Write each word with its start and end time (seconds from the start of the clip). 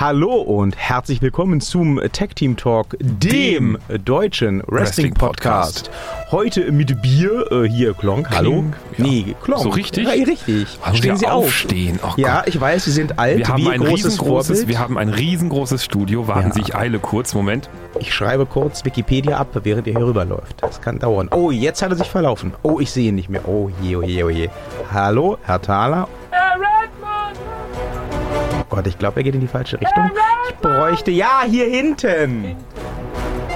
Hallo 0.00 0.32
und 0.36 0.78
herzlich 0.78 1.20
willkommen 1.20 1.60
zum 1.60 2.00
Tech 2.12 2.30
Team 2.34 2.56
Talk, 2.56 2.96
dem 3.00 3.76
deutschen 4.02 4.62
Wrestling 4.66 5.12
Podcast. 5.12 5.90
Heute 6.30 6.72
mit 6.72 7.02
Bier, 7.02 7.52
äh, 7.52 7.68
hier 7.68 7.92
Klonk, 7.92 8.30
hallo. 8.30 8.64
ja. 8.96 9.04
Nee, 9.04 9.36
Klonk. 9.42 9.62
So 9.62 9.68
richtig? 9.68 10.04
Ja, 10.06 10.12
richtig. 10.12 10.68
Also 10.80 10.96
Stehen 10.96 11.18
Sie 11.18 11.26
auf. 11.26 11.44
aufstehen. 11.44 12.00
Oh 12.02 12.14
ja, 12.16 12.44
ich 12.46 12.58
weiß, 12.58 12.86
Sie 12.86 12.92
sind 12.92 13.18
alt, 13.18 13.40
Wir 13.40 13.48
haben, 13.48 13.68
ein 13.68 13.80
großes 13.80 14.12
riesengroßes, 14.12 14.68
wir 14.68 14.78
haben 14.78 14.96
ein 14.96 15.10
riesengroßes 15.10 15.84
Studio. 15.84 16.26
Warten 16.26 16.48
Ja. 16.48 16.54
Sie, 16.54 16.60
ich 16.62 16.74
eile 16.74 16.98
kurz. 16.98 17.34
Moment. 17.34 17.68
Ich 17.98 18.14
schreibe 18.14 18.46
kurz 18.46 18.86
Wikipedia 18.86 19.36
ab, 19.36 19.48
während 19.64 19.86
ihr 19.86 19.92
hier 19.98 20.06
rüberläuft. 20.06 20.62
Das 20.62 20.80
kann 20.80 20.98
dauern. 20.98 21.28
Oh, 21.30 21.50
jetzt 21.50 21.82
hat 21.82 21.90
er 21.90 21.96
sich 21.96 22.08
verlaufen. 22.08 22.54
Oh, 22.62 22.80
ich 22.80 22.90
sehe 22.90 23.10
ihn 23.10 23.16
nicht 23.16 23.28
mehr. 23.28 23.46
Oh 23.46 23.68
je, 23.82 23.96
oh 23.96 24.02
je, 24.02 24.22
oh 24.24 24.30
je. 24.30 24.48
Hallo, 24.90 25.36
Herr 25.42 25.60
Thaler. 25.60 26.08
Oh 28.72 28.76
Gott, 28.76 28.86
ich 28.86 28.98
glaube, 28.98 29.20
er 29.20 29.24
geht 29.24 29.34
in 29.34 29.40
die 29.40 29.46
falsche 29.48 29.80
Richtung. 29.80 30.10
Ich 30.48 30.56
bräuchte, 30.58 31.10
ja, 31.10 31.42
hier 31.44 31.66
hinten. 31.66 32.54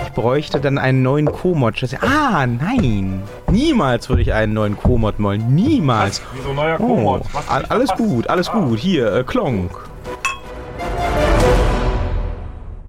Ich 0.02 0.12
bräuchte 0.12 0.60
dann 0.60 0.77
einen 0.78 1.02
neuen 1.02 1.27
Co-Mod. 1.27 1.80
Das- 1.82 1.95
Ah, 2.02 2.46
nein. 2.46 3.22
Niemals 3.50 4.08
würde 4.08 4.22
ich 4.22 4.32
einen 4.32 4.52
neuen 4.55 4.77
Co-Mod 4.77 5.14
wollen. 5.22 5.55
Niemals. 5.55 6.20
Wieso 6.34 6.52
neuer 6.52 6.80
Oh? 6.80 7.20
Was 7.32 7.48
hab 7.48 7.62
ich 7.62 7.70
alles 7.70 7.91
gut, 7.92 8.28
alles 8.28 8.48
Ah. 8.48 8.58
gut. 8.58 8.78
Hier, 8.80 9.12
äh, 9.12 9.22
Klonk. 9.24 9.70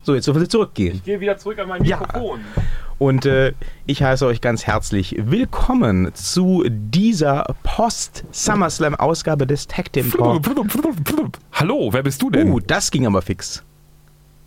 So, 0.01 0.13
jetzt 0.15 0.25
dürfen 0.27 0.39
Sie 0.41 0.47
zurückgehen. 0.47 0.95
Ich 0.95 1.03
gehe 1.03 1.19
wieder 1.19 1.37
zurück 1.37 1.59
an 1.59 1.67
mein 1.67 1.83
Ja. 1.83 1.99
Und 2.97 3.25
äh, 3.25 3.53
ich 3.85 4.03
heiße 4.03 4.25
euch 4.25 4.39
ganz 4.39 4.65
herzlich 4.65 5.15
willkommen 5.19 6.13
zu 6.13 6.63
dieser 6.69 7.43
Post-SummerSlam-Ausgabe 7.63 9.45
des 9.45 9.67
Tag 9.67 9.91
Team 9.91 10.11
Talk. 10.11 10.41
Hallo, 11.51 11.89
wer 11.91 12.03
bist 12.03 12.21
du 12.21 12.29
denn? 12.29 12.51
Uh, 12.51 12.61
das 12.61 12.91
ging 12.91 13.05
aber 13.05 13.21
fix. 13.21 13.63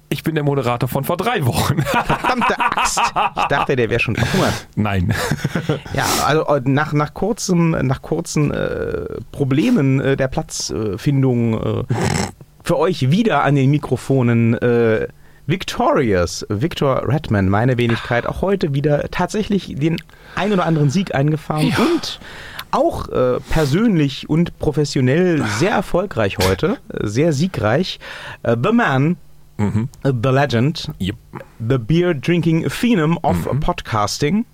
Ich 0.09 0.23
bin 0.23 0.35
der 0.35 0.45
Moderator 0.45 0.89
von 0.89 1.05
vor 1.05 1.19
drei 1.19 1.45
Wochen. 1.45 1.83
Verdammte 1.83 2.59
Axt. 2.59 2.99
Ich 3.37 3.45
dachte, 3.45 3.77
der 3.77 3.91
wäre 3.91 4.01
schon 4.01 4.17
verhungert. 4.17 4.67
Nein. 4.75 5.13
Ja, 5.93 6.07
also 6.25 6.47
äh, 6.47 6.63
nach, 6.65 6.95
nach, 6.95 7.13
kurzem, 7.13 7.73
nach 7.73 8.01
kurzen 8.01 8.51
äh, 8.51 9.21
Problemen 9.31 10.01
äh, 10.01 10.17
der 10.17 10.29
Platzfindung 10.29 11.83
äh, 11.83 11.85
für 12.65 12.79
euch 12.79 13.11
wieder 13.11 13.45
an 13.45 13.57
den 13.57 13.71
Mikrofonen 13.71 14.55
äh, 14.55 15.09
Victorious, 15.49 16.45
Victor 16.51 17.09
Redman, 17.09 17.49
meine 17.49 17.79
Wenigkeit, 17.79 18.27
auch 18.27 18.43
heute 18.43 18.75
wieder 18.75 19.11
tatsächlich 19.11 19.75
den 19.77 19.97
ein 20.37 20.53
oder 20.53 20.67
anderen 20.67 20.91
Sieg 20.91 21.15
eingefahren 21.15 21.75
und 21.79 22.21
auch 22.71 23.09
äh, 23.09 23.41
persönlich 23.49 24.29
und 24.29 24.59
professionell 24.59 25.43
sehr 25.59 25.71
erfolgreich 25.71 26.37
heute, 26.37 26.77
äh, 26.93 27.07
sehr 27.07 27.33
siegreich. 27.33 27.99
Äh, 28.43 28.57
the 28.63 28.73
Man, 28.73 29.17
Mhm. 29.57 29.89
äh, 30.05 30.13
The 30.23 30.29
Legend, 30.29 30.91
Yep. 31.01 31.17
The 31.67 31.79
Beer 31.79 32.15
Drinking 32.15 32.69
Phenom 32.69 33.19
of 33.23 33.49
Podcasting, 33.61 34.45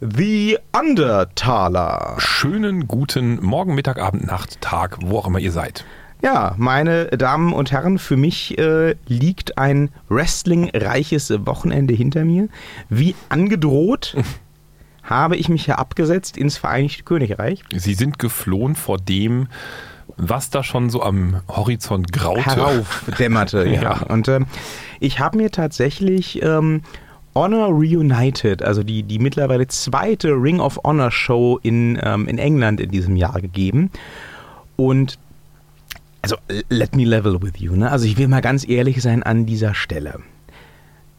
The 0.00 0.58
Undertaler. 0.78 2.16
Schönen 2.18 2.86
guten 2.86 3.42
Morgen, 3.42 3.74
Mittag, 3.74 3.98
Abend, 3.98 4.26
Nacht, 4.26 4.60
Tag, 4.60 4.98
wo 5.00 5.18
auch 5.18 5.26
immer 5.26 5.38
ihr 5.38 5.50
seid. 5.50 5.86
Ja, 6.22 6.54
meine 6.56 7.06
Damen 7.08 7.52
und 7.52 7.70
Herren, 7.70 7.98
für 7.98 8.16
mich 8.16 8.58
äh, 8.58 8.94
liegt 9.06 9.58
ein 9.58 9.90
wrestlingreiches 10.08 11.32
Wochenende 11.46 11.92
hinter 11.94 12.24
mir. 12.24 12.48
Wie 12.88 13.14
angedroht 13.28 14.16
habe 15.02 15.36
ich 15.36 15.48
mich 15.48 15.66
ja 15.66 15.76
abgesetzt 15.76 16.36
ins 16.36 16.56
Vereinigte 16.56 17.02
Königreich. 17.02 17.62
Sie 17.74 17.94
sind 17.94 18.18
geflohen 18.18 18.74
vor 18.74 18.98
dem, 18.98 19.48
was 20.16 20.50
da 20.50 20.62
schon 20.62 20.90
so 20.90 21.02
am 21.02 21.40
Horizont 21.48 22.12
graute. 22.12 22.44
heraufdämmerte. 22.44 23.68
ja. 23.68 23.82
Ja. 23.82 24.02
Und 24.08 24.28
ähm, 24.28 24.46
ich 25.00 25.18
habe 25.20 25.36
mir 25.36 25.50
tatsächlich 25.50 26.42
ähm, 26.42 26.82
Honor 27.34 27.68
Reunited, 27.68 28.62
also 28.62 28.82
die, 28.82 29.02
die 29.02 29.18
mittlerweile 29.18 29.66
zweite 29.66 30.30
Ring 30.30 30.60
of 30.60 30.78
Honor 30.84 31.10
Show 31.10 31.58
in, 31.62 31.98
ähm, 32.02 32.28
in 32.28 32.38
England 32.38 32.80
in 32.80 32.90
diesem 32.90 33.16
Jahr 33.16 33.40
gegeben. 33.40 33.90
Und 34.76 35.18
also 36.24 36.36
let 36.70 36.96
me 36.96 37.04
level 37.04 37.40
with 37.42 37.58
you. 37.58 37.76
Ne? 37.76 37.90
Also 37.90 38.06
ich 38.06 38.16
will 38.16 38.28
mal 38.28 38.40
ganz 38.40 38.66
ehrlich 38.66 39.02
sein 39.02 39.22
an 39.22 39.44
dieser 39.44 39.74
Stelle. 39.74 40.20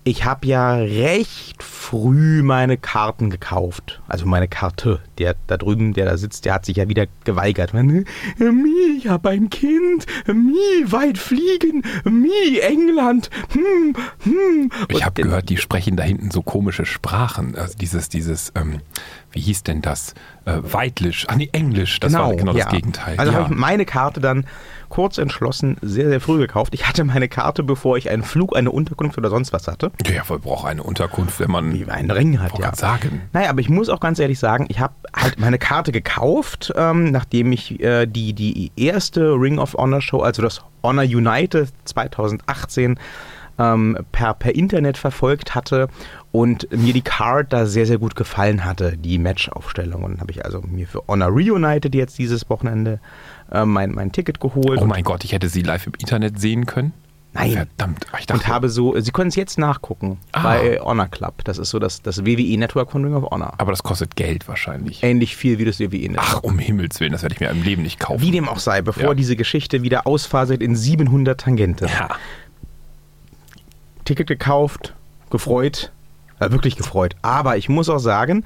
Ich 0.07 0.23
habe 0.23 0.45
ja 0.45 0.75
recht 0.75 1.63
früh 1.63 2.43
meine 2.43 2.77
Karten 2.77 3.31
gekauft. 3.31 4.01
Also 4.07 4.27
meine 4.27 4.47
Karte. 4.47 4.99
Der 5.17 5.35
da 5.47 5.57
drüben, 5.57 5.93
der 5.93 6.05
da 6.05 6.17
sitzt, 6.17 6.45
der 6.45 6.53
hat 6.53 6.65
sich 6.65 6.77
ja 6.77 6.87
wieder 6.87 7.07
geweigert. 7.23 7.73
Äh, 7.73 8.03
Mi, 8.39 8.97
ich 8.97 9.07
habe 9.07 9.29
ein 9.29 9.49
Kind. 9.49 10.05
Mi, 10.27 10.91
weit 10.91 11.17
fliegen. 11.17 11.83
Mi, 12.03 12.59
England. 12.59 13.31
Hm, 13.53 13.95
hm. 14.23 14.71
Ich 14.89 15.03
habe 15.03 15.23
gehört, 15.23 15.49
die 15.49 15.57
sprechen 15.57 15.97
da 15.97 16.03
hinten 16.03 16.29
so 16.29 16.43
komische 16.43 16.85
Sprachen. 16.85 17.55
Also 17.55 17.75
dieses, 17.75 18.07
dieses, 18.07 18.51
ähm, 18.55 18.81
wie 19.35 19.41
hieß 19.41 19.63
denn 19.63 19.81
das? 19.81 20.13
Äh, 20.45 20.59
Weitlisch. 20.61 21.25
Ah 21.27 21.35
nee, 21.35 21.49
Englisch. 21.51 21.99
Das 21.99 22.13
war 22.13 22.33
genau 22.35 22.53
ja. 22.53 22.63
das 22.63 22.73
Gegenteil. 22.73 23.15
Also 23.17 23.33
ja. 23.33 23.39
habe 23.39 23.53
ich 23.53 23.59
meine 23.59 23.85
Karte 23.85 24.21
dann 24.21 24.45
kurz 24.87 25.17
entschlossen 25.17 25.75
sehr, 25.81 26.07
sehr 26.07 26.21
früh 26.21 26.37
gekauft. 26.37 26.73
Ich 26.73 26.87
hatte 26.87 27.03
meine 27.03 27.27
Karte, 27.27 27.61
bevor 27.61 27.97
ich 27.97 28.09
einen 28.09 28.23
Flug, 28.23 28.55
eine 28.55 28.71
Unterkunft 28.71 29.17
oder 29.17 29.29
sonst 29.29 29.51
was 29.51 29.67
hatte. 29.67 29.91
ja, 30.07 30.23
man 30.29 30.39
braucht 30.39 30.65
eine 30.65 30.83
Unterkunft, 30.83 31.41
wenn 31.41 31.51
man. 31.51 31.73
Wie 31.73 31.85
einen 31.85 32.11
Ring 32.11 32.39
hat, 32.39 32.57
ja. 32.57 32.73
sagen. 32.73 33.23
Naja, 33.33 33.49
aber 33.49 33.59
ich 33.59 33.69
muss 33.69 33.89
auch 33.89 33.99
ganz 33.99 34.19
ehrlich 34.19 34.39
sagen, 34.39 34.67
ich 34.69 34.79
habe 34.79 34.93
halt 35.13 35.37
meine 35.37 35.57
Karte 35.57 35.91
gekauft, 35.91 36.71
ähm, 36.77 37.11
nachdem 37.11 37.51
ich 37.51 37.81
äh, 37.81 38.05
die, 38.05 38.31
die 38.31 38.71
erste 38.77 39.33
Ring 39.33 39.59
of 39.59 39.73
Honor 39.73 40.01
Show, 40.01 40.21
also 40.21 40.41
das 40.41 40.61
Honor 40.81 41.03
United 41.03 41.73
2018, 41.83 42.97
ähm, 43.57 43.97
per, 44.11 44.33
per 44.33 44.53
Internet 44.55 44.97
verfolgt 44.97 45.55
hatte 45.55 45.87
und 46.31 46.67
mir 46.71 46.93
die 46.93 47.01
Card 47.01 47.53
da 47.53 47.65
sehr, 47.65 47.85
sehr 47.85 47.97
gut 47.97 48.15
gefallen 48.15 48.65
hatte, 48.65 48.97
die 48.97 49.17
Matchaufstellung. 49.17 50.03
Und 50.03 50.11
dann 50.13 50.21
habe 50.21 50.31
ich 50.31 50.43
also 50.45 50.61
mir 50.61 50.87
für 50.87 51.01
Honor 51.07 51.29
Reunited 51.29 51.95
jetzt 51.95 52.17
dieses 52.17 52.49
Wochenende 52.49 52.99
äh, 53.51 53.65
mein, 53.65 53.91
mein 53.91 54.11
Ticket 54.11 54.39
geholt. 54.39 54.79
Oh 54.81 54.85
mein 54.85 55.03
Gott, 55.03 55.23
ich 55.23 55.31
hätte 55.33 55.47
sie 55.49 55.61
live 55.61 55.87
im 55.87 55.93
Internet 55.97 56.39
sehen 56.39 56.65
können. 56.65 56.93
Nein. 57.37 57.51
Verdammt. 57.51 58.05
Ich 58.17 58.27
dachte, 58.27 58.43
und 58.43 58.47
habe 58.47 58.69
so, 58.69 58.97
Sie 58.97 59.11
können 59.11 59.27
es 59.27 59.35
jetzt 59.35 59.57
nachgucken 59.57 60.19
Ah. 60.31 60.43
bei 60.43 60.79
Honor 60.79 61.07
Club. 61.07 61.43
Das 61.43 61.57
ist 61.57 61.69
so 61.69 61.79
das, 61.79 62.01
das 62.01 62.25
WWE-Network 62.25 62.91
von 62.91 63.03
Ring 63.03 63.13
of 63.13 63.25
Honor. 63.29 63.53
aber 63.57 63.71
das 63.73 63.83
kostet 63.83 64.15
Geld 64.15 64.47
wahrscheinlich. 64.47 65.03
Ähnlich 65.03 65.35
viel 65.35 65.59
wie 65.59 65.65
das 65.65 65.81
WWE-Network. 65.81 66.25
Ach, 66.25 66.43
um 66.43 66.59
Himmels 66.59 67.01
Willen, 67.01 67.11
das 67.11 67.23
werde 67.23 67.35
ich 67.35 67.41
mir 67.41 67.49
im 67.49 67.61
Leben 67.61 67.81
nicht 67.83 67.99
kaufen. 67.99 68.21
Wie 68.21 68.31
dem 68.31 68.47
auch 68.47 68.59
sei, 68.59 68.81
bevor 68.81 69.03
Ja. 69.09 69.13
diese 69.15 69.35
Geschichte 69.35 69.83
wieder 69.83 70.07
ausfasert 70.07 70.61
in 70.63 70.77
700 70.77 71.37
Tangente. 71.41 71.87
Ja. 71.87 72.07
Ticket 74.05 74.27
gekauft, 74.27 74.93
gefreut, 75.29 75.91
äh, 76.39 76.51
wirklich 76.51 76.75
gefreut. 76.75 77.15
Aber 77.21 77.57
ich 77.57 77.69
muss 77.69 77.89
auch 77.89 77.99
sagen, 77.99 78.45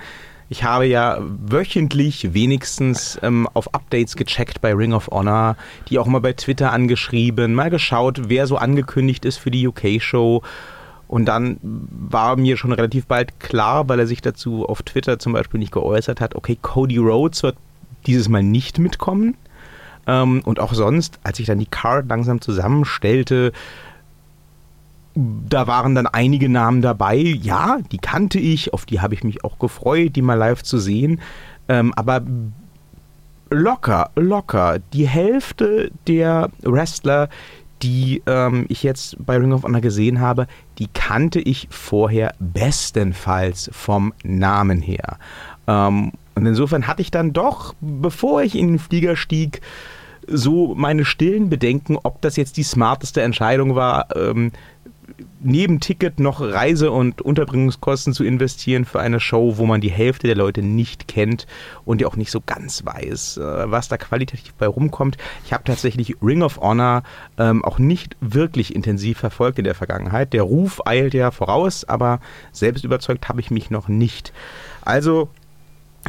ich 0.52 0.64
habe 0.64 0.88
ja 0.88 1.20
wöchentlich 1.22 2.34
wenigstens 2.34 3.20
ähm, 3.22 3.48
auf 3.54 3.74
Updates 3.76 4.16
gecheckt 4.16 4.62
bei 4.62 4.74
Ring 4.74 4.94
of 4.94 5.10
Honor, 5.10 5.56
die 5.90 6.00
auch 6.00 6.08
mal 6.08 6.22
bei 6.22 6.34
Twitter 6.34 6.74
angeschrieben, 6.74 7.54
mal 7.54 7.70
geschaut, 7.70 8.30
wer 8.30 8.48
so 8.48 8.58
angekündigt 8.58 9.26
ist 9.26 9.38
für 9.38 9.52
die 9.52 9.68
UK-Show. 9.68 10.42
Und 11.08 11.26
dann 11.26 11.60
war 11.62 12.36
mir 12.36 12.58
schon 12.58 12.72
relativ 12.72 13.06
bald 13.06 13.40
klar, 13.40 13.88
weil 13.90 14.00
er 14.00 14.08
sich 14.08 14.22
dazu 14.22 14.68
auf 14.68 14.82
Twitter 14.82 15.20
zum 15.20 15.34
Beispiel 15.34 15.60
nicht 15.60 15.72
geäußert 15.72 16.20
hat, 16.20 16.36
okay, 16.36 16.58
Cody 16.60 16.98
Rhodes 16.98 17.44
wird 17.44 17.58
dieses 18.08 18.28
Mal 18.28 18.44
nicht 18.44 18.80
mitkommen. 18.80 19.36
Ähm, 20.08 20.42
und 20.46 20.60
auch 20.60 20.74
sonst, 20.74 21.20
als 21.24 21.40
ich 21.40 21.46
dann 21.46 21.60
die 21.60 21.68
Card 21.68 22.10
langsam 22.10 22.42
zusammenstellte, 22.42 23.52
da 25.48 25.68
waren 25.68 25.96
dann 25.96 26.08
einige 26.08 26.50
Namen 26.50 26.82
dabei. 26.82 27.16
Ja, 27.18 27.80
die 27.92 27.98
kannte 27.98 28.40
ich, 28.40 28.74
auf 28.74 28.86
die 28.86 29.02
habe 29.02 29.14
ich 29.14 29.24
mich 29.24 29.44
auch 29.44 29.60
gefreut, 29.60 30.16
die 30.16 30.22
mal 30.22 30.36
live 30.36 30.64
zu 30.64 30.78
sehen. 30.78 31.22
Ähm, 31.68 31.94
aber 31.96 32.22
locker, 33.50 34.12
locker, 34.16 34.80
die 34.94 35.08
Hälfte 35.08 35.92
der 36.08 36.50
Wrestler, 36.62 37.30
die 37.82 38.22
ähm, 38.28 38.66
ich 38.70 38.84
jetzt 38.84 39.16
bei 39.26 39.38
Ring 39.38 39.54
of 39.54 39.64
Honor 39.64 39.82
gesehen 39.82 40.20
habe, 40.20 40.48
die 40.78 40.88
kannte 40.88 41.40
ich 41.40 41.68
vorher 41.72 42.34
bestenfalls 42.40 43.70
vom 43.74 44.14
Namen 44.24 44.82
her. 44.82 45.18
Ähm, 45.68 46.12
und 46.36 46.46
insofern 46.46 46.88
hatte 46.88 47.02
ich 47.02 47.12
dann 47.12 47.34
doch, 47.34 47.74
bevor 47.82 48.42
ich 48.44 48.56
in 48.56 48.68
den 48.68 48.80
Flieger 48.80 49.16
stieg, 49.16 49.62
so 50.32 50.76
meine 50.76 51.06
stillen 51.06 51.50
Bedenken, 51.50 51.98
ob 52.04 52.22
das 52.22 52.36
jetzt 52.36 52.58
die 52.58 52.64
smarteste 52.64 53.22
Entscheidung 53.22 53.76
war, 53.76 54.16
ähm, 54.16 54.52
neben 55.42 55.80
Ticket 55.80 56.20
noch 56.20 56.42
Reise- 56.42 56.92
und 56.92 57.22
Unterbringungskosten 57.22 58.14
zu 58.14 58.24
investieren 58.24 58.86
für 58.86 59.00
eine 59.00 59.20
Show, 59.20 59.58
wo 59.58 59.66
man 59.66 59.82
die 59.82 59.92
Hälfte 59.92 60.28
der 60.28 60.36
Leute 60.36 60.62
nicht 60.62 61.08
kennt 61.08 61.48
und 61.86 62.02
ja 62.02 62.08
auch 62.08 62.16
nicht 62.16 62.32
so 62.32 62.42
ganz 62.46 62.86
weiß, 62.86 63.38
äh, 63.38 63.72
was 63.72 63.88
da 63.88 63.98
qualitativ 63.98 64.54
bei 64.54 64.68
rumkommt. 64.68 65.18
Ich 65.46 65.54
habe 65.54 65.64
tatsächlich 65.64 66.16
Ring 66.22 66.42
of 66.42 66.60
Honor 66.60 67.04
ähm, 67.38 67.64
auch 67.64 67.80
nicht 67.80 68.16
wirklich 68.22 68.76
intensiv 68.76 69.20
verfolgt 69.20 69.60
in 69.60 69.66
der 69.66 69.76
Vergangenheit. 69.76 70.34
Der 70.34 70.44
Ruf 70.44 70.82
eilt 70.86 71.14
ja 71.14 71.32
voraus, 71.32 71.84
aber 71.86 72.20
selbst 72.52 72.84
überzeugt 72.84 73.30
habe 73.30 73.42
ich 73.42 73.52
mich 73.52 73.70
noch 73.70 73.88
nicht. 73.88 74.34
Also 74.82 75.30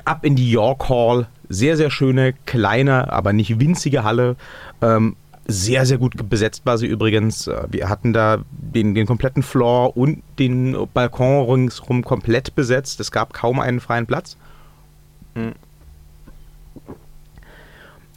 ab 0.04 0.24
in 0.24 0.36
die 0.36 0.50
York 0.50 0.88
Hall. 0.88 1.26
Sehr, 1.48 1.76
sehr 1.76 1.90
schöne, 1.90 2.34
kleine, 2.46 3.12
aber 3.12 3.32
nicht 3.32 3.58
winzige 3.58 4.04
Halle. 4.04 4.36
Ähm, 4.80 5.16
Sehr, 5.46 5.84
sehr 5.84 5.98
gut 5.98 6.28
besetzt 6.28 6.64
war 6.64 6.78
sie 6.78 6.86
übrigens. 6.86 7.46
Äh, 7.46 7.66
wir 7.70 7.88
hatten 7.88 8.12
da 8.12 8.44
den, 8.50 8.94
den 8.94 9.06
kompletten 9.06 9.42
Floor 9.42 9.96
und 9.96 10.22
den 10.38 10.76
Balkon 10.94 11.50
ringsrum 11.50 12.04
komplett 12.04 12.54
besetzt. 12.54 13.00
Es 13.00 13.10
gab 13.10 13.32
kaum 13.32 13.60
einen 13.60 13.80
freien 13.80 14.06
Platz. 14.06 14.36
Mhm. 15.34 15.54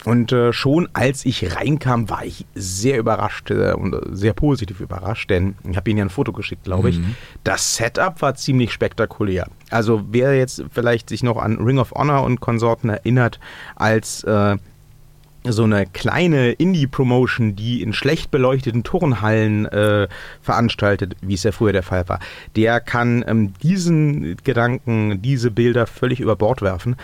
Und 0.04 0.32
äh, 0.32 0.52
schon 0.52 0.88
als 0.92 1.24
ich 1.24 1.56
reinkam, 1.56 2.10
war 2.10 2.24
ich 2.24 2.44
sehr 2.54 2.98
überrascht 2.98 3.50
äh, 3.50 3.72
und 3.72 3.96
sehr 4.12 4.34
positiv 4.34 4.80
überrascht, 4.80 5.30
denn 5.30 5.56
ich 5.68 5.76
habe 5.76 5.88
Ihnen 5.90 5.98
ja 5.98 6.04
ein 6.04 6.10
Foto 6.10 6.32
geschickt, 6.32 6.64
glaube 6.64 6.90
ich. 6.90 6.98
Mhm. 6.98 7.16
Das 7.42 7.76
Setup 7.76 8.20
war 8.20 8.34
ziemlich 8.34 8.72
spektakulär. 8.72 9.48
Also 9.70 10.04
wer 10.10 10.36
jetzt 10.36 10.64
vielleicht 10.70 11.08
sich 11.08 11.22
noch 11.22 11.38
an 11.38 11.56
Ring 11.56 11.78
of 11.78 11.92
Honor 11.92 12.22
und 12.22 12.40
Konsorten 12.40 12.90
erinnert, 12.90 13.40
als 13.76 14.22
äh, 14.24 14.56
so 15.46 15.64
eine 15.64 15.86
kleine 15.86 16.52
Indie-Promotion, 16.52 17.54
die 17.54 17.82
in 17.82 17.92
schlecht 17.92 18.30
beleuchteten 18.30 18.82
Turnhallen 18.82 19.66
äh, 19.66 20.08
veranstaltet, 20.40 21.16
wie 21.20 21.34
es 21.34 21.42
ja 21.42 21.52
früher 21.52 21.72
der 21.72 21.82
Fall 21.82 22.08
war, 22.08 22.20
der 22.56 22.80
kann 22.80 23.24
ähm, 23.26 23.52
diesen 23.62 24.36
Gedanken, 24.42 25.20
diese 25.20 25.50
Bilder 25.50 25.86
völlig 25.86 26.20
über 26.20 26.36
Bord 26.36 26.62
werfen. 26.62 26.96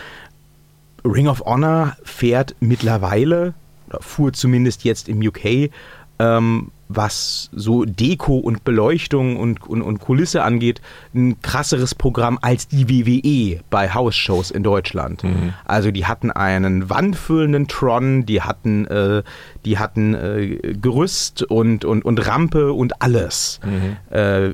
Ring 1.05 1.27
of 1.27 1.41
Honor 1.41 1.95
fährt 2.03 2.55
mittlerweile, 2.59 3.53
fuhr 3.99 4.33
zumindest 4.33 4.83
jetzt 4.83 5.09
im 5.09 5.19
UK, 5.19 5.71
ähm, 6.19 6.71
was 6.95 7.49
so 7.53 7.85
Deko 7.85 8.37
und 8.37 8.63
Beleuchtung 8.63 9.37
und, 9.37 9.67
und, 9.67 9.81
und, 9.81 9.99
Kulisse 9.99 10.43
angeht, 10.43 10.81
ein 11.13 11.41
krasseres 11.41 11.95
Programm 11.95 12.39
als 12.41 12.67
die 12.67 12.89
WWE 12.89 13.61
bei 13.69 13.93
House-Shows 13.93 14.51
in 14.51 14.63
Deutschland. 14.63 15.23
Mhm. 15.23 15.53
Also 15.65 15.91
die 15.91 16.05
hatten 16.05 16.31
einen 16.31 16.89
wandfüllenden 16.89 17.67
Tron, 17.67 18.25
die 18.25 18.41
hatten, 18.41 18.85
äh, 18.87 19.23
die 19.65 19.77
hatten 19.77 20.13
äh, 20.13 20.75
Gerüst 20.81 21.43
und, 21.43 21.85
und, 21.85 22.05
und 22.05 22.27
Rampe 22.27 22.73
und 22.73 23.01
alles. 23.01 23.59
Mhm. 23.63 24.15
Äh, 24.15 24.53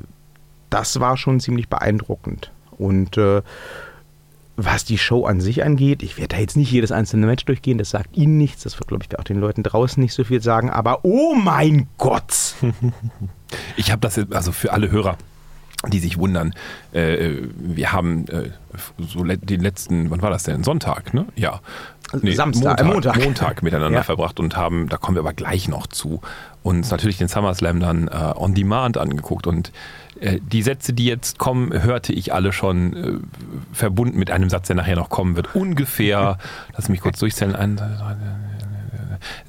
das 0.70 1.00
war 1.00 1.16
schon 1.16 1.40
ziemlich 1.40 1.68
beeindruckend. 1.68 2.52
Und 2.70 3.16
äh, 3.16 3.42
was 4.60 4.84
die 4.84 4.98
Show 4.98 5.24
an 5.24 5.40
sich 5.40 5.62
angeht, 5.62 6.02
ich 6.02 6.18
werde 6.18 6.34
da 6.34 6.40
jetzt 6.40 6.56
nicht 6.56 6.72
jedes 6.72 6.90
einzelne 6.90 7.26
Match 7.26 7.44
durchgehen, 7.44 7.78
das 7.78 7.90
sagt 7.90 8.16
Ihnen 8.16 8.38
nichts, 8.38 8.64
das 8.64 8.76
wird, 8.76 8.88
glaube 8.88 9.04
ich, 9.08 9.16
auch 9.16 9.22
den 9.22 9.38
Leuten 9.38 9.62
draußen 9.62 10.02
nicht 10.02 10.12
so 10.12 10.24
viel 10.24 10.42
sagen, 10.42 10.68
aber 10.68 11.04
oh 11.04 11.34
mein 11.34 11.86
Gott! 11.96 12.54
Ich 13.78 13.90
habe 13.90 14.00
das, 14.02 14.20
also 14.30 14.52
für 14.52 14.74
alle 14.74 14.90
Hörer, 14.90 15.16
die 15.86 16.00
sich 16.00 16.18
wundern, 16.18 16.52
äh, 16.92 17.30
wir 17.56 17.92
haben 17.92 18.28
äh, 18.28 18.50
so 18.98 19.24
den 19.24 19.60
letzten, 19.62 20.10
wann 20.10 20.20
war 20.20 20.28
das 20.28 20.42
denn? 20.42 20.64
Sonntag, 20.64 21.14
ne? 21.14 21.24
Ja. 21.34 21.60
Nee, 22.20 22.34
Samstag, 22.34 22.84
Montag, 22.84 22.84
äh, 22.84 22.92
Montag. 22.92 23.24
Montag 23.24 23.62
miteinander 23.62 24.00
ja. 24.00 24.02
verbracht 24.02 24.38
und 24.38 24.54
haben, 24.54 24.90
da 24.90 24.98
kommen 24.98 25.16
wir 25.16 25.20
aber 25.20 25.32
gleich 25.32 25.66
noch 25.66 25.86
zu, 25.86 26.20
uns 26.62 26.90
natürlich 26.90 27.16
den 27.16 27.28
SummerSlam 27.28 27.80
dann 27.80 28.08
äh, 28.08 28.34
on 28.36 28.52
Demand 28.52 28.98
angeguckt 28.98 29.46
und 29.46 29.68
äh, 29.68 29.72
die 30.20 30.62
Sätze, 30.62 30.92
die 30.92 31.06
jetzt 31.06 31.38
kommen, 31.38 31.72
hörte 31.82 32.12
ich 32.12 32.32
alle 32.32 32.52
schon 32.52 32.96
äh, 32.96 33.12
verbunden 33.72 34.18
mit 34.18 34.30
einem 34.30 34.50
Satz, 34.50 34.66
der 34.66 34.76
nachher 34.76 34.96
noch 34.96 35.10
kommen 35.10 35.36
wird. 35.36 35.54
Ungefähr, 35.54 36.38
lass 36.76 36.88
mich 36.88 37.00
kurz 37.00 37.18
durchzählen, 37.18 37.54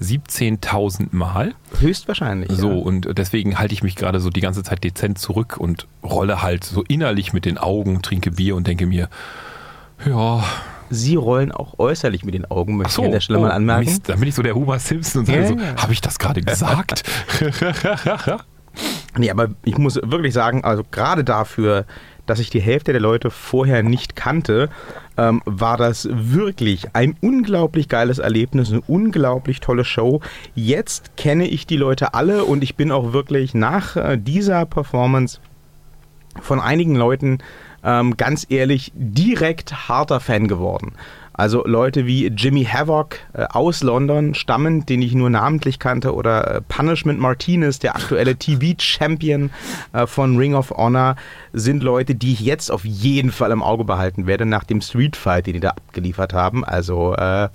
17.000 0.02 1.08
Mal. 1.12 1.54
Höchstwahrscheinlich. 1.80 2.52
So, 2.52 2.72
ja. 2.72 2.78
und 2.78 3.18
deswegen 3.18 3.60
halte 3.60 3.74
ich 3.74 3.84
mich 3.84 3.96
gerade 3.96 4.20
so 4.20 4.30
die 4.30 4.42
ganze 4.42 4.64
Zeit 4.64 4.84
dezent 4.84 5.20
zurück 5.20 5.58
und 5.58 5.88
rolle 6.04 6.42
halt 6.42 6.64
so 6.64 6.84
innerlich 6.88 7.34
mit 7.34 7.46
den 7.46 7.58
Augen, 7.58 8.02
trinke 8.02 8.32
Bier 8.32 8.56
und 8.56 8.68
denke 8.68 8.86
mir, 8.86 9.10
ja, 10.06 10.44
Sie 10.92 11.16
rollen 11.16 11.52
auch 11.52 11.78
äußerlich 11.78 12.26
mit 12.26 12.34
den 12.34 12.50
Augen, 12.50 12.78
möchte 12.78 12.94
so, 12.94 13.02
ich 13.04 13.08
an 13.08 13.12
der 13.12 13.20
Stelle 13.20 13.40
oh, 13.40 13.44
mal 13.44 13.52
anmerken. 13.52 13.86
Mist, 13.86 14.10
da 14.10 14.16
bin 14.16 14.28
ich 14.28 14.34
so 14.34 14.42
der 14.42 14.56
Homer 14.56 14.80
Simpson 14.80 15.20
und 15.20 15.26
sage 15.28 15.42
ja, 15.42 15.48
so, 15.48 15.54
ja. 15.56 15.76
habe 15.78 15.94
ich 15.94 16.02
das 16.02 16.18
gerade 16.18 16.42
gesagt? 16.44 17.04
Nee, 19.18 19.32
aber 19.32 19.50
ich 19.64 19.78
muss 19.78 20.00
wirklich 20.04 20.34
sagen, 20.34 20.64
also 20.64 20.84
gerade 20.90 21.24
dafür, 21.24 21.86
dass 22.26 22.40
ich 22.40 22.52
die 22.52 22.62
Hälfte 22.62 22.92
der 22.92 23.02
Leute 23.02 23.32
vorher 23.32 23.82
nicht 23.82 24.16
kannte, 24.16 24.70
ähm, 25.18 25.42
war 25.46 25.78
das 25.78 26.08
wirklich 26.12 26.96
ein 26.96 27.16
unglaublich 27.22 27.90
geiles 27.90 28.20
Erlebnis, 28.20 28.72
eine 28.72 28.82
unglaublich 28.82 29.62
tolle 29.62 29.84
Show. 29.84 30.22
Jetzt 30.54 31.18
kenne 31.18 31.48
ich 31.48 31.66
die 31.66 31.78
Leute 31.78 32.14
alle 32.14 32.46
und 32.46 32.64
ich 32.64 32.76
bin 32.76 32.92
auch 32.92 33.14
wirklich 33.14 33.56
nach 33.56 33.96
äh, 33.96 34.18
dieser 34.18 34.66
Performance 34.66 35.40
von 36.40 36.60
einigen 36.60 36.96
Leuten 36.96 37.40
ähm, 37.84 38.16
ganz 38.16 38.46
ehrlich 38.50 38.92
direkt 38.96 39.90
harter 39.90 40.20
Fan 40.20 40.48
geworden. 40.48 40.94
Also 41.40 41.64
Leute 41.66 42.06
wie 42.06 42.28
Jimmy 42.28 42.66
Havoc 42.66 43.16
äh, 43.32 43.46
aus 43.50 43.82
London 43.82 44.34
stammen, 44.34 44.86
den 44.86 45.02
ich 45.02 45.14
nur 45.14 45.30
namentlich 45.30 45.80
kannte, 45.80 46.14
oder 46.14 46.56
äh, 46.56 46.62
Punishment 46.62 47.18
Martinez, 47.18 47.80
der 47.80 47.96
aktuelle 47.96 48.36
TV-Champion 48.36 49.50
äh, 49.94 50.06
von 50.06 50.36
Ring 50.36 50.54
of 50.54 50.72
Honor, 50.72 51.16
sind 51.54 51.82
Leute, 51.82 52.14
die 52.14 52.34
ich 52.34 52.42
jetzt 52.42 52.70
auf 52.70 52.84
jeden 52.84 53.32
Fall 53.32 53.52
im 53.52 53.64
Auge 53.64 53.86
behalten 53.86 54.28
werde 54.28 54.46
nach 54.46 54.66
dem 54.66 54.82
Street 54.82 55.16
Fight, 55.16 55.48
den 55.48 55.54
die 55.54 55.60
da 55.62 55.70
abgeliefert 55.70 56.34
haben. 56.34 56.66
Also 56.66 57.14
äh, 57.14 57.48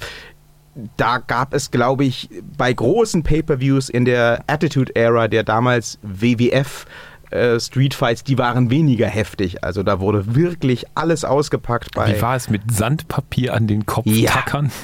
da 0.96 1.18
gab 1.18 1.52
es, 1.52 1.70
glaube 1.70 2.06
ich, 2.06 2.30
bei 2.56 2.72
großen 2.72 3.22
Pay-per-Views 3.22 3.90
in 3.90 4.06
der 4.06 4.44
Attitude 4.46 4.96
Era, 4.96 5.28
der 5.28 5.42
damals 5.42 5.98
WWF 6.02 6.86
äh, 7.34 7.58
Streetfights, 7.58 8.24
die 8.24 8.38
waren 8.38 8.70
weniger 8.70 9.06
heftig. 9.06 9.64
Also 9.64 9.82
da 9.82 10.00
wurde 10.00 10.34
wirklich 10.34 10.86
alles 10.94 11.24
ausgepackt. 11.24 11.94
Bei 11.94 12.16
Wie 12.16 12.22
war 12.22 12.36
es 12.36 12.48
mit 12.48 12.62
Sandpapier 12.70 13.54
an 13.54 13.66
den 13.66 13.86
Kopf 13.86 14.06
ja. 14.06 14.30
tackern? 14.30 14.70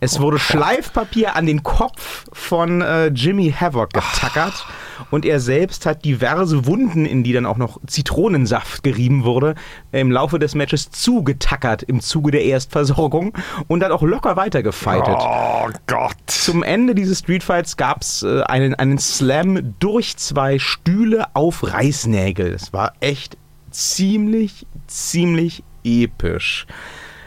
Es 0.00 0.20
wurde 0.20 0.38
Schleifpapier 0.38 1.34
an 1.34 1.46
den 1.46 1.64
Kopf 1.64 2.24
von 2.32 2.82
äh, 2.82 3.08
Jimmy 3.08 3.50
Havoc 3.50 3.92
getackert 3.92 4.52
Ach. 4.54 5.04
und 5.10 5.24
er 5.24 5.40
selbst 5.40 5.86
hat 5.86 6.04
diverse 6.04 6.66
Wunden, 6.66 7.04
in 7.04 7.24
die 7.24 7.32
dann 7.32 7.46
auch 7.46 7.56
noch 7.56 7.80
Zitronensaft 7.84 8.84
gerieben 8.84 9.24
wurde, 9.24 9.56
im 9.90 10.12
Laufe 10.12 10.38
des 10.38 10.54
Matches 10.54 10.92
zugetackert 10.92 11.82
im 11.82 12.00
Zuge 12.00 12.30
der 12.30 12.44
Erstversorgung 12.44 13.36
und 13.66 13.80
dann 13.80 13.90
auch 13.90 14.02
locker 14.02 14.36
weitergefeitet. 14.36 15.16
Oh 15.18 15.68
Gott. 15.88 16.14
Zum 16.26 16.62
Ende 16.62 16.94
dieses 16.94 17.18
Streetfights 17.18 17.76
gab 17.76 18.02
es 18.02 18.22
äh, 18.22 18.42
einen, 18.42 18.76
einen 18.76 18.98
Slam 18.98 19.74
durch 19.80 20.16
zwei 20.16 20.60
Stühle 20.60 21.26
auf 21.34 21.72
Reißnägel. 21.72 22.52
Das 22.52 22.72
war 22.72 22.92
echt 23.00 23.36
ziemlich, 23.72 24.64
ziemlich 24.86 25.64
episch. 25.82 26.66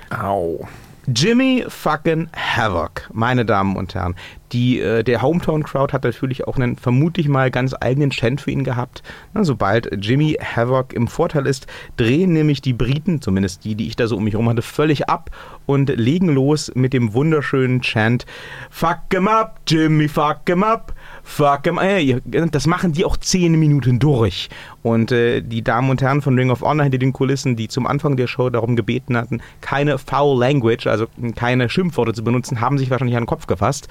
Au. 0.09 0.67
Jimmy 1.07 1.65
fucking 1.68 2.30
Havoc, 2.36 3.09
meine 3.12 3.44
Damen 3.45 3.75
und 3.75 3.95
Herren. 3.95 4.15
Die, 4.51 4.80
äh, 4.80 5.03
der 5.03 5.21
Hometown 5.21 5.63
Crowd 5.63 5.94
hat 5.94 6.03
natürlich 6.03 6.48
auch 6.48 6.57
einen 6.57 6.75
vermutlich 6.75 7.27
mal 7.27 7.51
ganz 7.51 7.74
eigenen 7.79 8.10
Chant 8.10 8.41
für 8.41 8.51
ihn 8.51 8.63
gehabt. 8.63 9.01
Na, 9.34 9.43
sobald 9.43 9.89
Jimmy 10.03 10.38
Havoc 10.41 10.93
im 10.93 11.08
Vorteil 11.08 11.48
ist, 11.48 11.67
drehen 11.98 12.34
nämlich 12.34 12.62
die 12.62 12.74
Briten, 12.74 13.22
zumindest 13.22 13.63
die, 13.63 13.75
die 13.75 13.88
ich 13.88 13.96
da 13.96 14.08
so 14.08 14.17
um 14.17 14.24
mich 14.24 14.34
herum 14.34 14.50
hatte, 14.50 14.62
völlig 14.62 15.10
ab 15.10 15.29
und 15.65 15.89
legen 15.89 16.29
los 16.29 16.72
mit 16.75 16.93
dem 16.93 17.13
wunderschönen 17.13 17.81
Chant 17.81 18.25
Fuck 18.70 19.00
him 19.12 19.27
up, 19.27 19.60
Jimmy, 19.67 20.08
fuck 20.08 20.41
him 20.48 20.63
up. 20.63 20.93
Fuck 21.24 21.67
em, 21.67 21.77
äh, 21.77 22.20
das 22.51 22.67
machen 22.67 22.93
die 22.93 23.05
auch 23.05 23.17
zehn 23.17 23.58
Minuten 23.58 24.00
durch. 24.00 24.50
Und 24.84 25.12
äh, 25.12 25.41
die 25.41 25.63
Damen 25.63 25.89
und 25.89 26.01
Herren 26.01 26.22
von 26.22 26.38
Ring 26.38 26.51
of 26.51 26.62
Honor 26.62 26.84
hinter 26.84 26.98
den 26.98 27.13
Kulissen, 27.13 27.55
die 27.55 27.67
zum 27.67 27.88
Anfang 27.88 28.17
der 28.17 28.27
Show 28.27 28.50
darum 28.50 28.75
gebeten 28.75 29.15
hatten, 29.15 29.41
keine 29.62 29.98
Foul 29.98 30.39
Language, 30.39 30.88
also 30.88 31.05
keine 31.36 31.70
Schimpfworte 31.70 32.13
zu 32.13 32.24
benutzen, 32.24 32.60
haben 32.60 32.77
sich 32.77 32.89
wahrscheinlich 32.89 33.15
an 33.15 33.24
den 33.24 33.27
Kopf 33.27 33.48
gefasst. 33.48 33.88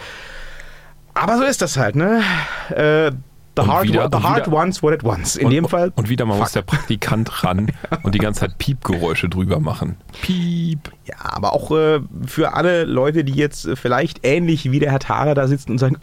Aber 1.21 1.37
so 1.37 1.45
ist 1.45 1.61
das 1.61 1.77
halt, 1.77 1.97
ne? 1.97 2.23
Äh, 2.71 3.12
The, 3.57 3.67
hard, 3.67 3.89
wieder, 3.89 4.09
the 4.11 4.19
hard 4.19 4.47
wieder, 4.47 4.57
ones 4.57 4.83
what 4.83 4.95
it 4.95 5.05
wants. 5.05 5.37
In 5.37 5.47
und, 5.47 5.53
dem 5.53 5.69
Fall. 5.69 5.93
Und 5.97 6.09
wieder, 6.09 6.25
man 6.25 6.37
fuck. 6.37 6.45
muss 6.45 6.53
der 6.53 6.62
Praktikant 6.62 7.45
ran 7.45 7.73
und 8.05 8.15
die 8.15 8.19
ganze 8.19 8.41
Zeit 8.41 8.57
Piepgeräusche 8.59 9.29
drüber 9.29 9.59
machen. 9.59 9.97
Piep. 10.23 10.93
Ja, 11.05 11.17
aber 11.19 11.53
auch 11.53 11.73
äh, 11.73 12.00
für 12.27 12.55
alle 12.55 12.85
Leute, 12.85 13.25
die 13.25 13.35
jetzt 13.35 13.69
vielleicht 13.75 14.21
ähnlich 14.23 14.71
wie 14.71 14.79
der 14.79 14.93
Herr 14.93 15.00
Tara 15.00 15.35
da 15.35 15.49
sitzen 15.49 15.73
und 15.73 15.79
sagen, 15.79 15.97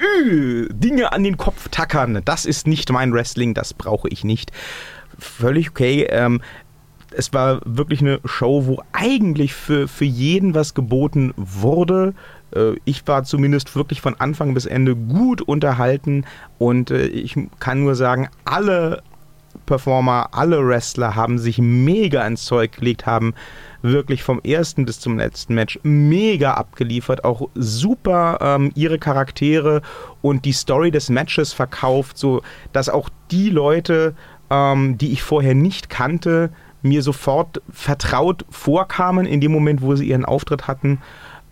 Dinge 0.71 1.13
an 1.13 1.23
den 1.23 1.37
Kopf 1.37 1.69
tackern, 1.69 2.21
das 2.25 2.45
ist 2.45 2.67
nicht 2.67 2.91
mein 2.91 3.13
Wrestling, 3.13 3.53
das 3.53 3.73
brauche 3.73 4.09
ich 4.09 4.23
nicht. 4.23 4.51
Völlig 5.17 5.71
okay. 5.71 6.05
Ähm, 6.11 6.41
es 7.11 7.33
war 7.33 7.61
wirklich 7.63 8.01
eine 8.01 8.19
Show, 8.25 8.67
wo 8.67 8.81
eigentlich 8.91 9.53
für, 9.53 9.87
für 9.87 10.05
jeden 10.05 10.53
was 10.53 10.73
geboten 10.73 11.33
wurde. 11.37 12.13
Äh, 12.55 12.73
ich 12.85 13.07
war 13.07 13.23
zumindest 13.23 13.75
wirklich 13.75 14.01
von 14.01 14.15
Anfang 14.19 14.53
bis 14.53 14.65
Ende 14.65 14.95
gut 14.95 15.41
unterhalten 15.41 16.25
und 16.57 16.91
äh, 16.91 17.07
ich 17.07 17.35
kann 17.59 17.83
nur 17.83 17.95
sagen, 17.95 18.29
alle 18.45 19.01
Performer, 19.65 20.29
alle 20.31 20.65
Wrestler 20.65 21.15
haben 21.15 21.39
sich 21.39 21.57
mega 21.59 22.25
ins 22.25 22.45
Zeug 22.45 22.73
gelegt, 22.73 23.05
haben 23.05 23.33
wirklich 23.81 24.23
vom 24.23 24.39
ersten 24.41 24.85
bis 24.85 24.99
zum 24.99 25.17
letzten 25.17 25.55
Match 25.55 25.79
mega 25.83 26.53
abgeliefert, 26.53 27.23
auch 27.23 27.49
super 27.55 28.37
ähm, 28.41 28.71
ihre 28.75 28.99
Charaktere 28.99 29.81
und 30.21 30.45
die 30.45 30.53
Story 30.53 30.91
des 30.91 31.09
Matches 31.09 31.53
verkauft, 31.53 32.17
so 32.17 32.41
dass 32.71 32.89
auch 32.89 33.09
die 33.31 33.49
Leute, 33.49 34.15
ähm, 34.49 34.97
die 34.97 35.11
ich 35.11 35.23
vorher 35.23 35.55
nicht 35.55 35.89
kannte, 35.89 36.49
mir 36.81 37.01
sofort 37.01 37.61
vertraut 37.71 38.45
vorkamen 38.49 39.25
in 39.25 39.41
dem 39.41 39.51
Moment, 39.51 39.81
wo 39.81 39.95
sie 39.95 40.07
ihren 40.07 40.25
Auftritt 40.25 40.67
hatten 40.67 40.99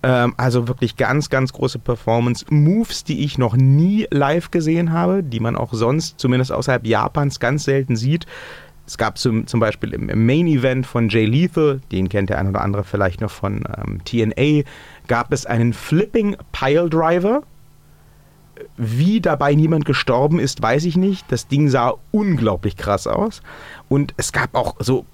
Ähm, 0.06 0.36
also 0.38 0.68
wirklich 0.68 0.98
ganz, 0.98 1.32
ganz 1.32 1.52
große 1.52 1.80
Performance. 1.80 2.46
Moves, 2.50 3.04
die 3.04 3.26
ich 3.26 3.40
noch 3.40 3.56
nie 3.56 4.06
live 4.12 4.52
gesehen 4.52 4.94
habe, 4.94 5.24
die 5.24 5.40
man 5.40 5.56
auch 5.56 5.74
sonst, 5.74 6.20
zumindest 6.20 6.52
außerhalb 6.52 6.86
Japans, 6.86 7.40
ganz 7.40 7.64
selten 7.64 7.96
sieht. 7.96 8.28
Es 8.86 9.00
gab 9.00 9.18
zum, 9.18 9.48
zum 9.48 9.60
Beispiel 9.60 9.96
im, 9.96 10.26
Main 10.28 10.46
Event 10.46 10.86
von 10.86 11.10
Jay 11.10 11.26
Lethal, 11.26 11.82
den 11.92 12.08
kennt 12.08 12.30
der 12.30 12.38
ein 12.38 12.48
oder 12.50 12.62
andere 12.62 12.84
vielleicht 12.84 13.20
noch 13.20 13.32
von 13.32 13.64
ähm, 13.78 14.00
TNA, 14.06 14.70
gab 15.08 15.34
es 15.34 15.48
einen 15.48 15.74
Flipping 15.74 16.38
Pile 16.52 16.88
Driver. 16.88 17.42
Wie 18.78 19.22
dabei 19.22 19.56
niemand 19.56 19.86
gestorben 19.86 20.38
ist, 20.38 20.62
weiß 20.62 20.86
ich 20.86 20.98
nicht. 20.98 21.26
Das 21.32 21.48
Ding 21.48 21.68
sah 21.68 21.96
unglaublich 22.12 22.78
krass 22.78 23.08
aus. 23.08 23.42
Und 23.90 24.14
es 24.18 24.32
gab 24.32 24.54
auch 24.54 24.76
so 24.78 25.08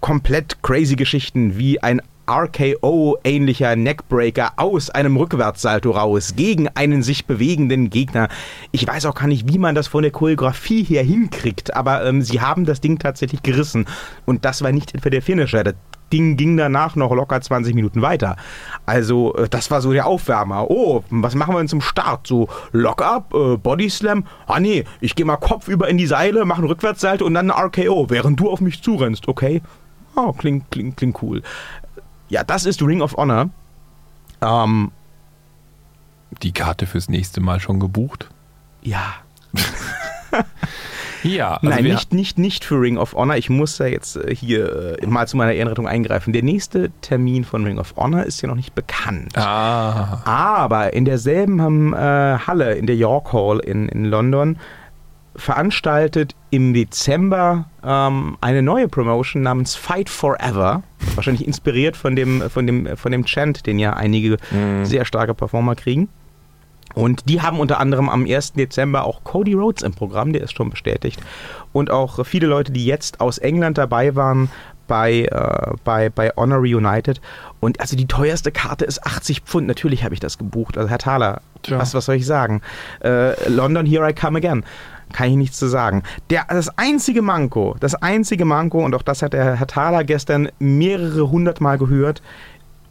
komplett 0.00 0.62
crazy 0.62 0.94
Geschichten 0.94 1.56
wie 1.56 1.82
ein 1.82 2.02
RKO-ähnlicher 2.30 3.74
Neckbreaker 3.74 4.52
aus 4.56 4.88
einem 4.88 5.16
Rückwärtssalto 5.16 5.90
raus 5.90 6.34
gegen 6.36 6.68
einen 6.68 7.02
sich 7.02 7.26
bewegenden 7.26 7.90
Gegner. 7.90 8.28
Ich 8.70 8.86
weiß 8.86 9.06
auch 9.06 9.16
gar 9.16 9.26
nicht, 9.26 9.52
wie 9.52 9.58
man 9.58 9.74
das 9.74 9.88
von 9.88 10.02
der 10.02 10.12
Choreografie 10.12 10.84
her 10.84 11.02
hinkriegt, 11.02 11.74
aber 11.74 12.04
ähm, 12.04 12.22
sie 12.22 12.40
haben 12.40 12.66
das 12.66 12.80
Ding 12.80 13.00
tatsächlich 13.00 13.42
gerissen. 13.42 13.86
Und 14.26 14.44
das 14.44 14.62
war 14.62 14.70
nicht 14.70 14.94
etwa 14.94 15.10
der 15.10 15.22
Finisher. 15.22 15.64
Das 15.64 15.74
Ding 16.12 16.36
ging 16.36 16.56
danach 16.56 16.94
noch 16.94 17.12
locker 17.12 17.40
20 17.40 17.74
Minuten 17.74 18.00
weiter. 18.00 18.36
Also, 18.86 19.34
äh, 19.34 19.48
das 19.48 19.72
war 19.72 19.80
so 19.80 19.92
der 19.92 20.06
Aufwärmer. 20.06 20.70
Oh, 20.70 21.02
was 21.10 21.34
machen 21.34 21.54
wir 21.54 21.58
denn 21.58 21.68
zum 21.68 21.80
Start? 21.80 22.28
So, 22.28 22.48
Lock-up, 22.70 23.34
äh, 23.34 23.56
Body 23.56 23.90
Slam? 23.90 24.24
Ah, 24.46 24.60
nee, 24.60 24.84
ich 25.00 25.16
gehe 25.16 25.26
mal 25.26 25.36
kopfüber 25.36 25.88
in 25.88 25.98
die 25.98 26.06
Seile, 26.06 26.44
mache 26.44 26.58
einen 26.58 26.68
Rückwärtssalto 26.68 27.24
und 27.24 27.34
dann 27.34 27.50
ein 27.50 27.66
RKO, 27.66 28.08
während 28.08 28.38
du 28.38 28.50
auf 28.50 28.60
mich 28.60 28.82
zurennst, 28.82 29.26
okay? 29.26 29.62
Oh, 30.16 30.32
klingt, 30.32 30.70
klingt, 30.70 30.96
klingt 30.96 31.22
cool. 31.22 31.42
Ja, 32.30 32.42
das 32.44 32.64
ist 32.64 32.80
Ring 32.82 33.02
of 33.02 33.14
Honor. 33.16 33.50
Ähm, 34.40 34.90
Die 36.42 36.52
Karte 36.52 36.86
fürs 36.86 37.08
nächste 37.10 37.40
Mal 37.40 37.60
schon 37.60 37.78
gebucht? 37.80 38.28
ja. 38.82 39.14
Ja, 41.22 41.56
also 41.56 41.68
Nein, 41.68 41.84
nicht, 41.84 42.14
nicht, 42.14 42.38
nicht 42.38 42.64
für 42.64 42.80
Ring 42.80 42.96
of 42.96 43.12
Honor. 43.12 43.36
Ich 43.36 43.50
muss 43.50 43.76
ja 43.76 43.84
jetzt 43.84 44.16
äh, 44.16 44.34
hier 44.34 44.96
äh, 45.02 45.06
mal 45.06 45.28
zu 45.28 45.36
meiner 45.36 45.52
Ehrenrettung 45.52 45.86
eingreifen. 45.86 46.32
Der 46.32 46.42
nächste 46.42 46.90
Termin 47.02 47.44
von 47.44 47.62
Ring 47.64 47.78
of 47.78 47.94
Honor 47.96 48.22
ist 48.24 48.40
ja 48.40 48.48
noch 48.48 48.54
nicht 48.54 48.74
bekannt. 48.74 49.36
Ah, 49.36 50.22
Aber 50.24 50.94
in 50.94 51.04
derselben 51.04 51.58
ähm, 51.58 51.92
äh, 51.92 51.98
Halle, 52.38 52.72
in 52.76 52.86
der 52.86 52.96
York 52.96 53.34
Hall 53.34 53.58
in, 53.58 53.86
in 53.90 54.06
London, 54.06 54.56
veranstaltet 55.40 56.34
im 56.50 56.74
Dezember 56.74 57.66
ähm, 57.84 58.36
eine 58.40 58.62
neue 58.62 58.88
Promotion 58.88 59.42
namens 59.42 59.74
Fight 59.74 60.08
Forever. 60.08 60.82
Wahrscheinlich 61.14 61.46
inspiriert 61.46 61.96
von 61.96 62.14
dem, 62.14 62.48
von 62.50 62.66
dem, 62.66 62.96
von 62.96 63.12
dem 63.12 63.24
Chant, 63.24 63.66
den 63.66 63.78
ja 63.78 63.94
einige 63.94 64.36
sehr 64.82 65.04
starke 65.04 65.34
Performer 65.34 65.74
kriegen. 65.74 66.08
Und 66.94 67.28
die 67.28 67.40
haben 67.40 67.60
unter 67.60 67.78
anderem 67.78 68.08
am 68.08 68.24
1. 68.24 68.54
Dezember 68.54 69.04
auch 69.04 69.22
Cody 69.24 69.54
Rhodes 69.54 69.82
im 69.82 69.92
Programm, 69.92 70.32
der 70.32 70.42
ist 70.42 70.56
schon 70.56 70.70
bestätigt. 70.70 71.20
Und 71.72 71.90
auch 71.90 72.24
viele 72.26 72.46
Leute, 72.46 72.72
die 72.72 72.84
jetzt 72.84 73.20
aus 73.20 73.38
England 73.38 73.78
dabei 73.78 74.16
waren 74.16 74.50
bei, 74.88 75.22
äh, 75.22 75.72
bei, 75.84 76.10
bei 76.10 76.30
Honor 76.36 76.58
Reunited. 76.58 77.20
Und 77.60 77.80
also 77.80 77.96
die 77.96 78.06
teuerste 78.06 78.50
Karte 78.50 78.84
ist 78.84 79.06
80 79.06 79.42
Pfund. 79.42 79.68
Natürlich 79.68 80.02
habe 80.02 80.14
ich 80.14 80.20
das 80.20 80.36
gebucht. 80.36 80.76
Also 80.76 80.90
Herr 80.90 80.98
Thaler, 80.98 81.42
Tja. 81.62 81.78
was, 81.78 81.94
was 81.94 82.06
soll 82.06 82.16
ich 82.16 82.26
sagen? 82.26 82.60
Äh, 83.04 83.48
London, 83.48 83.86
here 83.86 84.08
I 84.08 84.12
come 84.12 84.36
again. 84.38 84.64
Kann 85.12 85.30
ich 85.30 85.36
nichts 85.36 85.58
zu 85.58 85.66
sagen. 85.66 86.02
Der, 86.30 86.44
das 86.48 86.68
einzige 86.78 87.22
Manko, 87.22 87.76
das 87.80 87.94
einzige 87.94 88.44
Manko, 88.44 88.84
und 88.84 88.94
auch 88.94 89.02
das 89.02 89.22
hat 89.22 89.32
der 89.32 89.56
Herr 89.56 89.66
Thaler 89.66 90.04
gestern 90.04 90.48
mehrere 90.58 91.30
hundert 91.30 91.60
Mal 91.60 91.78
gehört, 91.78 92.22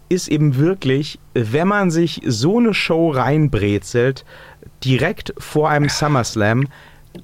ist 0.09 0.27
eben 0.27 0.57
wirklich, 0.57 1.19
wenn 1.33 1.67
man 1.67 1.91
sich 1.91 2.21
so 2.25 2.57
eine 2.57 2.73
Show 2.73 3.11
reinbrezelt, 3.11 4.25
direkt 4.83 5.33
vor 5.37 5.69
einem 5.69 5.87
SummerSlam, 5.89 6.67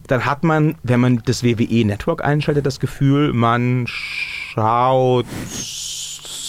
dann 0.07 0.25
hat 0.25 0.43
man, 0.43 0.75
wenn 0.83 0.99
man 0.99 1.21
das 1.25 1.43
WWE 1.43 1.85
Network 1.85 2.23
einschaltet, 2.23 2.65
das 2.65 2.79
Gefühl, 2.79 3.33
man 3.33 3.85
schaut 3.87 5.25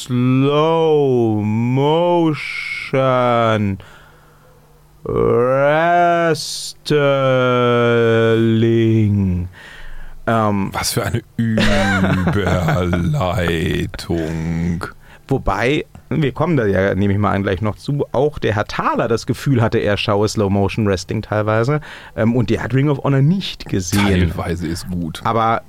Slow 0.06 1.42
Motion 1.42 2.18
Wrestling. 5.04 6.76
Ähm, 10.26 10.70
was 10.72 10.92
für 10.92 11.04
eine 11.04 11.22
Überleitung. 11.36 12.56
Wobei, 15.28 15.84
wir 16.08 16.32
kommen 16.32 16.56
da 16.56 16.66
ja, 16.66 16.94
nehme 16.94 17.12
ich 17.12 17.18
mal 17.18 17.32
an, 17.32 17.42
gleich 17.42 17.60
noch 17.60 17.76
zu, 17.76 18.06
auch 18.12 18.38
der 18.38 18.54
Herr 18.54 18.66
Thaler 18.66 19.08
das 19.08 19.26
Gefühl 19.26 19.60
hatte, 19.60 19.78
er 19.78 19.96
schaue 19.96 20.28
Slow 20.28 20.50
Motion 20.50 20.86
Wrestling 20.86 21.22
teilweise. 21.22 21.80
Ähm, 22.16 22.36
und 22.36 22.50
der 22.50 22.62
hat 22.62 22.74
Ring 22.74 22.88
of 22.88 22.98
Honor 23.02 23.22
nicht 23.22 23.66
gesehen. 23.66 24.06
Teilweise 24.06 24.68
ist 24.68 24.88
gut. 24.88 25.20
Aber 25.24 25.62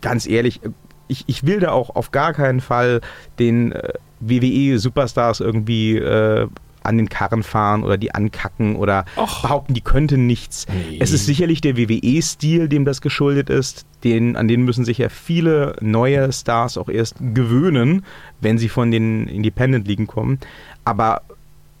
ganz 0.00 0.26
ehrlich, 0.26 0.60
ich, 1.08 1.24
ich 1.26 1.46
will 1.46 1.60
da 1.60 1.70
auch 1.72 1.96
auf 1.96 2.12
gar 2.12 2.32
keinen 2.32 2.60
Fall 2.60 3.00
den 3.38 3.72
äh, 3.72 3.92
WWE-Superstars 4.20 5.40
irgendwie 5.40 5.96
äh, 5.96 6.46
an 6.88 6.96
den 6.96 7.08
Karren 7.08 7.42
fahren 7.42 7.84
oder 7.84 7.96
die 7.96 8.14
ankacken 8.14 8.76
oder 8.76 9.04
Och. 9.16 9.42
behaupten, 9.42 9.74
die 9.74 9.80
könnten 9.80 10.26
nichts. 10.26 10.66
Nee. 10.68 10.98
Es 11.00 11.12
ist 11.12 11.26
sicherlich 11.26 11.60
der 11.60 11.76
WWE-Stil, 11.76 12.68
dem 12.68 12.84
das 12.84 13.00
geschuldet 13.00 13.50
ist. 13.50 13.86
Den, 14.04 14.36
an 14.36 14.48
den 14.48 14.62
müssen 14.62 14.84
sich 14.84 14.98
ja 14.98 15.08
viele 15.08 15.76
neue 15.80 16.32
Stars 16.32 16.78
auch 16.78 16.88
erst 16.88 17.16
gewöhnen, 17.20 18.04
wenn 18.40 18.58
sie 18.58 18.68
von 18.68 18.90
den 18.90 19.28
Independent-Ligen 19.28 20.06
kommen. 20.06 20.38
Aber 20.84 21.22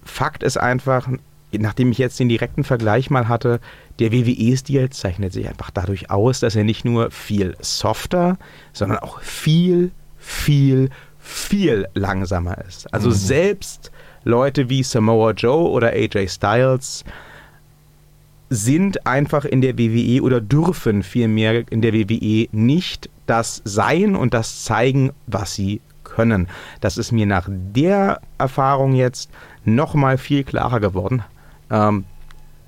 Fakt 0.04 0.42
ist 0.42 0.56
einfach, 0.58 1.08
nachdem 1.52 1.92
ich 1.92 1.98
jetzt 1.98 2.18
den 2.18 2.28
direkten 2.28 2.64
Vergleich 2.64 3.10
mal 3.10 3.28
hatte, 3.28 3.60
der 3.98 4.12
WWE-Stil 4.12 4.90
zeichnet 4.90 5.32
sich 5.32 5.48
einfach 5.48 5.70
dadurch 5.70 6.10
aus, 6.10 6.40
dass 6.40 6.56
er 6.56 6.64
nicht 6.64 6.84
nur 6.84 7.10
viel 7.10 7.56
softer, 7.60 8.38
sondern 8.72 8.98
auch 8.98 9.20
viel, 9.20 9.90
viel, 10.18 10.90
viel 11.18 11.88
langsamer 11.94 12.58
ist. 12.66 12.92
Also 12.92 13.10
selbst 13.10 13.90
Leute 14.28 14.68
wie 14.68 14.82
Samoa 14.82 15.30
Joe 15.30 15.70
oder 15.70 15.92
AJ 15.94 16.28
Styles 16.28 17.02
sind 18.50 19.06
einfach 19.06 19.46
in 19.46 19.62
der 19.62 19.78
WWE 19.78 20.22
oder 20.22 20.42
dürfen 20.42 21.02
vielmehr 21.02 21.64
in 21.72 21.80
der 21.80 21.94
WWE 21.94 22.46
nicht 22.52 23.08
das 23.24 23.62
sein 23.64 24.14
und 24.14 24.34
das 24.34 24.64
zeigen, 24.64 25.12
was 25.26 25.54
sie 25.54 25.80
können. 26.04 26.46
Das 26.82 26.98
ist 26.98 27.10
mir 27.10 27.24
nach 27.24 27.48
der 27.48 28.20
Erfahrung 28.36 28.92
jetzt 28.92 29.30
nochmal 29.64 30.18
viel 30.18 30.44
klarer 30.44 30.80
geworden. 30.80 31.22
Ähm, 31.70 32.04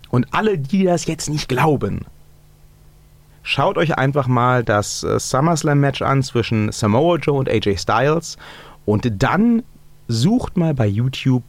und 0.08 0.32
alle, 0.32 0.56
die 0.56 0.84
das 0.84 1.06
jetzt 1.06 1.28
nicht 1.28 1.50
glauben, 1.50 2.06
schaut 3.42 3.76
euch 3.76 3.98
einfach 3.98 4.28
mal 4.28 4.64
das 4.64 5.02
äh, 5.02 5.20
SummerSlam-Match 5.20 6.00
an 6.00 6.22
zwischen 6.22 6.72
Samoa 6.72 7.16
Joe 7.16 7.38
und 7.38 7.50
AJ 7.50 7.76
Styles 7.76 8.38
und 8.86 9.22
dann 9.22 9.62
sucht 10.10 10.56
mal 10.56 10.74
bei 10.74 10.86
YouTube 10.86 11.44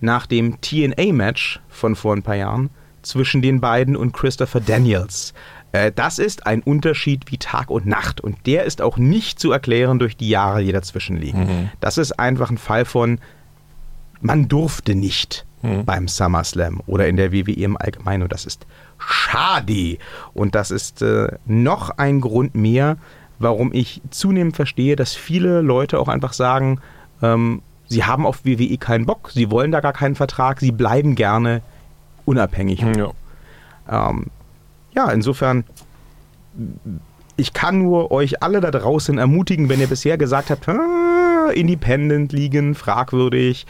nach 0.00 0.26
dem 0.26 0.60
TNA-Match 0.60 1.60
von 1.68 1.94
vor 1.94 2.14
ein 2.16 2.22
paar 2.22 2.36
Jahren 2.36 2.70
zwischen 3.02 3.42
den 3.42 3.60
beiden 3.60 3.96
und 3.96 4.12
Christopher 4.12 4.60
Daniels. 4.60 5.34
Äh, 5.72 5.92
Das 5.94 6.18
ist 6.18 6.46
ein 6.46 6.62
Unterschied 6.62 7.30
wie 7.30 7.36
Tag 7.38 7.70
und 7.70 7.86
Nacht 7.86 8.20
und 8.20 8.46
der 8.46 8.64
ist 8.64 8.80
auch 8.82 8.96
nicht 8.96 9.38
zu 9.38 9.52
erklären 9.52 9.98
durch 9.98 10.16
die 10.16 10.28
Jahre, 10.30 10.64
die 10.64 10.72
dazwischen 10.72 11.16
liegen. 11.16 11.70
Das 11.80 11.98
ist 11.98 12.18
einfach 12.18 12.50
ein 12.50 12.58
Fall 12.58 12.84
von, 12.84 13.18
man 14.20 14.48
durfte 14.48 14.94
nicht 14.94 15.46
beim 15.84 16.08
SummerSlam 16.08 16.80
oder 16.86 17.06
in 17.06 17.16
der 17.16 17.32
WWE 17.32 17.52
im 17.52 17.76
Allgemeinen 17.76 18.22
und 18.22 18.32
das 18.32 18.46
ist 18.46 18.66
schade. 18.98 19.98
Und 20.32 20.54
das 20.54 20.70
ist 20.70 21.02
äh, 21.02 21.28
noch 21.44 21.90
ein 21.98 22.22
Grund 22.22 22.54
mehr, 22.54 22.96
warum 23.38 23.70
ich 23.74 24.00
zunehmend 24.10 24.56
verstehe, 24.56 24.96
dass 24.96 25.14
viele 25.14 25.60
Leute 25.60 25.98
auch 25.98 26.08
einfach 26.08 26.32
sagen, 26.32 26.80
ähm, 27.22 27.60
sie 27.90 28.04
haben 28.04 28.24
auf 28.24 28.44
WWE 28.44 28.78
keinen 28.78 29.04
Bock, 29.04 29.30
sie 29.34 29.50
wollen 29.50 29.72
da 29.72 29.80
gar 29.80 29.92
keinen 29.92 30.14
Vertrag, 30.14 30.60
sie 30.60 30.72
bleiben 30.72 31.16
gerne 31.16 31.60
unabhängig. 32.24 32.80
Ja. 32.96 33.10
Ähm, 33.90 34.26
ja, 34.94 35.10
insofern, 35.10 35.64
ich 37.36 37.52
kann 37.52 37.78
nur 37.78 38.12
euch 38.12 38.42
alle 38.42 38.60
da 38.60 38.70
draußen 38.70 39.18
ermutigen, 39.18 39.68
wenn 39.68 39.80
ihr 39.80 39.88
bisher 39.88 40.16
gesagt 40.16 40.50
habt, 40.50 40.68
"Ah, 40.68 41.50
Independent 41.52 42.32
liegen, 42.32 42.74
fragwürdig, 42.76 43.66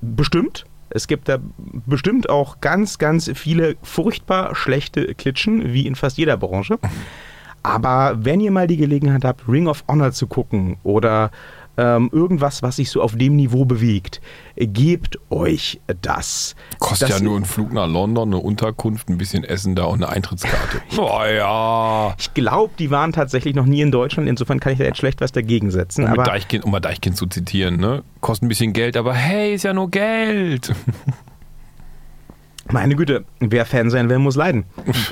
bestimmt. 0.00 0.64
Es 0.90 1.06
gibt 1.08 1.28
da 1.28 1.38
bestimmt 1.86 2.30
auch 2.30 2.60
ganz, 2.60 2.98
ganz 2.98 3.30
viele 3.34 3.76
furchtbar 3.82 4.54
schlechte 4.54 5.14
Klitschen, 5.14 5.72
wie 5.72 5.86
in 5.86 5.96
fast 5.96 6.16
jeder 6.16 6.36
Branche. 6.36 6.78
Aber 7.62 8.16
wenn 8.24 8.40
ihr 8.40 8.52
mal 8.52 8.68
die 8.68 8.76
Gelegenheit 8.76 9.24
habt, 9.24 9.48
Ring 9.48 9.66
of 9.66 9.84
Honor 9.88 10.12
zu 10.12 10.28
gucken 10.28 10.76
oder 10.84 11.30
ähm, 11.78 12.10
irgendwas, 12.12 12.62
was 12.62 12.76
sich 12.76 12.90
so 12.90 13.00
auf 13.00 13.16
dem 13.16 13.36
Niveau 13.36 13.64
bewegt, 13.64 14.20
gebt 14.56 15.18
euch 15.30 15.80
das. 16.02 16.56
Kostet 16.80 17.10
das 17.10 17.18
ja 17.20 17.24
nur 17.24 17.36
ein 17.36 17.44
Flug 17.44 17.72
nach 17.72 17.86
London, 17.86 18.30
eine 18.30 18.42
Unterkunft, 18.42 19.08
ein 19.08 19.16
bisschen 19.16 19.44
Essen 19.44 19.76
da 19.76 19.84
und 19.84 20.02
eine 20.02 20.12
Eintrittskarte. 20.12 20.82
oh 20.98 21.22
ja. 21.24 22.14
Ich 22.18 22.34
glaube, 22.34 22.74
die 22.78 22.90
waren 22.90 23.12
tatsächlich 23.12 23.54
noch 23.54 23.64
nie 23.64 23.80
in 23.80 23.92
Deutschland, 23.92 24.28
insofern 24.28 24.58
kann 24.58 24.72
ich 24.72 24.78
da 24.78 24.84
jetzt 24.84 24.98
schlecht 24.98 25.20
was 25.20 25.30
dagegen 25.30 25.70
setzen. 25.70 26.04
Um, 26.04 26.10
aber 26.10 26.24
Deichkind, 26.24 26.64
um 26.64 26.72
mal 26.72 26.80
Deichkind 26.80 27.16
zu 27.16 27.26
zitieren, 27.26 27.76
ne? 27.76 28.02
Kostet 28.20 28.46
ein 28.46 28.48
bisschen 28.48 28.72
Geld, 28.72 28.96
aber 28.96 29.14
hey, 29.14 29.54
ist 29.54 29.62
ja 29.62 29.72
nur 29.72 29.88
Geld. 29.88 30.74
meine 32.72 32.96
Güte, 32.96 33.24
wer 33.38 33.64
Fan 33.64 33.90
sein 33.90 34.10
will, 34.10 34.18
muss 34.18 34.34
leiden. 34.34 34.64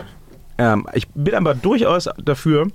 ähm, 0.58 0.88
ich 0.94 1.06
bin 1.10 1.34
aber 1.34 1.54
durchaus 1.54 2.08
dafür, 2.22 2.66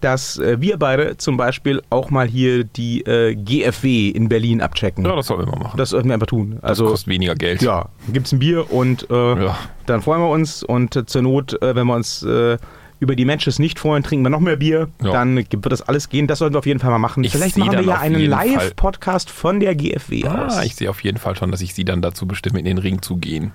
dass 0.00 0.38
äh, 0.38 0.60
wir 0.60 0.76
beide 0.76 1.16
zum 1.16 1.36
Beispiel 1.36 1.82
auch 1.90 2.10
mal 2.10 2.26
hier 2.26 2.64
die 2.64 3.00
äh, 3.02 3.34
GFW 3.34 4.08
in 4.10 4.28
Berlin 4.28 4.60
abchecken. 4.60 5.04
Ja, 5.04 5.16
das 5.16 5.26
sollten 5.26 5.46
wir 5.46 5.52
mal 5.52 5.64
machen. 5.64 5.76
Das 5.78 5.90
sollten 5.90 6.08
wir 6.08 6.14
einfach 6.14 6.26
tun. 6.26 6.58
Also, 6.62 6.84
das 6.84 6.92
kostet 6.92 7.08
weniger 7.08 7.34
Geld. 7.34 7.62
Ja, 7.62 7.88
gibt 8.12 8.26
es 8.26 8.32
ein 8.32 8.38
Bier 8.38 8.70
und 8.70 9.08
äh, 9.10 9.44
ja. 9.44 9.58
dann 9.86 10.02
freuen 10.02 10.20
wir 10.20 10.28
uns 10.28 10.62
und 10.62 10.94
äh, 10.96 11.06
zur 11.06 11.22
Not, 11.22 11.60
äh, 11.62 11.74
wenn 11.74 11.86
wir 11.86 11.94
uns 11.94 12.22
äh, 12.22 12.58
über 12.98 13.14
die 13.14 13.24
Matches 13.24 13.58
nicht 13.58 13.78
freuen, 13.78 14.02
trinken 14.02 14.24
wir 14.24 14.30
noch 14.30 14.40
mehr 14.40 14.56
Bier. 14.56 14.88
Ja. 15.02 15.12
Dann 15.12 15.36
wird 15.36 15.72
das 15.72 15.82
alles 15.82 16.08
gehen. 16.08 16.26
Das 16.26 16.38
sollten 16.38 16.54
wir 16.54 16.58
auf 16.58 16.66
jeden 16.66 16.80
Fall 16.80 16.90
mal 16.90 16.98
machen. 16.98 17.24
Ich 17.24 17.32
Vielleicht 17.32 17.58
machen 17.58 17.72
wir 17.72 17.82
ja 17.82 17.98
einen 17.98 18.24
Live-Podcast 18.24 19.30
von 19.30 19.60
der 19.60 19.74
GFW 19.74 20.24
ah, 20.24 20.46
aus. 20.46 20.64
Ich 20.64 20.76
sehe 20.76 20.88
auf 20.88 21.02
jeden 21.04 21.18
Fall 21.18 21.36
schon, 21.36 21.50
dass 21.50 21.60
ich 21.60 21.74
sie 21.74 21.84
dann 21.84 22.00
dazu 22.00 22.26
bestimme, 22.26 22.58
in 22.58 22.64
den 22.64 22.78
Ring 22.78 23.02
zu 23.02 23.16
gehen. 23.16 23.52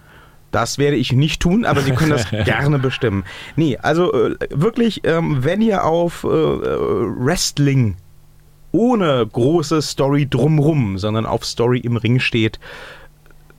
Das 0.52 0.78
werde 0.78 0.98
ich 0.98 1.14
nicht 1.14 1.42
tun, 1.42 1.66
aber 1.66 1.82
Sie 1.82 1.92
können 1.92 2.12
das 2.12 2.30
gerne 2.46 2.78
bestimmen. 2.78 3.24
Nee, 3.56 3.78
also 3.78 4.14
äh, 4.14 4.36
wirklich, 4.50 5.02
ähm, 5.06 5.44
wenn 5.44 5.62
ihr 5.62 5.86
auf 5.86 6.24
äh, 6.24 6.28
Wrestling 6.28 7.96
ohne 8.72 9.26
große 9.26 9.82
Story 9.82 10.28
drumrum, 10.30 10.98
sondern 10.98 11.26
auf 11.26 11.46
Story 11.46 11.80
im 11.80 11.98
Ring 11.98 12.20
steht, 12.20 12.60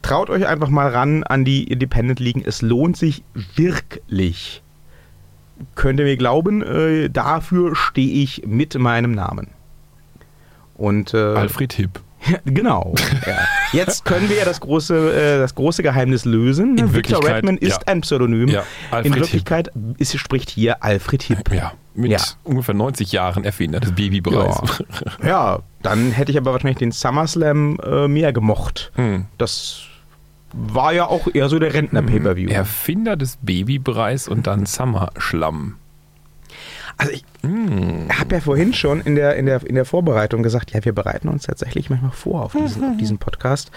traut 0.03 0.31
euch 0.31 0.47
einfach 0.47 0.69
mal 0.69 0.89
ran 0.89 1.23
an 1.23 1.45
die 1.45 1.65
Independent 1.65 2.21
Ligen. 2.21 2.43
Es 2.45 2.63
lohnt 2.63 2.97
sich 2.97 3.23
wirklich. 3.55 4.63
Könnt 5.75 6.01
ihr 6.01 6.07
mir 6.07 6.17
glauben, 6.17 6.63
äh, 6.63 7.09
dafür 7.09 7.77
stehe 7.77 8.23
ich 8.23 8.43
mit 8.47 8.77
meinem 8.79 9.13
Namen. 9.13 9.49
Und, 10.75 11.15
äh, 11.15 11.19
Alfred 11.19 11.73
Hipp. 11.75 12.01
genau. 12.45 12.95
Ja. 13.27 13.39
Jetzt 13.73 14.05
können 14.05 14.29
wir 14.29 14.37
ja 14.37 14.45
das 14.45 14.61
große, 14.61 14.95
äh, 15.15 15.39
das 15.39 15.55
große 15.55 15.83
Geheimnis 15.83 16.25
lösen. 16.25 16.79
In 16.79 16.95
Victor 16.95 17.25
Redman 17.25 17.57
ist 17.57 17.83
ja. 17.83 17.87
ein 17.87 18.03
Pseudonym. 18.03 18.49
Ja, 18.49 18.65
In 19.03 19.15
Wirklichkeit 19.15 19.71
ist, 19.99 20.17
spricht 20.19 20.51
hier 20.51 20.83
Alfred 20.83 21.23
Hipp. 21.23 21.53
Ja, 21.53 21.73
mit 21.95 22.37
ungefähr 22.45 22.75
90 22.75 23.13
Jahren 23.13 23.45
Erfinder 23.45 23.81
des 23.81 23.93
Babypreis. 23.93 24.57
Ja. 25.23 25.27
ja, 25.27 25.59
dann 25.83 26.11
hätte 26.13 26.33
ich 26.33 26.39
aber 26.39 26.53
wahrscheinlich 26.53 26.79
den 26.79 26.93
SummerSlam 26.93 27.79
äh, 27.85 28.09
mehr 28.09 28.33
gemocht. 28.33 28.93
Hm. 28.95 29.27
Das 29.39 29.83
war 30.53 30.93
ja 30.93 31.07
auch 31.07 31.29
eher 31.33 31.49
so 31.49 31.59
der 31.59 31.75
Rentner-Pay-Per-View. 31.75 32.51
Erfinder 32.51 33.17
des 33.17 33.39
Babypreis 33.41 34.29
und 34.29 34.47
dann 34.47 34.67
Summer-Schlamm. 34.67 35.77
Also 36.97 37.13
ich 37.13 37.25
habe 37.45 38.35
ja 38.35 38.41
vorhin 38.41 38.75
schon 38.75 39.01
in 39.01 39.15
der, 39.15 39.37
in, 39.37 39.47
der, 39.47 39.67
in 39.67 39.75
der 39.75 39.85
Vorbereitung 39.85 40.43
gesagt, 40.43 40.73
ja, 40.73 40.85
wir 40.85 40.93
bereiten 40.93 41.29
uns 41.29 41.45
tatsächlich 41.45 41.91
manchmal 41.91 42.13
vor 42.13 42.43
auf 42.43 42.53
diesen, 42.53 42.85
auf 42.85 42.97
diesen 42.97 43.19
Podcast. 43.19 43.71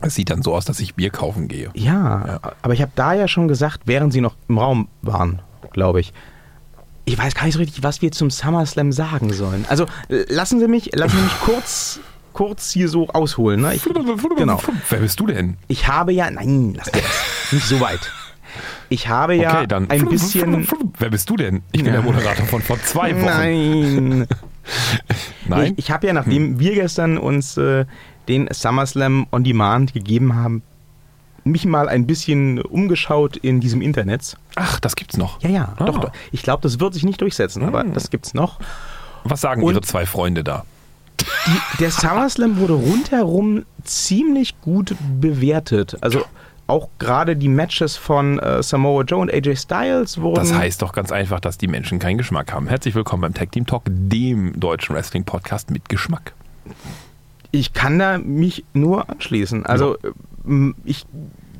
Es 0.00 0.14
sieht 0.14 0.30
dann 0.30 0.42
so 0.42 0.54
aus, 0.54 0.64
dass 0.64 0.80
ich 0.80 0.94
Bier 0.94 1.10
kaufen 1.10 1.48
gehe. 1.48 1.70
Ja, 1.74 2.40
aber 2.62 2.74
ich 2.74 2.82
habe 2.82 2.92
da 2.94 3.14
ja 3.14 3.28
schon 3.28 3.48
gesagt, 3.48 3.82
während 3.86 4.12
sie 4.12 4.20
noch 4.20 4.36
im 4.48 4.58
Raum 4.58 4.88
waren, 5.02 5.40
glaube 5.72 6.00
ich. 6.00 6.12
Ich 7.06 7.18
weiß 7.18 7.34
gar 7.34 7.44
nicht 7.44 7.54
so 7.54 7.60
richtig, 7.60 7.82
was 7.82 8.02
wir 8.02 8.12
zum 8.12 8.30
SummerSlam 8.30 8.92
sagen 8.92 9.32
sollen. 9.32 9.66
Also 9.68 9.84
äh, 10.08 10.24
lassen 10.28 10.58
Sie 10.58 10.68
mich, 10.68 10.94
lassen 10.94 11.16
Sie 11.16 11.22
mich 11.22 11.40
kurz, 11.40 12.00
kurz 12.32 12.72
hier 12.72 12.88
so 12.88 13.08
ausholen. 13.08 13.60
Ne? 13.60 13.74
Ich, 13.74 13.82
genau. 13.82 14.60
Wer 14.88 14.98
bist 14.98 15.20
du 15.20 15.26
denn? 15.26 15.56
ich 15.68 15.86
habe 15.86 16.12
ja, 16.12 16.30
nein, 16.30 16.74
lass 16.74 16.90
das, 16.90 17.02
nicht 17.52 17.66
so 17.66 17.80
weit. 17.80 18.10
Ich 18.88 19.08
habe 19.08 19.34
ja 19.34 19.58
okay, 19.58 19.66
dann. 19.66 19.90
ein 19.90 20.06
bisschen. 20.06 20.66
Wer 20.98 21.10
bist 21.10 21.28
du 21.30 21.36
denn? 21.36 21.62
Ich 21.72 21.82
bin 21.82 21.92
der 21.92 22.02
Moderator 22.02 22.46
von 22.46 22.62
vor 22.62 22.80
zwei 22.82 23.14
Wochen. 23.14 23.24
Nein. 23.24 24.26
Nein? 25.48 25.72
Ich, 25.76 25.86
ich 25.86 25.90
habe 25.90 26.06
ja, 26.06 26.12
nachdem 26.12 26.58
wir 26.58 26.74
gestern 26.74 27.18
uns 27.18 27.56
äh, 27.56 27.84
den 28.28 28.48
SummerSlam 28.52 29.26
on 29.32 29.44
Demand 29.44 29.92
gegeben 29.92 30.34
haben, 30.34 30.62
mich 31.44 31.66
mal 31.66 31.88
ein 31.90 32.06
bisschen 32.06 32.60
umgeschaut 32.62 33.36
in 33.36 33.60
diesem 33.60 33.82
Internet. 33.82 34.36
Ach, 34.54 34.80
das 34.80 34.96
gibt's 34.96 35.16
noch. 35.18 35.42
Ja, 35.42 35.50
ja, 35.50 35.74
Ah. 35.76 35.84
doch, 35.84 35.98
doch. 35.98 36.12
Ich 36.32 36.42
glaube, 36.42 36.62
das 36.62 36.80
wird 36.80 36.94
sich 36.94 37.04
nicht 37.04 37.20
durchsetzen, 37.20 37.62
aber 37.64 37.84
das 37.84 38.08
gibt's 38.10 38.32
noch. 38.32 38.58
Was 39.24 39.40
sagen 39.42 39.62
Und- 39.62 39.72
Ihre 39.74 39.82
zwei 39.82 40.06
Freunde 40.06 40.42
da? 40.44 40.64
Die, 41.20 41.78
der 41.80 41.90
SummerSlam 41.90 42.56
wurde 42.58 42.72
rundherum 42.72 43.64
ziemlich 43.84 44.58
gut 44.62 44.96
bewertet. 45.20 45.96
Also 46.00 46.24
auch 46.66 46.88
gerade 46.98 47.36
die 47.36 47.48
Matches 47.48 47.96
von 47.96 48.38
äh, 48.38 48.62
Samoa 48.62 49.02
Joe 49.02 49.20
und 49.20 49.32
AJ 49.32 49.56
Styles 49.56 50.20
wurden. 50.20 50.36
Das 50.36 50.54
heißt 50.54 50.80
doch 50.82 50.92
ganz 50.92 51.12
einfach, 51.12 51.40
dass 51.40 51.58
die 51.58 51.68
Menschen 51.68 51.98
keinen 51.98 52.18
Geschmack 52.18 52.52
haben. 52.52 52.68
Herzlich 52.68 52.94
willkommen 52.94 53.22
beim 53.22 53.34
Tag 53.34 53.52
Team 53.52 53.66
Talk, 53.66 53.82
dem 53.86 54.58
deutschen 54.58 54.94
Wrestling-Podcast 54.94 55.70
mit 55.70 55.88
Geschmack. 55.88 56.32
ich 57.50 57.72
kann 57.72 57.98
da 57.98 58.18
mich 58.18 58.64
nur 58.72 59.08
anschließen. 59.10 59.66
Also 59.66 59.96
ähm, 60.46 60.74
ich 60.84 61.06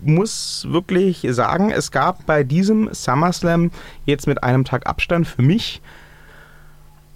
muss 0.03 0.67
wirklich 0.69 1.27
sagen, 1.31 1.71
es 1.71 1.91
gab 1.91 2.27
bei 2.27 2.45
diesem 2.45 2.93
SummerSlam 2.93 3.71
jetzt 4.05 4.27
mit 4.27 4.43
einem 4.43 4.65
Tag 4.65 4.87
Abstand 4.87 5.27
für 5.27 5.43
mich 5.43 5.81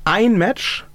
ein 0.05 0.39
Match, 0.39 0.87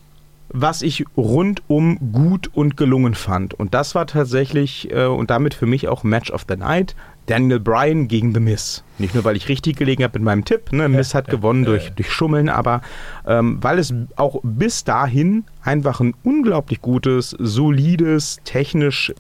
was 0.54 0.82
ich 0.84 1.06
rundum 1.18 1.98
gut 2.14 2.50
und 2.54 2.78
gelungen 2.78 3.16
fand. 3.16 3.54
Und 3.54 3.74
das 3.74 3.96
war 3.96 4.08
tatsächlich 4.08 4.92
äh, 4.92 5.06
und 5.06 5.30
damit 5.30 5.54
für 5.54 5.66
mich 5.66 5.88
auch 5.88 6.04
Match 6.04 6.32
of 6.32 6.46
the 6.48 6.56
Night. 6.56 6.96
Daniel 7.26 7.60
Bryan 7.60 8.10
gegen 8.10 8.34
The 8.34 8.40
Miz. 8.42 8.84
Nicht 8.98 9.16
nur, 9.16 9.24
weil 9.24 9.38
ich 9.38 9.48
richtig 9.48 9.78
gelegen 9.78 10.04
habe 10.04 10.20
mit 10.20 10.26
meinem 10.26 10.46
Tipp. 10.46 10.74
Ne? 10.74 10.90
Miz 10.90 11.14
hat 11.14 11.30
gewonnen 11.30 11.64
durch, 11.64 11.92
durch 11.92 12.12
Schummeln, 12.12 12.50
aber 12.50 12.82
ähm, 13.26 13.60
weil 13.62 13.80
es 13.80 13.94
auch 14.18 14.42
bis 14.44 14.84
dahin 14.84 15.46
einfach 15.62 16.02
ein 16.02 16.14
unglaublich 16.24 16.82
gutes, 16.82 17.36
solides, 17.40 18.40
technisch 18.44 19.14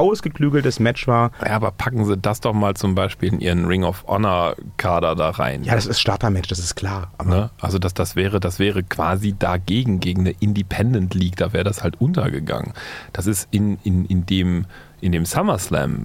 ausgeklügeltes 0.00 0.80
Match 0.80 1.06
war. 1.06 1.30
Ja, 1.44 1.52
aber 1.56 1.70
packen 1.70 2.04
Sie 2.04 2.16
das 2.16 2.40
doch 2.40 2.52
mal 2.52 2.74
zum 2.74 2.94
Beispiel 2.94 3.32
in 3.34 3.40
Ihren 3.40 3.66
Ring 3.66 3.84
of 3.84 4.04
Honor 4.08 4.56
Kader 4.76 5.14
da 5.14 5.30
rein. 5.30 5.62
Ja, 5.64 5.74
das 5.74 5.86
ist 5.86 6.00
Starter-Match, 6.00 6.48
das 6.48 6.58
ist 6.58 6.74
klar. 6.74 7.12
Ne? 7.24 7.50
Also 7.60 7.78
das, 7.78 7.94
das, 7.94 8.16
wäre, 8.16 8.40
das 8.40 8.58
wäre 8.58 8.82
quasi 8.82 9.34
dagegen, 9.38 10.00
gegen 10.00 10.22
eine 10.22 10.30
Independent 10.40 11.14
League, 11.14 11.36
da 11.36 11.52
wäre 11.52 11.64
das 11.64 11.82
halt 11.82 12.00
untergegangen. 12.00 12.72
Das 13.12 13.26
ist 13.26 13.46
in, 13.50 13.78
in, 13.84 14.04
in 14.06 14.26
dem, 14.26 14.64
in 15.00 15.12
dem 15.12 15.24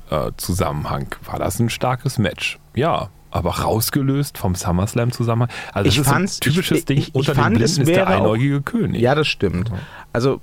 SummerSlam-Zusammenhang, 0.09 1.07
war 1.25 1.39
das 1.39 1.59
ein 1.59 1.69
starkes 1.69 2.17
Match. 2.17 2.59
Ja, 2.75 3.09
aber 3.31 3.59
rausgelöst 3.59 4.37
vom 4.37 4.55
SummerSlam-Zusammenhang. 4.55 5.49
Also 5.73 5.85
das 5.85 5.93
Ich 5.93 5.99
ist 6.01 6.07
fand's- 6.07 6.37
ein 6.37 6.41
typisches 6.41 6.77
ich- 6.79 6.85
Ding, 6.85 6.97
ich- 6.99 7.07
ich 7.09 7.15
unter 7.15 7.35
fand, 7.35 7.55
den 7.57 7.63
Blinden 7.63 7.81
ist 7.81 7.87
der 7.89 8.07
einäugige 8.07 8.61
König. 8.61 9.01
Ja, 9.01 9.13
das 9.15 9.27
stimmt. 9.27 9.71
Also 10.13 10.39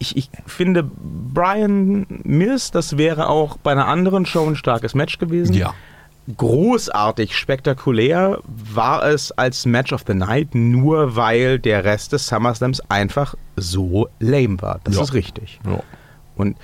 ich, 0.00 0.16
ich 0.16 0.30
finde, 0.46 0.82
Brian 0.82 2.06
Miz, 2.24 2.72
das 2.72 2.96
wäre 2.98 3.28
auch 3.28 3.56
bei 3.58 3.70
einer 3.70 3.86
anderen 3.86 4.26
Show 4.26 4.44
ein 4.46 4.56
starkes 4.56 4.94
Match 4.94 5.18
gewesen. 5.18 5.54
ja. 5.54 5.72
Großartig, 6.36 7.36
spektakulär 7.36 8.38
war 8.46 9.04
es 9.04 9.32
als 9.32 9.66
Match 9.66 9.92
of 9.92 10.02
the 10.06 10.14
Night, 10.14 10.54
nur 10.54 11.16
weil 11.16 11.58
der 11.58 11.84
Rest 11.84 12.12
des 12.12 12.26
SummerSlams 12.28 12.80
einfach 12.88 13.34
so 13.56 14.08
lame 14.20 14.60
war. 14.62 14.80
Das 14.84 14.96
Ja. 14.96 15.02
ist 15.02 15.14
richtig. 15.14 15.60
ja. 15.66 15.80
Und 16.36 16.56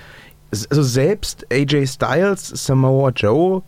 also 0.51 0.81
selbst 0.83 1.45
AJ 1.51 1.85
Styles, 1.87 2.47
Samoa 2.47 3.09
Joe, 3.09 3.61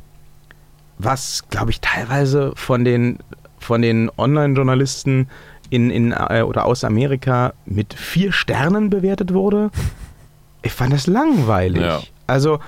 was 0.97 1.43
glaube 1.49 1.71
ich 1.71 1.81
teilweise 1.81 2.53
von 2.55 2.85
den, 2.85 3.19
von 3.59 3.81
den 3.81 4.09
Online-Journalisten 4.17 5.27
in, 5.69 5.89
in, 5.89 6.11
äh, 6.11 6.43
oder 6.45 6.65
aus 6.65 6.83
Amerika 6.83 7.53
mit 7.65 7.93
vier 7.93 8.31
Sternen 8.31 8.89
bewertet 8.89 9.33
wurde, 9.33 9.69
ich 10.61 10.71
fand 10.71 10.93
das 10.93 11.07
langweilig. 11.07 11.81
Ja. 11.81 12.01
Also, 12.27 12.59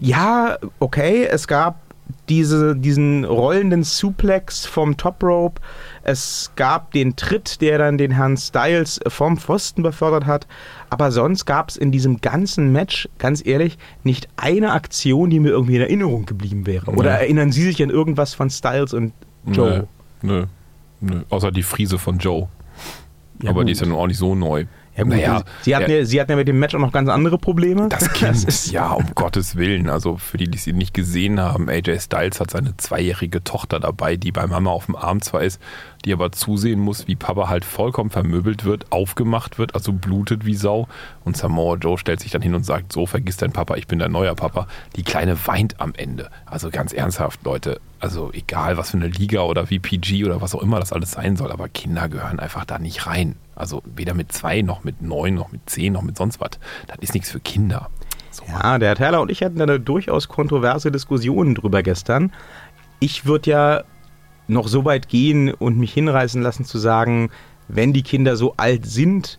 ja, 0.00 0.58
okay, 0.80 1.24
es 1.24 1.46
gab 1.46 1.80
diese, 2.28 2.76
diesen 2.76 3.24
rollenden 3.24 3.84
Suplex 3.84 4.66
vom 4.66 4.96
Top 4.96 5.22
Rope. 5.22 5.60
Es 6.02 6.50
gab 6.56 6.92
den 6.92 7.16
Tritt, 7.16 7.60
der 7.60 7.78
dann 7.78 7.98
den 7.98 8.10
Herrn 8.10 8.36
Styles 8.36 9.00
vom 9.06 9.36
Pfosten 9.36 9.82
befördert 9.82 10.26
hat. 10.26 10.46
Aber 10.90 11.10
sonst 11.10 11.46
gab 11.46 11.70
es 11.70 11.76
in 11.76 11.92
diesem 11.92 12.20
ganzen 12.20 12.72
Match, 12.72 13.08
ganz 13.18 13.44
ehrlich, 13.44 13.78
nicht 14.02 14.28
eine 14.36 14.72
Aktion, 14.72 15.30
die 15.30 15.40
mir 15.40 15.50
irgendwie 15.50 15.76
in 15.76 15.82
Erinnerung 15.82 16.26
geblieben 16.26 16.66
wäre. 16.66 16.90
Oder 16.90 17.12
erinnern 17.12 17.52
Sie 17.52 17.62
sich 17.62 17.82
an 17.82 17.90
irgendwas 17.90 18.34
von 18.34 18.50
Styles 18.50 18.92
und 18.92 19.12
Joe? 19.46 19.86
Nö, 20.22 20.40
nö, 20.40 20.46
nö. 21.02 21.22
Außer 21.28 21.50
die 21.50 21.62
Friese 21.62 21.98
von 21.98 22.18
Joe. 22.18 22.48
Ja, 23.42 23.50
aber 23.50 23.60
gut. 23.60 23.68
die 23.68 23.72
ist 23.72 23.80
ja 23.80 23.86
nun 23.86 23.98
auch 23.98 24.06
nicht 24.06 24.18
so 24.18 24.34
neu. 24.34 24.66
Ja, 24.94 25.04
gut, 25.04 25.12
Naja, 25.14 25.42
sie, 25.62 25.74
hatten 25.74 25.86
der- 25.88 25.98
ja, 26.00 26.04
sie 26.04 26.20
hatten 26.20 26.32
ja 26.32 26.36
mit 26.36 26.48
dem 26.48 26.58
Match 26.58 26.74
auch 26.74 26.78
noch 26.78 26.92
ganz 26.92 27.08
andere 27.08 27.38
Probleme. 27.38 27.88
Das 27.88 28.08
Kind, 28.12 28.44
ist- 28.46 28.70
ja, 28.70 28.92
um 28.92 29.06
Gottes 29.14 29.56
Willen. 29.56 29.88
Also 29.88 30.18
für 30.18 30.36
die, 30.36 30.48
die 30.48 30.58
es 30.58 30.66
nicht 30.66 30.92
gesehen 30.92 31.40
haben, 31.40 31.70
AJ 31.70 31.98
Styles 32.00 32.38
hat 32.40 32.50
seine 32.50 32.76
zweijährige 32.76 33.42
Tochter 33.42 33.80
dabei, 33.80 34.16
die 34.16 34.32
bei 34.32 34.46
Mama 34.46 34.70
auf 34.70 34.84
dem 34.86 34.94
Arm 34.94 35.22
zwar 35.22 35.42
ist, 35.42 35.60
die 36.04 36.12
aber 36.12 36.30
zusehen 36.30 36.78
muss, 36.78 37.08
wie 37.08 37.16
Papa 37.16 37.48
halt 37.48 37.64
vollkommen 37.64 38.10
vermöbelt 38.10 38.64
wird, 38.66 38.92
aufgemacht 38.92 39.58
wird, 39.58 39.74
also 39.74 39.92
blutet 39.94 40.44
wie 40.44 40.54
Sau. 40.54 40.86
Und 41.24 41.38
Samoa 41.38 41.76
Joe 41.76 41.96
stellt 41.96 42.20
sich 42.20 42.30
dann 42.30 42.42
hin 42.42 42.54
und 42.54 42.64
sagt, 42.66 42.92
so 42.92 43.06
vergiss 43.06 43.38
dein 43.38 43.52
Papa, 43.52 43.76
ich 43.76 43.86
bin 43.86 43.98
dein 43.98 44.12
neuer 44.12 44.34
Papa. 44.34 44.68
Die 44.96 45.04
Kleine 45.04 45.38
weint 45.46 45.80
am 45.80 45.94
Ende. 45.96 46.28
Also 46.44 46.68
ganz 46.70 46.92
ernsthaft, 46.92 47.40
Leute. 47.44 47.80
Also 48.02 48.32
egal, 48.32 48.76
was 48.76 48.90
für 48.90 48.96
eine 48.96 49.06
Liga 49.06 49.42
oder 49.42 49.70
wie 49.70 49.78
PG 49.78 50.24
oder 50.24 50.40
was 50.40 50.56
auch 50.56 50.62
immer 50.62 50.80
das 50.80 50.92
alles 50.92 51.12
sein 51.12 51.36
soll, 51.36 51.52
aber 51.52 51.68
Kinder 51.68 52.08
gehören 52.08 52.40
einfach 52.40 52.64
da 52.64 52.80
nicht 52.80 53.06
rein. 53.06 53.36
Also 53.54 53.80
weder 53.84 54.12
mit 54.12 54.32
zwei, 54.32 54.60
noch 54.60 54.82
mit 54.82 55.02
neun, 55.02 55.34
noch 55.34 55.52
mit 55.52 55.70
zehn, 55.70 55.92
noch 55.92 56.02
mit 56.02 56.16
sonst 56.16 56.40
was. 56.40 56.58
Das 56.88 56.98
ist 56.98 57.14
nichts 57.14 57.30
für 57.30 57.38
Kinder. 57.38 57.90
So. 58.32 58.42
Ja, 58.48 58.80
der 58.80 58.88
Herr 58.88 58.96
Terler 58.96 59.20
und 59.20 59.30
ich 59.30 59.44
hatten 59.44 59.56
da 59.56 59.62
eine 59.62 59.78
durchaus 59.78 60.26
kontroverse 60.26 60.90
Diskussion 60.90 61.54
drüber 61.54 61.84
gestern. 61.84 62.32
Ich 62.98 63.24
würde 63.24 63.50
ja 63.50 63.84
noch 64.48 64.66
so 64.66 64.84
weit 64.84 65.08
gehen 65.08 65.54
und 65.54 65.78
mich 65.78 65.94
hinreißen 65.94 66.42
lassen 66.42 66.64
zu 66.64 66.78
sagen, 66.78 67.30
wenn 67.68 67.92
die 67.92 68.02
Kinder 68.02 68.34
so 68.34 68.54
alt 68.56 68.84
sind 68.84 69.38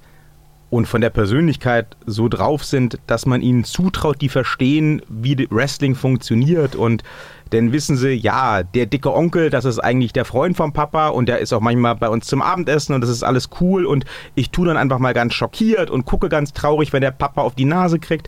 und 0.74 0.88
von 0.88 1.02
der 1.02 1.12
Persönlichkeit 1.12 1.86
so 2.08 2.28
drauf 2.28 2.64
sind, 2.64 2.98
dass 3.06 3.28
man 3.28 3.42
ihnen 3.42 3.64
zutraut, 3.64 4.20
die 4.22 4.30
verstehen, 4.30 5.04
wie 5.08 5.48
Wrestling 5.52 5.94
funktioniert 5.94 6.76
und 6.76 7.04
dann 7.52 7.72
wissen 7.72 7.96
sie, 7.96 8.14
ja, 8.14 8.64
der 8.64 8.88
dicke 8.88 9.14
Onkel, 9.14 9.52
das 9.52 9.66
ist 9.66 9.78
eigentlich 9.78 10.14
der 10.14 10.26
Freund 10.26 10.58
vom 10.58 10.74
Papa 10.74 11.10
und 11.10 11.30
der 11.30 11.38
ist 11.38 11.54
auch 11.54 11.62
manchmal 11.62 11.96
bei 11.96 12.10
uns 12.10 12.26
zum 12.26 12.42
Abendessen 12.42 12.96
und 12.96 13.02
das 13.02 13.12
ist 13.12 13.22
alles 13.22 13.52
cool 13.62 13.86
und 13.86 14.06
ich 14.34 14.50
tue 14.50 14.66
dann 14.66 14.78
einfach 14.78 14.98
mal 14.98 15.14
ganz 15.14 15.36
schockiert 15.36 15.92
und 15.92 16.06
gucke 16.06 16.28
ganz 16.28 16.54
traurig, 16.54 16.92
wenn 16.92 17.02
der 17.02 17.12
Papa 17.12 17.42
auf 17.42 17.54
die 17.54 17.66
Nase 17.66 18.00
kriegt. 18.00 18.28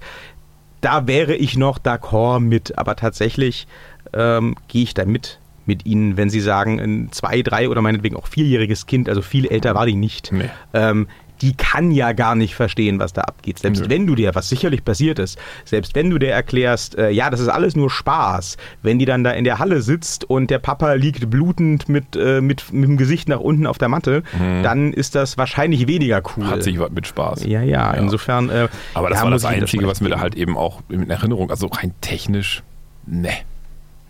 Da 0.82 1.08
wäre 1.08 1.34
ich 1.36 1.58
noch 1.58 1.80
d'accord 1.80 2.42
mit, 2.42 2.78
aber 2.78 2.96
tatsächlich 2.96 3.66
ähm, 4.14 4.56
gehe 4.68 4.84
ich 4.84 4.94
da 4.94 5.06
mit 5.06 5.40
mit 5.66 5.88
ihnen, 5.88 6.16
wenn 6.16 6.30
sie 6.30 6.42
sagen, 6.42 6.80
ein 6.80 7.10
zwei, 7.12 7.42
drei 7.42 7.70
oder 7.70 7.82
meinetwegen 7.82 8.16
auch 8.16 8.28
vierjähriges 8.28 8.86
Kind, 8.86 9.10
also 9.10 9.24
viel 9.24 9.48
älter 9.48 9.74
war 9.74 9.88
die 9.88 9.96
nicht, 9.96 10.32
Nee. 10.32 10.52
ähm, 10.74 11.08
die 11.41 11.56
kann 11.56 11.91
ja 11.91 12.13
gar 12.13 12.36
nicht 12.36 12.56
verstehen, 12.56 13.00
was 13.00 13.13
da 13.13 13.21
abgeht. 13.21 13.60
Selbst 13.60 13.84
Nö. 13.84 13.89
wenn 13.89 14.08
du 14.08 14.15
dir, 14.15 14.36
was 14.36 14.50
sicherlich 14.50 14.84
passiert 14.84 15.19
ist, 15.19 15.38
selbst 15.63 15.95
wenn 15.95 16.10
du 16.10 16.17
dir 16.17 16.32
erklärst, 16.32 16.98
äh, 16.98 17.10
ja, 17.10 17.30
das 17.30 17.39
ist 17.39 17.48
alles 17.48 17.76
nur 17.76 17.89
Spaß, 17.89 18.58
wenn 18.82 19.00
die 19.00 19.06
dann 19.06 19.24
da 19.24 19.32
in 19.32 19.43
der 19.43 19.60
Halle 19.60 19.82
sitzt 19.82 20.24
und 20.24 20.50
der 20.50 20.60
Papa 20.60 20.93
liegt 20.93 21.30
blutend 21.30 21.89
mit, 21.89 22.15
äh, 22.15 22.41
mit, 22.41 22.71
mit 22.71 22.89
dem 22.89 22.98
Gesicht 22.98 23.30
nach 23.30 23.39
unten 23.39 23.67
auf 23.67 23.78
der 23.78 23.89
Matte, 23.89 24.24
dann 24.63 24.93
ist 24.93 25.15
das 25.15 25.38
wahrscheinlich 25.38 25.88
weniger 25.88 26.21
cool. 26.36 26.45
Mhm. 26.45 26.50
Hat 26.50 26.63
sich 26.63 26.80
was 26.80 26.91
mit 26.91 27.08
Spaß. 27.08 27.45
ja, 27.45 27.62
ja, 27.62 27.91
insofern. 27.93 28.50
Äh, 28.50 28.67
Aber 28.93 29.10
das 29.10 29.19
ja, 29.19 29.24
war 29.24 29.32
das 29.32 29.45
Einzige, 29.45 29.84
schon 29.84 29.89
was 29.89 30.02
mir 30.02 30.10
da 30.10 30.19
halt 30.19 30.36
eben 30.36 30.58
auch 30.58 30.82
in 30.89 31.10
Erinnerung, 31.10 31.50
also 31.50 31.67
rein 31.67 31.93
technisch, 32.02 32.63
ne. 33.06 33.32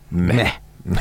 Ne. 0.09 0.51
Nee. 0.83 0.97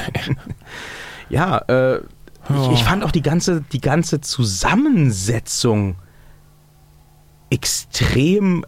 Ja, 1.29 1.59
äh, 1.69 2.01
ich, 2.49 2.73
ich 2.73 2.85
fand 2.85 3.05
auch 3.05 3.11
die 3.11 3.23
ganze, 3.23 3.63
die 3.73 3.81
ganze 3.81 4.21
Zusammensetzung 4.21 5.97
extrem 7.55 8.65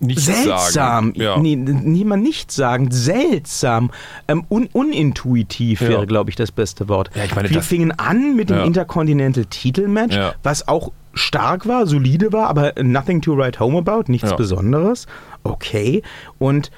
Nichts 0.00 0.24
seltsam. 0.24 0.58
sagen. 0.72 1.12
Ja. 1.14 1.36
Nee, 1.38 1.54
niemand 1.54 2.24
nicht 2.24 2.50
sagen, 2.50 2.90
seltsam. 2.90 3.92
Ähm, 4.26 4.44
un 4.48 4.68
unintuitiv 4.72 5.80
Ja. 5.80 5.88
wäre, 5.90 6.06
glaube 6.08 6.28
ich, 6.30 6.34
das 6.36 6.50
beste 6.50 6.88
Wort. 6.88 7.10
Ja, 7.14 7.24
ich 7.24 7.36
meine, 7.36 7.48
Wir 7.50 7.62
fingen 7.62 7.92
an 7.92 8.34
mit 8.34 8.50
dem 8.50 8.56
Ja. 8.58 8.64
Intercontinental-Titelmatch, 8.64 10.16
Ja. 10.16 10.34
was 10.42 10.66
auch 10.66 10.90
stark 11.14 11.68
war, 11.68 11.86
solide 11.86 12.32
war, 12.32 12.48
aber 12.48 12.72
nothing 12.82 13.20
to 13.20 13.36
write 13.36 13.60
home 13.60 13.78
about, 13.78 14.10
nichts. 14.10 14.34
Besonderes. 14.34 15.06
Okay. 15.44 16.02
Und 16.40 16.72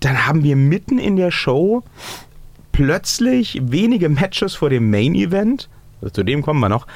dann 0.00 0.26
haben 0.26 0.42
wir 0.42 0.56
mitten 0.56 0.98
in 0.98 1.14
der 1.14 1.30
Show 1.30 1.84
plötzlich 2.72 3.60
wenige 3.62 4.08
Matches 4.08 4.54
vor 4.56 4.70
dem 4.70 4.90
Main 4.90 5.14
Event, 5.14 5.68
also 6.00 6.10
zu 6.14 6.22
dem 6.24 6.42
kommen 6.42 6.58
wir 6.60 6.68
noch, 6.70 6.86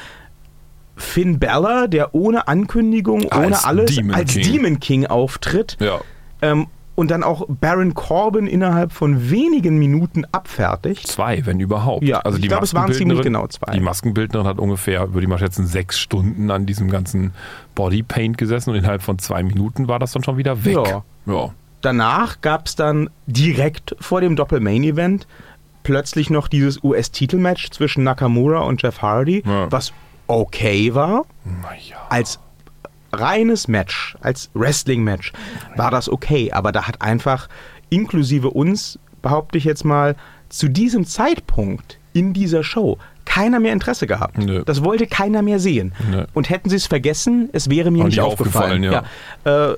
Finn 0.96 1.38
Balor, 1.38 1.88
der 1.88 2.14
ohne 2.14 2.46
Ankündigung, 2.48 3.22
ohne 3.24 3.46
Als 3.46 3.64
alles 3.64 3.94
Demon 3.94 4.14
als 4.14 4.32
King. 4.34 4.42
Demon 4.44 4.80
King 4.80 5.06
auftritt. 5.06 5.76
ja. 5.80 6.00
Ähm, 6.42 6.66
und 6.96 7.10
dann 7.10 7.24
auch 7.24 7.46
Baron 7.48 7.94
Corbin 7.94 8.46
innerhalb 8.46 8.92
von 8.92 9.28
wenigen 9.28 9.78
Minuten 9.78 10.24
abfertigt. 10.30 11.08
Zwei, 11.08 11.44
wenn 11.44 11.58
überhaupt. 11.58 12.04
Ja, 12.04 12.20
also 12.20 12.36
ich 12.36 12.42
die 12.42 12.46
glaube, 12.48 12.62
es 12.64 12.72
waren 12.72 12.92
ziemlich 12.92 13.20
genau 13.20 13.48
zwei. 13.48 13.72
Die 13.72 13.80
Maskenbildnerin 13.80 14.46
hat 14.46 14.60
ungefähr, 14.60 15.12
würde 15.12 15.22
ich 15.22 15.28
mal 15.28 15.38
schätzen, 15.40 15.66
sechs 15.66 15.98
Stunden 15.98 16.52
an 16.52 16.66
diesem 16.66 16.88
ganzen 16.90 17.32
Bodypaint 17.74 18.38
gesessen 18.38 18.70
und 18.70 18.76
innerhalb 18.76 19.02
von 19.02 19.18
zwei 19.18 19.42
Minuten 19.42 19.88
war 19.88 19.98
das 19.98 20.12
dann 20.12 20.22
schon 20.22 20.36
wieder 20.36 20.64
weg. 20.64 20.76
Ja. 20.76 21.02
ja. 21.26 21.48
Danach 21.80 22.40
gab 22.42 22.66
es 22.66 22.76
dann 22.76 23.10
direkt 23.26 23.96
vor 23.98 24.20
dem 24.20 24.36
Doppel-Main-Event 24.36 25.26
plötzlich 25.82 26.30
noch 26.30 26.46
dieses 26.46 26.82
US-Titelmatch 26.84 27.70
zwischen 27.70 28.04
Nakamura 28.04 28.60
und 28.60 28.80
Jeff 28.82 29.02
Hardy, 29.02 29.42
Ja. 29.44 29.66
was 29.72 29.92
okay 30.26 30.94
war. 30.94 31.24
Naja. 31.44 31.96
als 32.08 32.38
reines 33.12 33.68
Match, 33.68 34.16
als 34.20 34.50
Wrestling-Match, 34.54 35.32
war 35.76 35.90
das 35.90 36.08
okay. 36.08 36.52
Aber 36.52 36.72
da 36.72 36.86
hat 36.88 37.00
einfach, 37.00 37.48
inklusive 37.90 38.50
uns, 38.50 38.98
behaupte 39.22 39.58
ich 39.58 39.64
jetzt 39.64 39.84
mal, 39.84 40.16
zu 40.48 40.68
diesem 40.68 41.06
Zeitpunkt 41.06 41.98
in 42.12 42.32
dieser 42.32 42.62
Show 42.64 42.98
keiner 43.24 43.58
mehr 43.58 43.72
Interesse 43.72 44.06
gehabt. 44.06 44.38
Nö. 44.38 44.62
Das 44.64 44.84
wollte 44.84 45.06
keiner 45.06 45.42
mehr 45.42 45.58
sehen. 45.58 45.92
Nö. 46.10 46.24
Und 46.34 46.50
hätten 46.50 46.68
sie 46.70 46.76
es 46.76 46.86
vergessen, 46.86 47.48
es 47.52 47.70
wäre 47.70 47.90
mir 47.90 48.04
nicht 48.04 48.16
nicht 48.16 48.20
aufgefallen. 48.20 48.84
aufgefallen, 48.84 49.04
Ja. 49.44 49.70
Äh, 49.72 49.76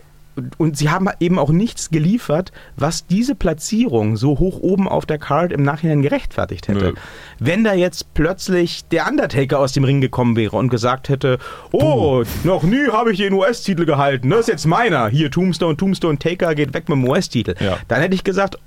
und 0.59 0.77
sie 0.77 0.91
haben 0.91 1.09
eben 1.21 1.39
auch 1.39 1.51
nichts 1.51 1.91
geliefert, 1.91 2.53
was 2.77 3.07
diese 3.07 3.35
Platzierung 3.35 4.17
so 4.17 4.39
hoch 4.39 4.61
oben 4.61 4.89
auf 4.89 5.07
der 5.07 5.19
Card 5.19 5.53
im 5.53 5.63
Nachhinein 5.63 6.03
gerechtfertigt 6.03 6.69
hätte. 6.69 6.93
Nö. 6.93 6.95
Wenn 7.39 7.65
da 7.65 7.75
jetzt 7.75 8.13
plötzlich 8.15 8.87
der 8.89 9.09
Undertaker 9.09 9.59
aus 9.59 9.73
dem 9.73 9.85
Ring 9.85 10.01
gekommen 10.01 10.37
wäre 10.37 10.57
und 10.57 10.69
gesagt 10.69 11.09
hätte, 11.09 11.39
oh, 11.73 12.23
noch 12.45 12.63
nie 12.63 12.89
habe 12.89 13.13
ich 13.13 13.19
den 13.19 13.33
US-Titel 13.33 13.87
gehalten, 13.87 14.31
das 14.31 14.41
ist 14.41 14.49
jetzt 14.49 14.67
meiner. 14.67 15.09
Hier, 15.09 15.31
Tombstone, 15.31 15.77
Tombstone, 15.77 16.19
Taker 16.19 16.55
geht 16.55 16.75
weg 16.75 16.89
mit 16.89 16.97
dem 16.97 17.09
US-Titel. 17.09 17.55
Ja. 17.61 17.79
Dann 17.89 18.01
hätte 18.01 18.15
ich 18.15 18.25
gesagt, 18.25 18.59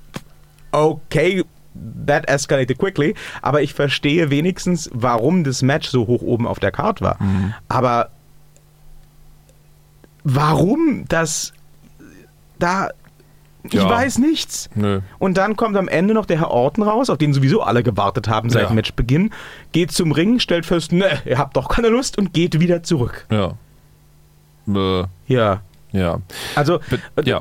okay, 0.72 1.44
that 2.06 2.28
escalated 2.28 2.78
quickly, 2.78 3.14
aber 3.42 3.62
ich 3.62 3.74
verstehe 3.74 4.30
wenigstens, 4.30 4.90
warum 4.92 5.44
das 5.44 5.62
Match 5.62 5.88
so 5.88 6.06
hoch 6.06 6.22
oben 6.22 6.46
auf 6.46 6.58
der 6.58 6.72
Card 6.72 7.00
war. 7.00 7.16
Mhm. 7.22 7.54
Aber 7.68 8.10
warum 10.24 11.04
das 11.08 11.52
da 12.62 12.90
ich 13.64 13.74
Ja. 13.74 13.90
weiß 13.90 14.18
nichts. 14.18 14.70
Nö. 14.74 15.00
Und 15.18 15.36
dann 15.36 15.54
kommt 15.54 15.76
am 15.76 15.86
Ende 15.86 16.14
noch 16.14 16.24
der 16.24 16.38
Herr 16.38 16.50
Orton 16.50 16.82
raus, 16.82 17.10
auf 17.10 17.18
den 17.18 17.34
sowieso 17.34 17.60
alle 17.60 17.82
gewartet 17.82 18.26
haben 18.28 18.48
seit 18.48 18.68
Ja. 18.68 18.72
Matchbeginn, 18.74 19.30
geht 19.72 19.92
zum 19.92 20.12
Ring, 20.12 20.38
stellt 20.40 20.64
fest, 20.64 20.92
ne, 20.92 21.06
ihr 21.26 21.36
habt 21.36 21.56
doch 21.58 21.68
keine 21.68 21.88
Lust 21.88 22.16
und 22.16 22.32
geht 22.32 22.58
wieder 22.60 22.82
zurück. 22.82 23.26
Ja. 23.30 23.52
Äh, 24.66 25.04
Ja, 25.26 25.60
ja. 25.92 26.20
also 26.54 26.78
Be- 26.88 27.00
äh, 27.22 27.28
ja. 27.28 27.40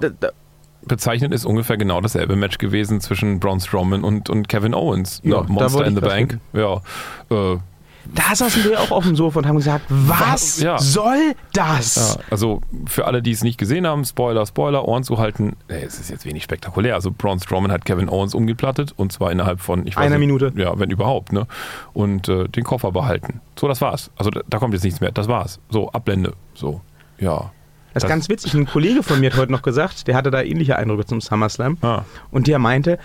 Bezeichnet 0.82 1.34
ist 1.34 1.46
ungefähr 1.46 1.78
genau 1.78 2.02
dasselbe 2.02 2.36
Match 2.36 2.58
gewesen 2.58 3.00
zwischen 3.02 3.40
Braun 3.40 3.60
Strowman 3.60 4.04
und, 4.04 4.30
und 4.30 4.48
Kevin 4.50 4.74
Owens. 4.74 5.22
Ja, 5.24 5.42
Ne? 5.42 5.46
da 5.48 5.54
Monster 5.54 5.86
in 5.86 5.96
the 5.96 6.02
Bank. 6.02 6.40
Ja. 6.54 6.82
Äh, 7.30 7.58
da 8.06 8.36
saßen 8.36 8.64
wir 8.64 8.80
auch 8.80 8.92
auf 8.92 9.04
dem 9.06 9.16
Sofa 9.16 9.40
und 9.40 9.48
haben 9.48 9.58
gesagt, 9.58 9.86
was 9.90 10.60
Ja. 10.62 10.78
soll 10.80 11.36
das? 11.54 12.16
Ja, 12.18 12.24
also 12.32 12.62
für 12.88 13.06
alle, 13.06 13.22
die 13.22 13.32
es 13.32 13.44
nicht 13.44 13.58
gesehen 13.58 13.86
haben, 13.86 14.04
Spoiler, 14.06 14.46
Spoiler, 14.46 14.88
Ohren 14.88 15.04
zu 15.04 15.18
halten. 15.18 15.56
Nee, 15.70 15.84
es 15.86 16.00
ist 16.00 16.10
jetzt 16.10 16.26
wenig 16.26 16.44
spektakulär. 16.44 16.96
Also 16.96 17.12
Braun 17.12 17.40
Strowman 17.40 17.72
hat 17.72 17.86
Kevin 17.86 18.10
Owens 18.10 18.34
umgeplattet 18.34 18.94
und 18.96 19.12
zwar 19.12 19.32
innerhalb 19.32 19.60
von 19.60 19.86
ich 19.86 19.96
weiß 19.96 20.06
Einer 20.06 20.18
nicht, 20.18 20.28
Minute. 20.28 20.52
Ja, 20.56 20.78
wenn 20.80 20.90
überhaupt, 20.90 21.34
ne? 21.34 21.46
Und 21.94 22.30
äh, 22.30 22.48
den 22.48 22.64
Koffer 22.64 22.92
behalten. 22.92 23.42
So, 23.60 23.68
das 23.68 23.82
war's. 23.82 24.10
Also 24.16 24.32
da, 24.32 24.42
da 24.50 24.58
kommt 24.60 24.74
jetzt 24.74 24.84
nichts 24.84 25.02
mehr. 25.02 25.12
Das 25.12 25.28
war's. 25.28 25.60
So 25.70 25.92
Ablende. 25.92 26.34
So, 26.54 26.82
ja. 27.20 27.52
Das 27.94 28.04
ist 28.04 28.10
ganz 28.10 28.30
witzig. 28.30 28.54
Ein 28.54 28.66
Kollege 28.68 29.02
von 29.04 29.20
mir 29.20 29.32
hat 29.32 29.38
heute 29.40 29.52
noch 29.52 29.64
gesagt, 29.64 30.08
der 30.08 30.16
hatte 30.16 30.30
da 30.32 30.42
ähnliche 30.42 30.78
Eindrücke 30.78 31.06
zum 31.06 31.22
SummerSlam. 31.22 31.78
Ah. 31.82 32.04
Und 32.32 32.48
der 32.48 32.60
meinte, 32.60 33.00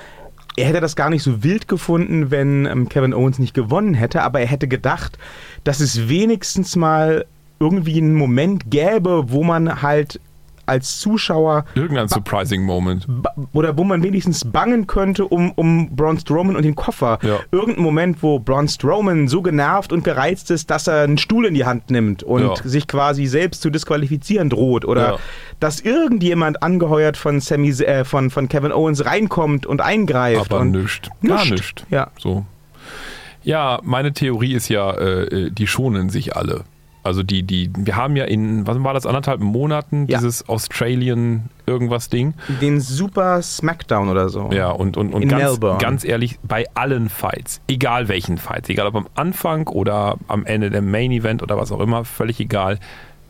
er 0.56 0.66
hätte 0.66 0.80
das 0.80 0.96
gar 0.96 1.10
nicht 1.10 1.22
so 1.22 1.42
wild 1.42 1.68
gefunden, 1.68 2.30
wenn 2.30 2.66
ähm, 2.66 2.88
Kevin 2.88 3.14
Owens 3.14 3.38
nicht 3.38 3.54
gewonnen 3.54 3.94
hätte, 3.94 4.22
aber 4.22 4.40
er 4.40 4.46
hätte 4.46 4.68
gedacht, 4.68 5.18
dass 5.64 5.80
es 5.80 6.08
wenigstens 6.08 6.76
mal 6.76 7.26
irgendwie 7.60 7.98
einen 7.98 8.14
Moment 8.14 8.70
gäbe, 8.70 9.30
wo 9.30 9.42
man 9.42 9.82
halt 9.82 10.20
als 10.66 10.98
Zuschauer 11.00 11.64
Irgendein 11.74 12.08
surprising 12.08 12.62
Moment. 12.62 13.06
oder 13.52 13.76
wo 13.76 13.84
man 13.84 14.02
wenigstens 14.02 14.44
bangen 14.44 14.86
könnte 14.86 15.24
um, 15.26 15.52
um 15.52 15.94
Braun 15.94 16.18
Strowman 16.18 16.56
und 16.56 16.62
den 16.64 16.74
Koffer. 16.74 17.18
Ja. 17.22 17.40
Irgendein 17.50 17.82
Moment, 17.82 18.22
wo 18.22 18.38
Braun 18.38 18.68
Strowman 18.68 19.28
so 19.28 19.42
genervt 19.42 19.92
und 19.92 20.04
gereizt 20.04 20.50
ist, 20.50 20.70
dass 20.70 20.86
er 20.86 21.02
einen 21.02 21.18
Stuhl 21.18 21.46
in 21.46 21.54
die 21.54 21.64
Hand 21.64 21.90
nimmt 21.90 22.22
und 22.22 22.42
Ja. 22.42 22.54
sich 22.64 22.86
quasi 22.86 23.26
selbst 23.26 23.62
zu 23.62 23.70
disqualifizieren 23.70 24.50
droht. 24.50 24.84
Oder 24.84 25.12
Ja. 25.12 25.18
dass 25.60 25.80
irgendjemand 25.80 26.62
angeheuert 26.62 27.16
von, 27.16 27.40
Sami, 27.40 27.70
äh, 27.70 28.04
von, 28.04 28.30
von 28.30 28.48
Kevin 28.48 28.72
Owens 28.72 29.04
reinkommt 29.04 29.66
und 29.66 29.80
eingreift. 29.80 30.50
Aber 30.52 30.60
und 30.60 30.70
nischt. 30.72 31.10
Gar 31.26 31.38
Nischt. 31.40 31.50
nischt. 31.52 31.84
Ja. 31.90 32.10
So. 32.18 32.44
Ja, 33.42 33.80
meine 33.82 34.12
Theorie 34.12 34.54
ist 34.54 34.68
ja, 34.68 34.90
äh, 34.92 35.22
äh, 35.46 35.50
die 35.50 35.66
schonen 35.66 36.08
sich 36.08 36.34
alle. 36.36 36.64
Also 37.04 37.22
die, 37.22 37.42
die, 37.42 37.70
wir 37.76 37.96
haben 37.96 38.16
ja 38.16 38.24
in, 38.24 38.66
was 38.66 38.82
war 38.82 38.94
das, 38.94 39.04
anderthalb 39.06 39.40
Monaten 39.40 40.06
Ja. 40.08 40.16
dieses 40.18 40.48
Australian 40.48 41.50
irgendwas 41.66 42.08
Ding. 42.08 42.32
Den 42.62 42.80
Super 42.80 43.42
Smackdown 43.42 44.08
oder 44.08 44.30
so. 44.30 44.50
Ja, 44.52 44.70
und, 44.70 44.96
und, 44.96 45.12
und 45.14 45.22
In 45.22 45.28
ganz, 45.28 45.42
Melbourne. 45.42 45.78
ganz 45.78 46.04
ehrlich, 46.04 46.38
bei 46.42 46.64
allen 46.74 47.10
Fights, 47.10 47.60
egal 47.68 48.08
welchen 48.08 48.38
Fights, 48.38 48.68
egal 48.70 48.86
ob 48.86 48.94
am 48.96 49.06
Anfang 49.14 49.68
oder 49.68 50.16
am 50.28 50.46
Ende 50.46 50.70
der 50.70 50.80
Main 50.82 51.12
Event 51.12 51.42
oder 51.42 51.58
was 51.58 51.70
auch 51.72 51.80
immer, 51.80 52.04
völlig 52.06 52.40
egal. 52.40 52.78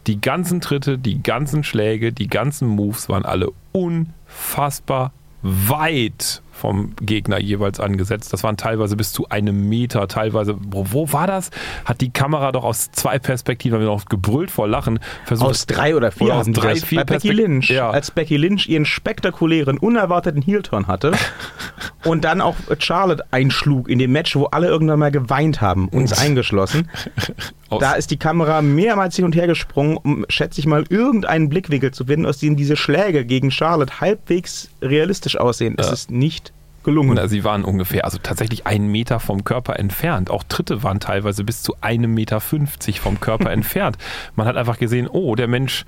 Die 0.07 0.21
ganzen 0.21 0.61
Tritte, 0.61 0.97
die 0.99 1.23
ganzen 1.23 1.65
Schläge, 1.65 2.13
die 2.13 2.29
ganzen 2.29 2.69
Moves 2.69 3.09
waren 3.09 3.25
alle 3.25 3.51
unfassbar 3.73 5.13
weit 5.43 6.43
vom 6.55 6.95
Gegner 7.01 7.41
jeweils 7.41 7.81
angesetzt. 7.81 8.33
Das 8.33 8.43
waren 8.43 8.57
teilweise 8.57 8.97
bis 8.97 9.13
zu 9.13 9.29
einem 9.29 9.69
Meter, 9.69 10.09
teilweise, 10.09 10.57
wo, 10.61 10.87
wo 10.91 11.13
war 11.13 11.27
das? 11.27 11.51
Hat 11.85 12.01
die 12.01 12.11
Kamera 12.11 12.53
doch 12.53 12.65
aus 12.65 12.91
zwei 12.93 13.19
Perspektiven, 13.19 13.75
haben 13.75 13.83
wir 13.83 13.91
noch 13.91 14.07
gebrüllt 14.07 14.51
vor 14.51 14.69
Lachen, 14.69 15.01
versucht. 15.25 15.51
Aus 15.51 15.67
drei 15.67 15.97
oder 15.97 16.13
vier 16.13 16.27
Oder 16.27 16.37
aus 16.37 16.47
drei, 16.51 16.77
vier 16.77 17.01
Bei 17.01 17.15
Becky 17.15 17.31
Lynch. 17.31 17.71
Ja. 17.71 17.91
Als 17.91 18.11
Becky 18.11 18.37
Lynch 18.37 18.69
ihren 18.69 18.85
spektakulären, 18.85 19.79
unerwarteten 19.79 20.43
Heel-Turn 20.43 20.87
hatte 20.87 21.13
und 22.05 22.25
dann 22.25 22.41
auch 22.41 22.57
Charlotte 22.79 23.25
einschlug 23.31 23.89
in 23.89 23.99
dem 23.99 24.13
Match, 24.13 24.37
wo 24.37 24.45
alle 24.47 24.69
irgendwann 24.69 24.99
mal 24.99 25.11
geweint 25.11 25.61
haben, 25.61 25.89
uns 25.89 26.13
eingeschlossen. 26.19 26.89
Aus, 27.75 27.81
Da 27.81 27.93
ist 27.93 28.11
die 28.11 28.17
Kamera 28.17 28.63
mehrmals 28.63 29.17
hin 29.17 29.25
und 29.25 29.35
her 29.35 29.47
gesprungen, 29.47 29.97
um, 29.97 30.25
schätze 30.29 30.61
ich 30.61 30.67
mal, 30.67 30.85
irgendeinen 30.89 31.49
Blickwinkel 31.49 31.93
zu 31.93 32.07
finden, 32.07 32.27
aus 32.27 32.39
dem 32.39 32.57
diese 32.57 32.77
Schläge 32.77 33.25
gegen 33.25 33.51
Charlotte 33.51 34.01
halbwegs 34.01 34.69
realistisch 34.83 35.37
aussehen. 35.37 35.75
Es 35.79 35.91
ist 35.91 36.11
nicht 36.11 36.53
gelungen. 36.85 37.15
Na, 37.17 37.27
sie 37.27 37.43
waren 37.43 37.65
ungefähr, 37.65 38.05
also 38.05 38.19
tatsächlich 38.23 38.67
einen 38.67 38.89
Meter 38.89 39.19
vom 39.19 39.43
Körper 39.43 39.79
entfernt. 39.79 40.31
Auch 40.31 40.45
Tritte 40.45 40.83
waren 40.83 41.01
teilweise 41.01 41.43
bis 41.43 41.63
zu 41.63 41.75
einem 41.81 42.15
Meter 42.15 42.41
fünfzig 42.41 43.01
vom 43.01 43.19
Körper 43.19 43.51
entfernt. 43.51 43.97
Man 44.37 44.47
hat 44.47 44.57
einfach 44.57 44.79
gesehen, 44.79 45.09
oh, 45.09 45.35
der 45.35 45.49
Mensch 45.49 45.85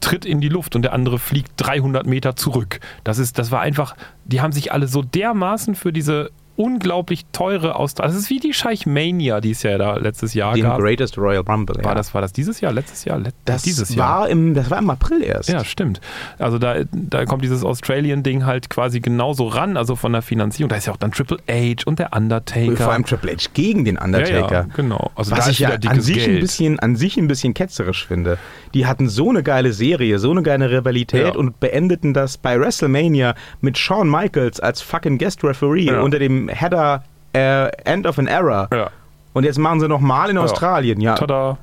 tritt 0.00 0.24
in 0.24 0.40
die 0.40 0.48
Luft 0.48 0.76
und 0.76 0.82
der 0.82 0.92
andere 0.92 1.18
fliegt 1.18 1.52
300 1.56 2.06
Meter 2.06 2.36
zurück. 2.36 2.80
Das 3.02 3.18
ist, 3.18 3.38
das 3.38 3.50
war 3.50 3.60
einfach, 3.60 3.96
die 4.24 4.40
haben 4.40 4.52
sich 4.52 4.72
alle 4.72 4.86
so 4.86 5.02
dermaßen 5.02 5.74
für 5.74 5.92
diese 5.92 6.30
unglaublich 6.56 7.24
teure 7.32 7.76
Austragung. 7.76 8.12
Das 8.12 8.20
ist 8.22 8.30
wie 8.30 8.38
die 8.38 8.52
Scheich 8.52 8.86
Mania, 8.86 9.40
die 9.40 9.52
es 9.52 9.62
ja 9.62 9.78
da 9.78 9.96
letztes 9.96 10.34
Jahr 10.34 10.54
Den 10.54 10.64
gab. 10.64 10.78
Greatest 10.80 11.16
Royal 11.16 11.42
Rumble. 11.42 11.76
War 11.76 11.92
ja. 11.92 11.94
das, 11.94 12.12
war 12.14 12.20
das 12.20 12.32
dieses 12.32 12.60
Jahr, 12.60 12.72
letztes 12.72 13.04
Jahr? 13.04 13.18
Let 13.18 13.34
das 13.44 13.62
dieses 13.62 13.94
Jahr. 13.94 14.20
war 14.20 14.28
im, 14.28 14.54
das 14.54 14.70
war 14.70 14.78
im 14.78 14.90
April 14.90 15.22
erst. 15.22 15.48
Ja, 15.48 15.64
stimmt. 15.64 16.00
Also 16.38 16.58
da, 16.58 16.76
da 16.92 17.24
kommt 17.24 17.42
dieses 17.44 17.64
Australian-Ding 17.64 18.44
halt 18.44 18.68
quasi 18.70 19.00
genauso 19.00 19.46
ran, 19.48 19.76
also 19.76 19.96
von 19.96 20.12
der 20.12 20.22
Finanzierung. 20.22 20.68
Da 20.68 20.76
ist 20.76 20.86
ja 20.86 20.92
auch 20.92 20.98
dann 20.98 21.12
Triple 21.12 21.38
H 21.48 21.82
und 21.86 21.98
der 21.98 22.12
Undertaker. 22.14 22.76
Vor 22.76 22.92
allem 22.92 23.04
Triple 23.04 23.32
H 23.32 23.48
gegen 23.54 23.84
den 23.84 23.96
ja, 23.96 24.02
Undertaker. 24.04 24.52
ja, 24.52 24.66
genau. 24.76 25.10
Also 25.14 25.32
Was 25.32 25.48
ich 25.48 25.60
ja 25.60 25.70
an 25.86 26.00
sich, 26.00 26.28
ein 26.28 26.40
bisschen, 26.40 26.78
an 26.78 26.96
sich 26.96 27.16
ein 27.16 27.26
bisschen 27.26 27.54
ketzerisch 27.54 28.06
finde. 28.06 28.38
Die 28.74 28.86
hatten 28.86 29.08
so 29.08 29.30
eine 29.30 29.42
geile 29.42 29.72
Serie, 29.72 30.18
so 30.18 30.30
eine 30.30 30.42
geile 30.42 30.70
Rivalität 30.70 31.34
Ja. 31.34 31.34
und 31.34 31.58
beendeten 31.60 32.14
das 32.14 32.38
bei 32.38 32.58
WrestleMania 32.60 33.34
mit 33.60 33.78
Shawn 33.78 34.10
Michaels 34.10 34.60
als 34.60 34.80
fucking 34.82 35.18
Guest 35.18 35.42
Referee 35.44 35.86
Ja. 35.86 36.00
unter 36.02 36.18
dem 36.18 36.39
Header 36.48 37.04
äh, 37.32 37.68
End 37.84 38.06
of 38.06 38.18
an 38.18 38.26
Era. 38.26 38.68
ja. 38.72 38.90
Und 39.32 39.44
jetzt 39.44 39.58
machen 39.58 39.78
sie 39.78 39.86
nochmal 39.86 40.30
in 40.30 40.38
Australien. 40.38 41.00
Ja, 41.00 41.14
Tada. 41.14 41.56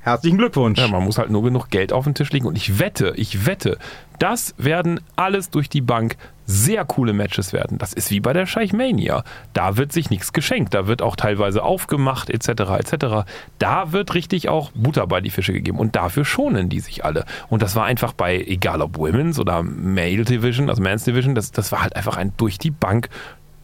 herzlichen 0.00 0.38
Glückwunsch. 0.38 0.80
Ja, 0.80 0.88
man 0.88 1.04
muss 1.04 1.18
halt 1.18 1.30
nur 1.30 1.44
genug 1.44 1.70
Geld 1.70 1.92
auf 1.92 2.02
den 2.02 2.14
Tisch 2.14 2.32
legen. 2.32 2.46
Und 2.46 2.56
ich 2.56 2.80
wette, 2.80 3.12
ich 3.16 3.46
wette, 3.46 3.78
das 4.18 4.52
werden 4.58 4.98
alles 5.14 5.50
durch 5.50 5.68
die 5.68 5.80
Bank 5.80 6.16
sehr 6.44 6.84
coole 6.84 7.12
Matches 7.12 7.52
werden. 7.52 7.78
Das 7.78 7.92
ist 7.92 8.10
wie 8.10 8.18
bei 8.18 8.32
der 8.32 8.46
Scheich 8.46 8.72
Mania. 8.72 9.22
Da 9.52 9.76
wird 9.76 9.92
sich 9.92 10.10
nichts 10.10 10.32
geschenkt. 10.32 10.74
Da 10.74 10.88
wird 10.88 11.00
auch 11.00 11.14
teilweise 11.14 11.62
aufgemacht, 11.62 12.28
etc. 12.28 12.48
etc. 12.48 13.24
Da 13.60 13.92
wird 13.92 14.14
richtig 14.14 14.48
auch 14.48 14.72
Butter 14.74 15.06
bei 15.06 15.20
die 15.20 15.30
Fische 15.30 15.52
gegeben. 15.52 15.78
Und 15.78 15.94
dafür 15.94 16.24
schonen 16.24 16.68
die 16.68 16.80
sich 16.80 17.04
alle. 17.04 17.24
Und 17.48 17.62
das 17.62 17.76
war 17.76 17.84
einfach 17.84 18.12
bei, 18.12 18.36
egal 18.40 18.82
ob 18.82 18.98
Women's 18.98 19.38
oder 19.38 19.62
Male 19.62 20.24
Division, 20.24 20.68
also 20.68 20.82
Men's 20.82 21.04
Division, 21.04 21.36
das, 21.36 21.52
das 21.52 21.70
war 21.70 21.82
halt 21.82 21.94
einfach 21.94 22.16
ein 22.16 22.32
durch 22.36 22.58
die 22.58 22.72
Bank 22.72 23.08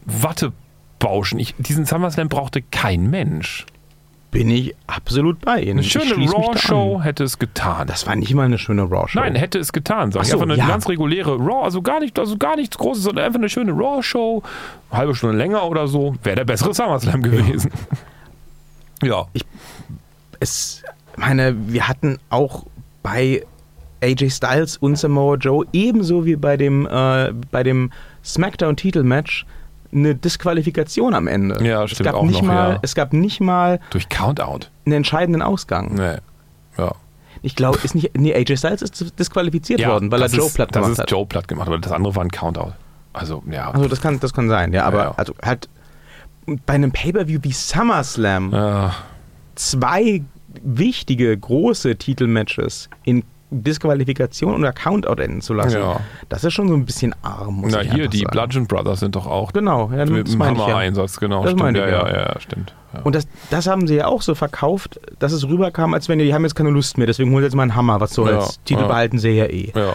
Wattebauschen. 0.05 1.39
Ich, 1.39 1.55
diesen 1.57 1.85
SummerSlam 1.85 2.29
brauchte 2.29 2.61
kein 2.61 3.09
Mensch. 3.09 3.65
Bin 4.31 4.51
ich 4.51 4.75
absolut 4.85 5.41
bei 5.41 5.59
Ihnen. 5.61 5.71
Eine 5.71 5.81
Ich 5.81 5.91
schöne 5.91 6.13
Raw-Show 6.13 7.01
hätte 7.01 7.23
es 7.23 7.39
getan. 7.39 7.87
Das 7.87 8.05
war 8.05 8.15
nicht 8.15 8.31
mal 8.35 8.43
eine 8.43 8.59
schöne 8.59 8.83
Raw-Show. 8.83 9.19
Nein, 9.19 9.33
hätte 9.33 9.57
es 9.57 9.73
getan, 9.73 10.11
sag 10.11 10.21
ich. 10.21 10.29
So, 10.29 10.35
einfach 10.35 10.45
eine 10.45 10.55
ja. 10.55 10.67
ganz 10.67 10.87
reguläre 10.87 11.35
Raw, 11.37 11.63
also 11.63 11.81
gar 11.81 11.99
nicht, 11.99 12.19
also 12.19 12.37
gar 12.37 12.55
nichts 12.55 12.77
Großes, 12.77 13.03
sondern 13.05 13.25
einfach 13.25 13.39
eine 13.39 13.49
schöne 13.49 13.71
Raw-Show, 13.71 14.43
halbe 14.91 15.15
Stunde 15.15 15.35
länger 15.35 15.63
oder 15.63 15.87
so, 15.87 16.13
wäre 16.21 16.35
der 16.35 16.45
bessere 16.45 16.73
SummerSlam 16.73 17.21
gewesen. 17.21 17.71
Ja. 19.01 19.27
es, 20.41 20.83
meine, 21.15 21.55
wir 21.71 21.87
hatten 21.87 22.17
auch 22.29 22.65
bei 23.01 23.45
AJ 24.01 24.29
Styles 24.29 24.77
und 24.77 24.97
Samoa 24.97 25.35
Joe 25.35 25.65
ebenso 25.73 26.25
wie 26.25 26.35
bei 26.35 26.57
dem, 26.57 26.85
äh, 26.85 27.31
bei 27.51 27.63
dem 27.63 27.91
SmackDown-Titelmatch 28.25 29.45
eine 29.91 30.15
Disqualifikation 30.15 31.13
am 31.13 31.27
Ende. 31.27 31.63
Ja, 31.63 31.83
es 31.83 31.91
stimmt 31.91 32.05
gab 32.05 32.15
auch 32.15 32.23
nicht 32.25 32.41
noch, 32.41 32.47
mal, 32.47 32.73
ja. 32.73 32.79
Es 32.81 32.95
gab 32.95 33.13
nicht 33.13 33.41
mal 33.41 33.79
Durch 33.89 34.09
Countout. 34.09 34.67
einen 34.85 34.93
entscheidenden 34.97 35.41
Ausgang. 35.41 35.95
Nee. 35.95 36.17
Ja. 36.77 36.95
Ich 37.41 37.55
glaube, 37.55 37.79
ist 37.83 37.95
nicht. 37.95 38.17
Nee, 38.17 38.33
AJ 38.33 38.57
Styles 38.57 38.81
ist 38.81 39.19
disqualifiziert 39.19 39.85
worden, 39.85 40.11
weil 40.11 40.21
er 40.21 40.27
das 40.27 40.35
Joe 40.35 40.47
ist, 40.47 40.55
platt 40.55 40.69
Das 40.71 40.81
gemacht 40.81 40.91
ist 40.91 40.99
hat. 40.99 41.11
Joe 41.11 41.25
platt 41.25 41.47
gemacht, 41.47 41.67
aber 41.67 41.77
das 41.77 41.91
andere 41.91 42.15
war 42.15 42.23
ein 42.23 42.31
Countout. 42.31 42.73
Also, 43.13 43.43
ja. 43.49 43.71
Also 43.71 43.87
das 43.87 44.01
kann, 44.01 44.19
das 44.19 44.33
kann 44.33 44.49
sein, 44.49 44.73
ja. 44.73 44.85
Aber 44.85 45.03
ja. 45.03 45.13
also 45.15 45.33
halt 45.41 45.69
bei 46.65 46.73
einem 46.73 46.91
Pay-Per-View 46.91 47.39
wie 47.43 47.51
SummerSlam 47.51 48.51
ja. 48.51 48.95
zwei 49.55 50.23
wichtige, 50.63 51.37
große 51.37 51.95
Titelmatches 51.95 52.89
in 53.03 53.23
Disqualifikation 53.51 54.55
oder 54.55 54.71
Countout 54.73 55.21
enden 55.21 55.41
zu 55.41 55.53
lassen, 55.53 55.79
Ja. 55.79 55.99
das 56.29 56.43
ist 56.43 56.53
schon 56.53 56.67
so 56.67 56.75
ein 56.75 56.85
bisschen 56.85 57.15
arm, 57.23 57.63
Na, 57.67 57.79
hier, 57.79 58.07
die 58.07 58.19
sagen. 58.19 58.31
Bludgeon 58.31 58.67
Brothers 58.67 58.99
sind 58.99 59.15
doch 59.15 59.25
auch 59.25 59.53
Genau, 59.53 59.89
ja, 59.91 60.05
mit 60.05 60.09
dem 60.09 60.25
ich 60.27 60.33
ja. 60.33 60.45
Hammer-Einsatz, 60.45 61.19
genau. 61.19 61.43
Das 61.43 61.53
stimmt. 61.53 61.77
Ja, 61.77 61.87
ja, 61.87 62.09
ja. 62.11 62.39
stimmt. 62.39 62.73
Und 63.03 63.15
das, 63.15 63.27
das 63.49 63.67
haben 63.67 63.87
sie 63.87 63.95
ja 63.95 64.07
auch 64.07 64.21
so 64.21 64.35
verkauft, 64.35 64.99
dass 65.19 65.31
es 65.31 65.47
rüberkam, 65.47 65.93
als 65.93 66.09
wenn 66.09 66.19
die, 66.19 66.25
die 66.25 66.33
haben 66.33 66.43
jetzt 66.43 66.55
keine 66.55 66.69
Lust 66.69 66.97
mehr, 66.97 67.07
deswegen 67.07 67.31
holen 67.31 67.41
sie 67.41 67.45
jetzt 67.47 67.55
mal 67.55 67.63
einen 67.63 67.75
Hammer, 67.75 67.99
was 67.99 68.13
soll's. 68.13 68.59
Titel 68.65 68.85
behalten 68.85 69.17
sie 69.19 69.29
ja 69.29 69.45
eh. 69.45 69.71
ja. 69.75 69.93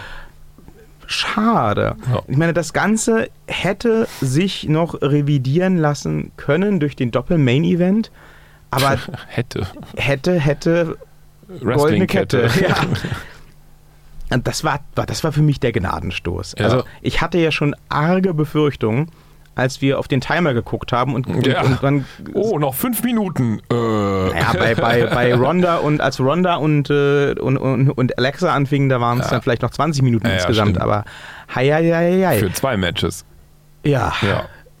Schade. 1.07 1.95
Ja. 2.11 2.21
Ich 2.27 2.37
meine, 2.37 2.53
das 2.53 2.73
Ganze 2.73 3.29
hätte 3.47 4.07
sich 4.21 4.67
noch 4.67 5.01
revidieren 5.01 5.77
lassen 5.77 6.31
können 6.35 6.79
durch 6.79 6.95
den 6.95 7.11
Doppel-Main-Event, 7.11 8.11
aber 8.71 8.97
Hätte. 9.27 9.67
hätte, 9.95 10.39
hätte 10.39 10.97
goldene 11.47 11.65
Wrestling-Kette. 11.75 12.47
Kette. 12.47 12.63
Ja. 12.67 12.75
Und 14.31 14.47
das 14.47 14.63
war, 14.63 14.79
das 14.95 15.23
war 15.23 15.31
für 15.31 15.41
mich 15.41 15.59
der 15.59 15.71
Gnadenstoß. 15.71 16.55
Ja. 16.57 16.65
Also 16.65 16.83
ich 17.01 17.21
hatte 17.21 17.37
ja 17.37 17.51
schon 17.51 17.75
arge 17.89 18.33
Befürchtungen, 18.33 19.09
als 19.53 19.81
wir 19.81 19.99
auf 19.99 20.07
den 20.07 20.19
Timer 20.19 20.53
geguckt 20.53 20.91
haben 20.91 21.13
und, 21.15 21.27
und, 21.27 21.47
Ja. 21.47 21.61
und 21.61 21.81
dann 21.81 22.05
Oh, 22.33 22.59
noch 22.59 22.73
fünf 22.73 23.03
Minuten. 23.03 23.61
Äh. 23.71 23.75
ja, 24.37 24.51
bei, 24.57 24.75
bei, 24.75 25.05
bei 25.05 25.33
Ronda 25.37 25.77
und 25.77 26.01
als 26.01 26.19
Ronda 26.19 26.55
und, 26.55 26.89
äh, 26.89 27.33
und, 27.39 27.57
und, 27.57 27.89
und 27.91 28.17
Alexa 28.17 28.53
anfingen, 28.53 28.89
da 28.89 28.99
waren 28.99 29.19
es 29.19 29.25
Ja. 29.27 29.31
dann 29.31 29.41
vielleicht 29.43 29.61
noch 29.61 29.69
20 29.71 30.01
Minuten 30.03 30.27
insgesamt, 30.27 30.71
stimmt. 30.71 30.81
aber 30.81 31.05
hei, 31.53 31.69
hei, 31.69 31.83
hei, 31.91 32.23
hei. 32.27 32.39
Für 32.39 32.51
zwei 32.51 32.75
Matches. 32.77 33.23
ja. 33.83 34.11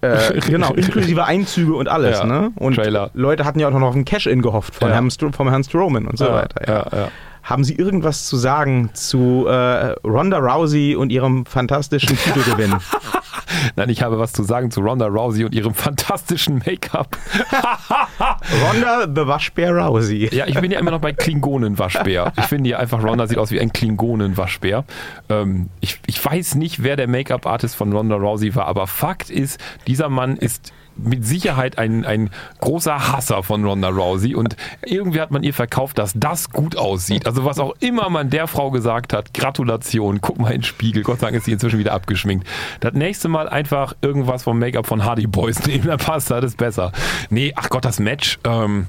Äh, 0.01 0.39
genau, 0.47 0.73
inklusive 0.73 1.23
Einzüge 1.23 1.73
und 1.73 1.87
alles, 1.87 2.21
ne? 2.23 2.51
Und 2.55 2.75
Trailer. 2.75 3.11
Leute 3.13 3.45
hatten 3.45 3.59
ja 3.59 3.67
auch 3.69 3.71
noch 3.71 3.81
auf 3.81 3.95
einen 3.95 4.05
Cash-In 4.05 4.41
gehofft 4.41 4.75
von. 4.75 4.91
Herrn 4.91 5.09
vom 5.09 5.49
Herrn 5.49 5.63
Strowman 5.63 6.05
und 6.05 6.17
so 6.17 6.25
weiter. 6.25 6.67
Ja, 6.67 6.97
ja. 6.99 7.07
Haben 7.45 7.63
Sie 7.63 7.75
irgendwas 7.75 8.25
zu 8.25 8.37
sagen 8.37 8.89
zu 8.93 9.45
äh, 9.47 9.91
Ronda 10.03 10.39
Rousey 10.39 10.95
und 10.95 11.11
ihrem 11.11 11.45
fantastischen 11.45 12.17
Titelgewinn? 12.17 12.73
Nein, 13.75 13.89
ich 13.89 14.01
habe 14.01 14.17
was 14.17 14.33
zu 14.33 14.41
sagen 14.41 14.71
zu 14.71 14.81
Ronda 14.81 15.05
Rousey 15.05 15.45
und 15.45 15.53
ihrem 15.53 15.75
fantastischen 15.75 16.63
Make-up. 16.65 17.15
Ronda 18.67 19.07
the 19.07 19.27
Waschbär 19.27 19.75
Rousey. 19.75 20.33
Ja, 20.33 20.47
ich 20.47 20.59
bin 20.59 20.71
ja 20.71 20.79
immer 20.79 20.89
noch 20.89 21.01
bei 21.01 21.13
Klingonen-Waschbär. 21.13 22.33
Ich 22.37 22.45
finde 22.45 22.71
ja 22.71 22.79
einfach, 22.79 23.03
Ronda 23.03 23.27
sieht 23.27 23.37
aus 23.37 23.51
wie 23.51 23.59
ein 23.59 23.71
Klingonen-Waschbär. 23.71 24.83
Ähm, 25.29 25.69
ich, 25.81 25.99
ich 26.07 26.23
weiß 26.23 26.55
nicht, 26.55 26.81
wer 26.81 26.95
der 26.95 27.07
Make-up-Artist 27.07 27.75
von 27.75 27.93
Ronda 27.93 28.15
Rousey 28.15 28.55
war, 28.55 28.65
aber 28.65 28.87
Fakt 28.87 29.29
ist, 29.29 29.59
dieser 29.85 30.09
Mann 30.09 30.37
ist 30.37 30.73
mit 30.97 31.25
Sicherheit 31.25 31.77
ein, 31.77 32.05
ein 32.05 32.29
großer 32.61 33.11
Hasser 33.11 33.43
von 33.43 33.65
Ronda 33.65 33.89
Rousey 33.89 34.35
und 34.35 34.55
irgendwie 34.85 35.21
hat 35.21 35.31
man 35.31 35.43
ihr 35.43 35.53
verkauft, 35.53 35.97
dass 35.97 36.13
das 36.15 36.49
gut 36.49 36.77
aussieht. 36.77 37.25
Also 37.25 37.45
was 37.45 37.59
auch 37.59 37.75
immer 37.79 38.09
man 38.09 38.29
der 38.29 38.47
Frau 38.47 38.71
gesagt 38.71 39.13
hat, 39.13 39.33
Gratulation, 39.33 40.21
guck 40.21 40.39
mal 40.39 40.49
in 40.49 40.61
den 40.61 40.63
Spiegel, 40.63 41.03
Gott 41.03 41.19
sei 41.19 41.27
Dank 41.27 41.37
ist 41.37 41.45
sie 41.45 41.51
inzwischen 41.51 41.79
wieder 41.79 41.93
abgeschminkt. 41.93 42.47
Das 42.79 42.93
nächste 42.93 43.27
Mal 43.27 43.49
einfach 43.49 43.93
irgendwas 44.01 44.43
vom 44.43 44.59
Make-up 44.59 44.87
von 44.87 45.03
Hardy 45.03 45.27
Boys 45.27 45.63
nehmen, 45.67 45.85
dann 45.85 45.99
passt 45.99 46.31
das 46.31 46.55
besser. 46.55 46.91
Nee, 47.29 47.53
ach 47.55 47.69
Gott, 47.69 47.85
das 47.85 47.99
Match, 47.99 48.39
ähm, 48.43 48.87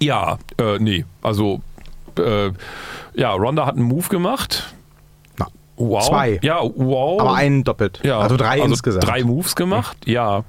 ja, 0.00 0.38
äh, 0.58 0.78
nee, 0.78 1.04
also 1.22 1.60
äh, 2.18 2.50
ja, 3.14 3.32
Ronda 3.32 3.66
hat 3.66 3.76
einen 3.76 3.84
Move 3.84 4.08
gemacht. 4.08 4.72
Wow. 5.76 6.08
Zwei. 6.08 6.38
Ja, 6.42 6.60
wow. 6.62 7.20
Aber 7.20 7.34
einen 7.34 7.62
doppelt. 7.62 8.00
ja, 8.02 8.18
also 8.18 8.36
drei 8.36 8.58
insgesamt. 8.60 9.06
Drei 9.06 9.22
Moves 9.22 9.54
gemacht, 9.56 9.96
ja. 10.06 10.44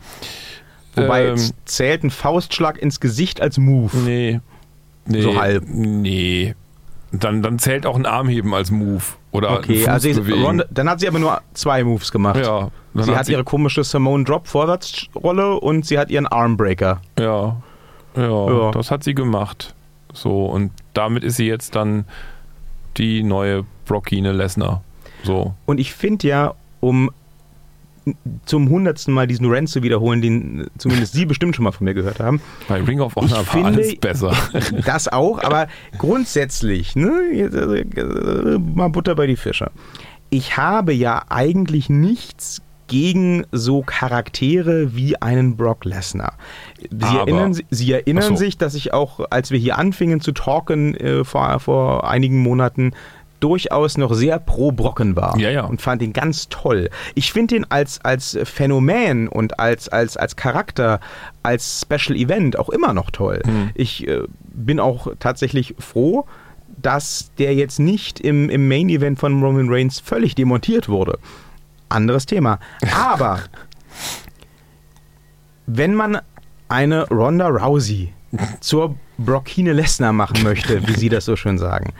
Wobei 0.98 1.28
ähm, 1.28 1.40
zählt 1.66 2.04
ein 2.04 2.10
Faustschlag 2.12 2.78
ins 2.82 3.00
Gesicht 3.00 3.42
als 3.42 3.58
Move. 3.58 3.96
Nee. 3.98 4.40
Nee, 5.06 5.22
So 5.22 5.40
halb. 5.40 5.64
Nee. 5.68 6.56
Dann, 7.12 7.42
dann 7.42 7.58
zählt 7.60 7.86
auch 7.86 7.96
ein 7.96 8.06
Armheben 8.06 8.54
als 8.54 8.70
Move. 8.72 9.04
Oder 9.32 9.52
Okay, 9.58 9.88
also 9.88 10.12
sie- 10.12 10.20
bewegen. 10.20 10.44
Ronda, 10.44 10.66
dann 10.70 10.90
hat 10.90 11.00
sie 11.00 11.08
aber 11.08 11.20
nur 11.20 11.42
zwei 11.54 11.84
Moves 11.84 12.12
gemacht. 12.12 12.40
Ja. 12.40 12.70
Sie 12.96 13.16
hat 13.16 13.30
ihre 13.30 13.44
komische 13.44 13.84
Simone 13.84 14.24
Drop 14.24 14.48
Vorwärtsrolle 14.48 15.60
und 15.60 15.86
sie 15.86 16.00
hat 16.00 16.10
ihren 16.10 16.26
Armbreaker. 16.28 17.00
Ja. 17.18 17.56
ja. 18.16 18.52
Ja. 18.52 18.72
das 18.72 18.90
hat 18.92 19.04
sie 19.04 19.14
gemacht. 19.14 19.76
So, 20.14 20.46
und 20.48 20.72
damit 20.94 21.24
ist 21.24 21.38
sie 21.38 21.46
jetzt 21.48 21.76
dann 21.76 22.06
die 22.98 23.22
neue 23.24 23.64
Brockine 23.86 24.32
Lesnar. 24.34 24.82
So. 25.24 25.54
Und 25.66 25.80
ich 25.80 25.94
finde 25.94 26.28
ja, 26.28 26.54
um 26.80 27.12
zum 28.46 28.70
hundertsten 28.70 29.14
Mal 29.14 29.28
diesen 29.28 29.46
Rant 29.52 29.70
zu 29.70 29.84
wiederholen, 29.84 30.22
den 30.22 30.68
zumindest 30.78 31.14
Sie 31.14 31.26
bestimmt 31.26 31.56
schon 31.56 31.64
mal 31.64 31.72
von 31.72 31.86
mir 31.86 31.94
gehört 31.94 32.20
haben, 32.20 32.42
Bei 32.68 32.82
Ring 32.82 33.00
of 33.02 33.16
Honor 33.16 33.32
war 33.38 33.44
finde- 33.46 33.68
alles 33.68 33.96
besser. 33.98 34.34
das 34.86 35.08
auch, 35.08 35.44
aber 35.44 35.68
grundsätzlich, 35.98 36.96
ne, 36.96 37.22
jetzt, 37.34 37.56
äh, 37.56 38.58
mal 38.60 38.90
Butter 38.90 39.16
bei 39.16 39.28
die 39.28 39.36
Fische. 39.38 39.72
Ich 40.30 40.58
habe 40.58 40.94
ja 40.94 41.24
eigentlich 41.30 41.90
nichts 41.90 42.62
gegen 42.88 43.46
so 43.52 43.82
Charaktere 43.82 44.96
wie 44.96 45.22
einen 45.22 45.58
Brock 45.58 45.84
Lesnar. 45.84 46.34
Sie 46.90 47.04
Aber- 47.06 47.20
erinnern, 47.20 47.54
Sie- 47.70 47.92
erinnern 47.92 48.24
so. 48.24 48.36
sich, 48.38 48.58
dass 48.58 48.76
ich 48.76 48.94
auch, 48.94 49.20
als 49.30 49.52
wir 49.52 49.60
hier 49.60 49.78
anfingen 49.78 50.22
zu 50.22 50.32
talken 50.32 50.96
äh, 50.96 51.24
vor, 51.26 51.60
vor 51.60 52.10
einigen 52.10 52.38
Monaten, 52.42 52.92
durchaus 53.40 53.98
noch 53.98 54.14
sehr 54.14 54.40
pro 54.40 54.72
Brocken 54.72 55.16
war 55.16 55.38
Ja, 55.38 55.50
ja. 55.50 55.66
und 55.66 55.82
fand 55.82 56.02
ihn 56.02 56.14
ganz 56.14 56.50
toll. 56.50 56.90
Ich 57.16 57.32
finde 57.32 57.56
ihn 57.56 57.66
als, 57.70 58.04
als 58.04 58.38
Phänomen 58.44 59.28
und 59.28 59.60
als, 59.60 59.90
als, 59.90 60.18
als 60.18 60.36
Charakter, 60.36 61.00
als 61.44 61.82
Special 61.82 62.18
Event 62.18 62.58
auch 62.58 62.70
immer 62.70 62.94
noch 62.94 63.12
toll. 63.12 63.42
Hm. 63.46 63.70
Ich 63.76 64.08
äh, 64.08 64.24
bin 64.44 64.80
auch 64.80 65.08
tatsächlich 65.20 65.76
froh, 65.80 66.26
dass 66.82 67.32
der 67.38 67.56
jetzt 67.56 67.80
nicht 67.80 68.20
im, 68.20 68.50
im 68.50 68.68
Main 68.68 68.90
Event 68.90 69.20
von 69.20 69.42
Roman 69.44 69.70
Reigns 69.70 70.00
völlig 70.00 70.36
demontiert 70.36 70.90
wurde. 70.90 71.20
Anderes 71.90 72.26
Thema. 72.26 72.60
Aber 72.96 73.40
wenn 75.66 75.96
man 75.96 76.20
eine 76.70 77.08
Ronda 77.10 77.48
Rousey 77.48 78.14
zur 78.60 78.96
Brockine 79.18 79.74
Lesnar 79.74 80.14
machen 80.14 80.44
möchte, 80.44 80.88
wie 80.88 80.94
Sie 80.94 81.10
das 81.10 81.26
so 81.26 81.36
schön 81.36 81.58
sagen, 81.58 81.94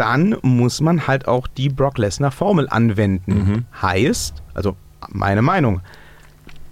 dann 0.00 0.36
muss 0.42 0.80
man 0.80 1.06
halt 1.06 1.28
auch 1.28 1.46
die 1.46 1.68
Brock 1.68 1.98
Lesnar 1.98 2.30
Formel 2.30 2.66
anwenden. 2.70 3.34
Mhm. 3.34 3.64
Heißt, 3.82 4.42
also 4.54 4.74
meine 5.10 5.42
Meinung, 5.42 5.82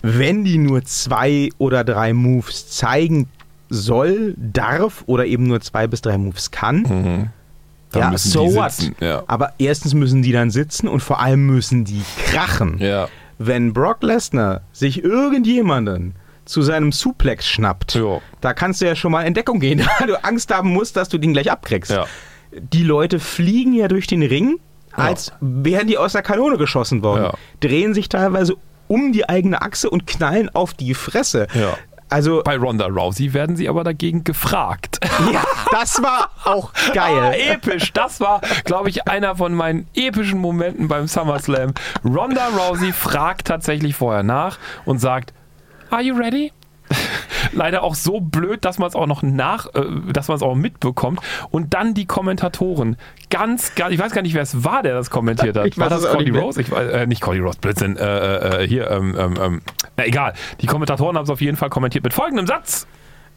wenn 0.03 0.45
die 0.45 0.57
nur 0.59 0.83
zwei 0.85 1.51
oder 1.59 1.85
drei 1.85 2.13
Moves 2.15 2.71
zeigen 2.71 3.29
soll, 3.69 4.35
darf 4.39 5.05
oder 5.07 5.27
eben 5.27 5.45
nur 5.47 5.61
zwei 5.61 5.87
bis 5.87 6.01
drei 6.01 6.17
Moves 6.19 6.51
kann, 6.51 6.83
Mhm. 6.83 7.29
Dann 7.91 8.13
ja, 8.13 8.19
so 8.19 8.55
what? 8.55 8.73
Ja. 9.01 9.23
Aber 9.29 9.55
erstens 9.59 9.95
müssen 9.95 10.21
die 10.21 10.31
dann 10.33 10.51
sitzen 10.51 10.89
und 10.89 11.01
vor 11.01 11.21
allem 11.21 11.47
müssen 11.47 11.87
die 11.87 12.03
krachen. 12.27 12.77
Ja. 12.81 13.09
Wenn 13.39 13.73
Brock 13.73 14.03
Lesnar 14.03 14.61
sich 14.73 15.03
irgendjemanden 15.03 16.15
zu 16.45 16.61
seinem 16.61 16.93
Suplex 16.93 17.47
schnappt, 17.49 17.95
Ja. 17.95 18.21
da 18.43 18.53
kannst 18.53 18.83
du 18.83 18.87
ja 18.87 18.95
schon 18.95 19.13
mal 19.13 19.23
in 19.23 19.33
Deckung 19.33 19.59
gehen, 19.59 19.81
weil 19.99 20.07
du 20.09 20.23
Angst 20.23 20.53
haben 20.55 20.69
musst, 20.71 20.97
dass 20.99 21.09
du 21.09 21.17
den 21.17 21.33
gleich 21.33 21.51
abkriegst. 21.51 21.91
Ja. 21.91 22.05
Die 22.53 22.83
Leute 22.83 23.21
fliegen 23.21 23.75
ja 23.75 23.89
durch 23.89 24.07
den 24.07 24.23
Ring, 24.23 24.59
als 24.93 25.33
wären 25.41 25.87
die 25.87 25.99
aus 25.99 26.13
der 26.13 26.23
Kanone 26.23 26.57
geschossen 26.57 27.03
worden. 27.03 27.25
Ja. 27.25 27.33
Drehen 27.61 27.95
sich 27.95 28.09
teilweise 28.09 28.57
um 28.89 29.13
die 29.13 29.29
eigene 29.29 29.61
Achse 29.63 29.91
und 29.91 30.07
knallen 30.07 30.49
auf 30.55 30.75
die 30.75 30.95
Fresse. 30.95 31.47
Ja. 31.55 31.75
Also, 32.11 32.41
Bei 32.43 32.57
Ronda 32.57 32.87
Rousey 32.87 33.35
werden 33.35 33.55
sie 33.55 33.69
aber 33.69 33.85
dagegen 33.85 34.25
gefragt. 34.25 34.99
ja, 35.33 35.45
das 35.71 36.03
war 36.03 36.31
auch 36.45 36.73
Ah, 36.89 36.93
geil. 36.95 37.35
episch. 37.51 37.93
Das 37.93 38.19
war, 38.19 38.41
glaube 38.65 38.89
ich, 38.89 39.07
einer 39.07 39.37
von 39.37 39.53
meinen 39.53 39.87
epischen 39.95 40.39
Momenten 40.41 40.89
beim 40.89 41.07
SummerSlam. 41.07 41.75
Ronda 42.03 42.49
Rousey 42.49 42.93
fragt 42.95 43.49
tatsächlich 43.49 43.95
vorher 43.95 44.23
nach 44.23 44.59
und 44.87 45.01
sagt, 45.01 45.35
Are 45.91 46.01
you 46.03 46.17
ready? 46.17 46.51
Leider 47.53 47.83
auch 47.83 47.95
so 47.95 48.21
blöd, 48.21 48.65
dass 48.65 48.79
man 48.79 48.89
es 48.89 48.95
auch 48.95 49.07
noch 49.07 49.23
nach, 49.23 49.67
äh, 49.75 49.83
dass 50.13 50.29
man 50.29 50.37
es 50.37 50.43
auch 50.43 50.55
mitbekommt. 50.55 51.21
Und 51.51 51.75
dann 51.75 51.95
die 51.95 52.07
Kommentatoren. 52.07 52.97
Ganz, 53.31 53.75
ganz, 53.75 53.93
ich 53.93 53.99
weiß 53.99 54.13
gar 54.13 54.23
nicht, 54.23 54.35
wer 54.35 54.43
es 54.43 54.65
war, 54.65 54.83
der 54.83 54.95
das 54.95 55.11
kommentiert 55.11 55.57
hat. 55.57 55.67
Ich 55.67 55.79
war 55.79 55.91
weiß 55.91 56.03
das 56.03 56.13
Cody. 56.13 56.31
Rose? 56.31 56.61
Ich, 56.61 56.69
weiß- 56.69 56.89
äh, 56.89 57.07
nicht 57.07 57.21
Cody 57.21 57.41
Rose, 57.41 57.59
Blödsinn. 57.61 57.97
Äh, 57.97 58.63
äh, 58.63 58.69
hier, 58.69 58.91
ähm, 58.91 59.15
ähm, 59.19 59.35
ähm, 59.41 59.63
na 59.97 60.07
egal. 60.07 60.35
Die 60.61 60.67
Kommentatoren 60.67 61.17
haben 61.17 61.25
es 61.25 61.31
auf 61.31 61.41
jeden 61.41 61.57
Fall 61.57 61.71
kommentiert 61.71 62.05
mit 62.05 62.15
folgendem 62.15 62.47
Satz. 62.47 62.87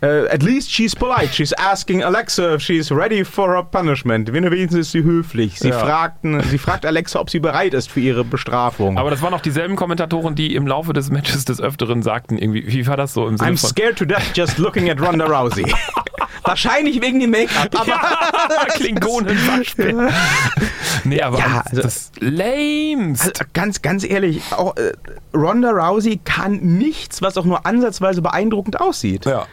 Uh, 0.04 0.26
at 0.32 0.42
least 0.42 0.72
she's 0.72 0.96
polite. 0.96 1.32
She's 1.32 1.54
asking 1.54 2.02
Alexa 2.04 2.56
if 2.56 2.62
she's 2.64 2.92
ready 2.92 3.24
for 3.24 3.54
her 3.56 3.62
punishment. 3.64 4.34
Wenigstens 4.34 4.74
ist 4.74 4.92
sie 4.94 5.04
höflich. 5.04 5.60
Sie, 5.60 5.70
Ja. 5.70 5.78
fragten, 5.78 6.42
sie 6.50 6.58
fragt 6.58 6.88
Alexa, 6.88 7.20
ob 7.20 7.30
sie 7.30 7.40
bereit 7.40 7.76
ist 7.76 7.92
für 7.92 8.00
ihre 8.00 8.24
Bestrafung. 8.24 8.98
Aber 8.98 9.12
das 9.12 9.22
waren 9.22 9.34
auch 9.36 9.42
dieselben 9.42 9.76
Kommentatoren, 9.76 10.34
die 10.34 10.56
im 10.56 10.66
Laufe 10.66 10.94
des 10.94 11.12
Matches 11.12 11.46
des 11.46 11.62
Öfteren 11.62 12.02
sagten, 12.02 12.40
irgendwie, 12.40 12.66
wie 12.66 12.88
war 12.88 12.98
das 12.98 13.14
so 13.14 13.28
im 13.28 13.38
Sinne 13.38 13.52
I'm 13.52 13.58
scared 13.58 13.96
to 14.00 14.06
death 14.06 14.24
just 14.34 14.58
looking 14.58 14.90
at 14.90 15.00
Ronda 15.00 15.26
Rousey. 15.26 15.66
Wahrscheinlich 16.44 17.00
wegen 17.02 17.20
dem 17.20 17.30
Make-up, 17.30 17.70
aber 17.80 17.88
Ja, 17.92 18.66
Klingonen-Waschbär. 18.74 20.10
Nee, 21.04 21.22
aber 21.22 21.38
Ja, 21.40 21.64
also- 21.70 21.82
das 21.82 22.12
lämst. 22.20 23.22
Also 23.22 23.44
ganz, 23.54 23.82
ganz 23.82 24.04
ehrlich, 24.04 24.42
auch 24.52 24.76
äh, 24.78 24.94
Ronda 25.36 25.70
Rousey 25.72 26.20
kann 26.24 26.58
nichts, 26.58 27.22
was 27.22 27.38
auch 27.38 27.46
nur 27.46 27.66
ansatzweise 27.66 28.22
beeindruckend 28.22 28.80
aussieht. 28.82 29.26
ja. 29.26 29.46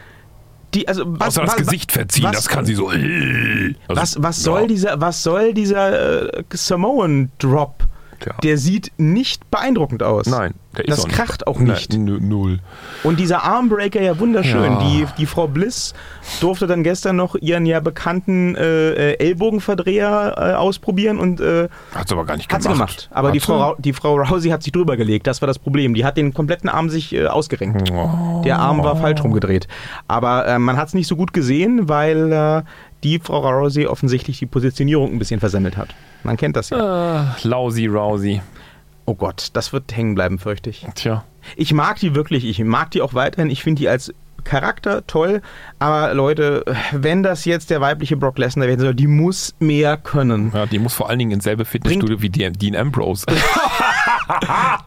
Die, 0.73 0.87
also, 0.87 1.03
was, 1.07 1.29
Außer 1.29 1.41
das 1.41 1.51
was, 1.51 1.57
Gesicht 1.65 1.91
verziehen, 1.91 2.25
was- 2.25 2.35
das 2.35 2.47
kann 2.47 2.65
sie 2.65 2.75
so. 2.75 2.89
Also, 2.89 3.01
Was, 3.87 4.21
was 4.21 4.43
soll 4.43 4.61
ja. 4.61 4.67
dieser, 4.67 5.01
was 5.01 5.23
soll 5.23 5.53
dieser 5.53 6.31
äh, 6.37 6.43
Samoan 6.53 7.31
Drop? 7.39 7.83
Tja. 8.19 8.33
Der 8.43 8.57
sieht 8.57 8.91
nicht 8.97 9.49
beeindruckend 9.49 10.03
aus. 10.03 10.25
Nein, 10.25 10.53
der 10.77 10.85
ist 10.85 10.91
Das 10.91 10.99
auch 10.99 11.07
nicht. 11.07 11.15
kracht 11.15 11.47
auch 11.47 11.57
Nein, 11.59 11.67
nicht. 11.67 11.91
nö- 11.93 12.19
null. 12.19 12.59
Und 13.03 13.19
dieser 13.19 13.43
Armbreaker 13.43 14.01
ja 14.01 14.19
wunderschön. 14.19 14.63
Ja. 14.73 14.79
Die, 14.79 15.05
die 15.17 15.25
Frau 15.25 15.47
Bliss 15.47 15.93
durfte 16.41 16.67
dann 16.67 16.83
gestern 16.83 17.15
noch 17.15 17.35
ihren 17.35 17.65
ja 17.65 17.79
bekannten 17.79 18.55
äh, 18.55 19.13
äh, 19.13 19.19
Ellbogenverdreher 19.19 20.35
äh, 20.37 20.41
ausprobieren 20.55 21.17
und 21.17 21.39
äh, 21.41 21.69
Hat 21.95 22.07
sie 22.09 22.13
aber 22.15 22.25
gar 22.25 22.35
nicht 22.37 22.51
hat 22.51 22.61
gemacht. 22.61 22.73
sie 22.73 22.73
gemacht. 22.73 23.09
Aber 23.11 23.27
Hat 23.29 23.35
die? 23.35 23.39
Frau, 23.39 23.57
Rau- 23.57 23.75
die 23.79 23.93
Frau 23.93 24.15
Rousey 24.17 24.49
hat 24.49 24.63
sich 24.63 24.71
drüber 24.71 24.97
gelegt. 24.97 25.27
Das 25.27 25.41
war 25.41 25.47
das 25.47 25.59
Problem. 25.59 25.93
Die 25.93 26.05
hat 26.05 26.17
den 26.17 26.33
kompletten 26.33 26.69
Arm 26.69 26.89
sich 26.89 27.13
äh, 27.13 27.27
ausgerenkt. 27.27 27.91
Oh. 27.91 28.41
Der 28.43 28.59
Arm 28.59 28.83
war 28.83 28.95
falsch 28.97 29.23
rumgedreht. 29.23 29.67
Aber 30.07 30.45
äh, 30.47 30.59
man 30.59 30.77
hat 30.77 30.89
es 30.89 30.93
nicht 30.93 31.07
so 31.07 31.15
gut 31.15 31.33
gesehen, 31.33 31.87
weil 31.89 32.31
äh, 32.31 32.61
die 33.03 33.19
Frau 33.19 33.39
Rousey 33.49 33.87
offensichtlich 33.87 34.39
die 34.39 34.45
Positionierung 34.45 35.13
ein 35.13 35.19
bisschen 35.19 35.39
versemmelt 35.39 35.77
hat. 35.77 35.89
Man 36.23 36.37
kennt 36.37 36.55
das 36.55 36.69
ja. 36.69 37.35
Äh, 37.35 37.47
Lausi 37.47 37.87
Rousey. 37.87 38.41
Oh 39.05 39.15
Gott, 39.15 39.49
das 39.53 39.73
wird 39.73 39.95
hängen 39.95 40.15
bleiben, 40.15 40.37
fürchte 40.37 40.69
ich. 40.69 40.85
Tja. 40.95 41.23
Ich 41.55 41.73
mag 41.73 41.99
die 41.99 42.13
wirklich, 42.15 42.45
ich 42.45 42.63
mag 42.63 42.91
die 42.91 43.01
auch 43.01 43.13
weiterhin. 43.13 43.49
Ich 43.49 43.63
finde 43.63 43.79
die 43.79 43.89
als 43.89 44.13
Charakter 44.43 45.05
toll, 45.07 45.41
aber 45.79 46.13
Leute, 46.13 46.63
wenn 46.91 47.23
das 47.23 47.45
jetzt 47.45 47.69
der 47.69 47.81
weibliche 47.81 48.17
Brock 48.17 48.37
Lesnar 48.37 48.67
werden 48.67 48.79
soll, 48.81 48.93
die 48.95 49.07
muss 49.07 49.55
mehr 49.59 49.97
können. 49.97 50.51
Ja, 50.53 50.65
die 50.65 50.79
muss 50.79 50.93
vor 50.93 51.09
allen 51.09 51.19
Dingen 51.19 51.31
ins 51.31 51.43
selbe 51.43 51.65
Fitnessstudio 51.65 52.21
wie 52.21 52.29
Dean 52.29 52.53
Dean 52.53 52.75
Ambrose. 52.75 53.25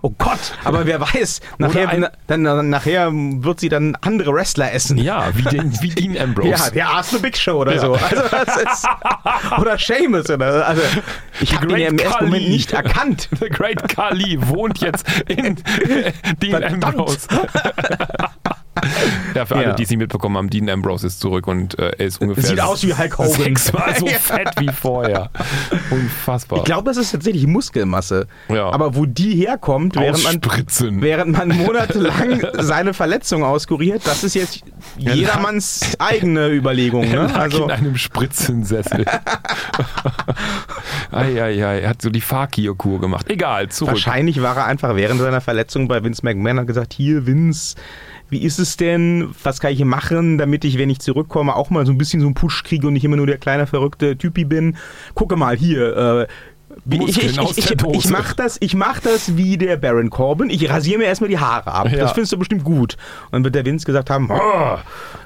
Oh 0.03 0.11
Gott, 0.19 0.39
aber 0.63 0.87
wer 0.87 1.01
weiß, 1.01 1.41
nachher, 1.59 1.89
ein- 1.89 2.07
dann, 2.29 2.45
dann, 2.45 2.71
nachher 2.71 3.11
wird 3.13 3.59
sie 3.59 3.69
dann 3.69 3.97
andere 4.01 4.33
Wrestler 4.33 4.73
essen. 4.73 4.99
ja, 4.99 5.31
wie, 5.35 5.43
den, 5.43 5.73
wie 5.83 5.89
Dean 5.95 6.17
Ambrose. 6.17 6.49
Ja, 6.51 6.71
der 6.71 6.89
Arsenal 6.91 7.23
Big 7.23 7.37
Show 7.37 7.61
oder 7.61 7.75
Ja. 7.75 7.81
so. 7.81 7.95
Also 7.95 8.23
das 8.31 8.57
ist, 8.57 8.89
oder 9.59 9.79
Seamus 9.79 10.31
oder 10.31 10.65
also 10.67 10.83
ich 11.41 11.55
habe 11.57 11.67
den 11.67 11.77
ja 11.79 11.89
im 11.89 11.97
Great 11.97 12.07
ersten 12.09 12.25
Moment 12.27 12.49
nicht 12.51 12.73
erkannt. 12.73 13.29
The 13.41 13.49
Great 13.49 13.89
Kali 13.89 14.39
wohnt 14.41 14.79
jetzt 14.81 15.07
in 15.27 15.57
Dean 16.41 16.51
Verdammt. 16.51 16.85
Ambrose. 16.85 17.27
Ja, 19.35 19.47
für 19.47 19.57
alle, 19.57 19.65
Ja. 19.69 19.73
die 19.75 19.83
es 19.85 19.91
nicht 19.91 19.99
mitbekommen 19.99 20.37
haben, 20.37 20.51
Dean 20.51 20.69
Ambrose 20.69 21.07
ist 21.07 21.21
zurück 21.21 21.47
und 21.47 21.79
äh, 21.79 21.93
er 21.99 22.07
ist 22.07 22.21
ungefähr 22.21 22.45
Sieht 22.45 22.61
aus 22.61 22.83
wie 22.85 22.95
Hulk 22.95 23.19
Hogan. 23.19 23.31
sechsmal 23.33 23.97
so 23.99 24.07
fett 24.07 24.51
wie 24.59 24.69
vorher. 24.69 25.31
Unfassbar. 25.91 26.59
Ich 26.59 26.65
glaube, 26.65 26.91
das 26.91 26.97
ist 26.99 27.13
tatsächlich 27.13 27.47
Muskelmasse. 27.47 28.27
Ja. 28.49 28.71
Aber 28.71 28.95
wo 28.95 29.07
die 29.07 29.35
herkommt, 29.35 29.97
während 29.97 30.23
man. 30.25 30.41
Während 31.03 31.37
man 31.37 31.49
monatelang 31.49 32.43
seine 32.59 32.95
Verletzung 32.95 33.45
auskuriert, 33.45 34.03
das 34.07 34.25
ist 34.25 34.35
jetzt 34.35 34.61
jedermanns 34.99 35.95
eigene 35.99 36.49
Überlegung. 36.51 37.05
Er 37.05 37.23
Ne? 37.29 37.35
Also, 37.35 37.65
in 37.65 37.71
einem 37.71 37.97
Spritzensessel. 37.97 39.05
Eieiei, 41.11 41.81
er 41.81 41.89
hat 41.91 42.03
so 42.03 42.11
die 42.11 42.21
Fakir-Kur 42.21 43.01
gemacht. 43.01 43.31
Egal, 43.31 43.69
zurück. 43.69 43.93
wahrscheinlich 43.95 44.43
war 44.43 44.57
er 44.57 44.67
einfach 44.67 44.97
während 44.97 45.21
seiner 45.21 45.41
Verletzung 45.41 45.89
bei 45.89 46.03
Vince 46.03 46.23
McMahon 46.25 46.61
und 46.61 46.67
gesagt, 46.67 46.93
hier 46.93 47.27
Vince, 47.27 47.77
wie 48.29 48.43
ist 48.43 48.59
es 48.59 48.77
denn? 48.77 49.22
Was 49.43 49.61
kann 49.61 49.73
ich 49.73 49.79
hier 49.79 49.87
machen, 49.87 50.39
damit 50.39 50.65
ich, 50.65 50.79
wenn 50.79 50.91
ich 50.91 51.01
zurückkomme, 51.01 51.55
auch 51.55 51.71
mal 51.71 51.87
so 51.87 51.93
ein 51.93 51.99
bisschen 51.99 52.21
so 52.21 52.27
einen 52.27 52.35
Push 52.35 52.63
kriege 52.65 52.87
und 52.87 52.95
nicht 52.95 53.05
immer 53.05 53.17
nur 53.17 53.27
der 53.27 53.39
kleine 53.39 53.67
verrückte 53.67 54.17
Typi 54.17 54.45
bin? 54.45 54.77
Gucke 55.15 55.37
mal 55.37 55.57
hier, 55.57 55.97
äh, 55.97 56.27
ich, 56.91 57.19
ich, 57.19 57.39
ich, 57.39 57.59
ich, 57.59 57.71
ich 57.71 58.11
mach 58.11 58.33
das, 58.35 58.57
ich 58.61 58.75
mach 58.75 59.01
das 59.01 59.37
wie 59.37 59.57
der 59.57 59.77
Baron 59.77 60.11
Corbin. 60.11 60.51
Ich 60.51 60.69
rasiere 60.69 60.99
mir 60.99 61.05
erstmal 61.05 61.31
die 61.31 61.39
Haare 61.39 61.73
ab. 61.73 61.89
Ja. 61.91 61.99
Das 61.99 62.13
findest 62.13 62.33
du 62.33 62.39
bestimmt 62.39 62.65
gut. 62.65 62.97
Und 63.27 63.33
dann 63.33 63.45
wird 63.45 63.55
der 63.55 63.65
Vince 63.65 63.87
gesagt 63.87 64.11
haben, 64.11 64.31
oh, 64.31 64.79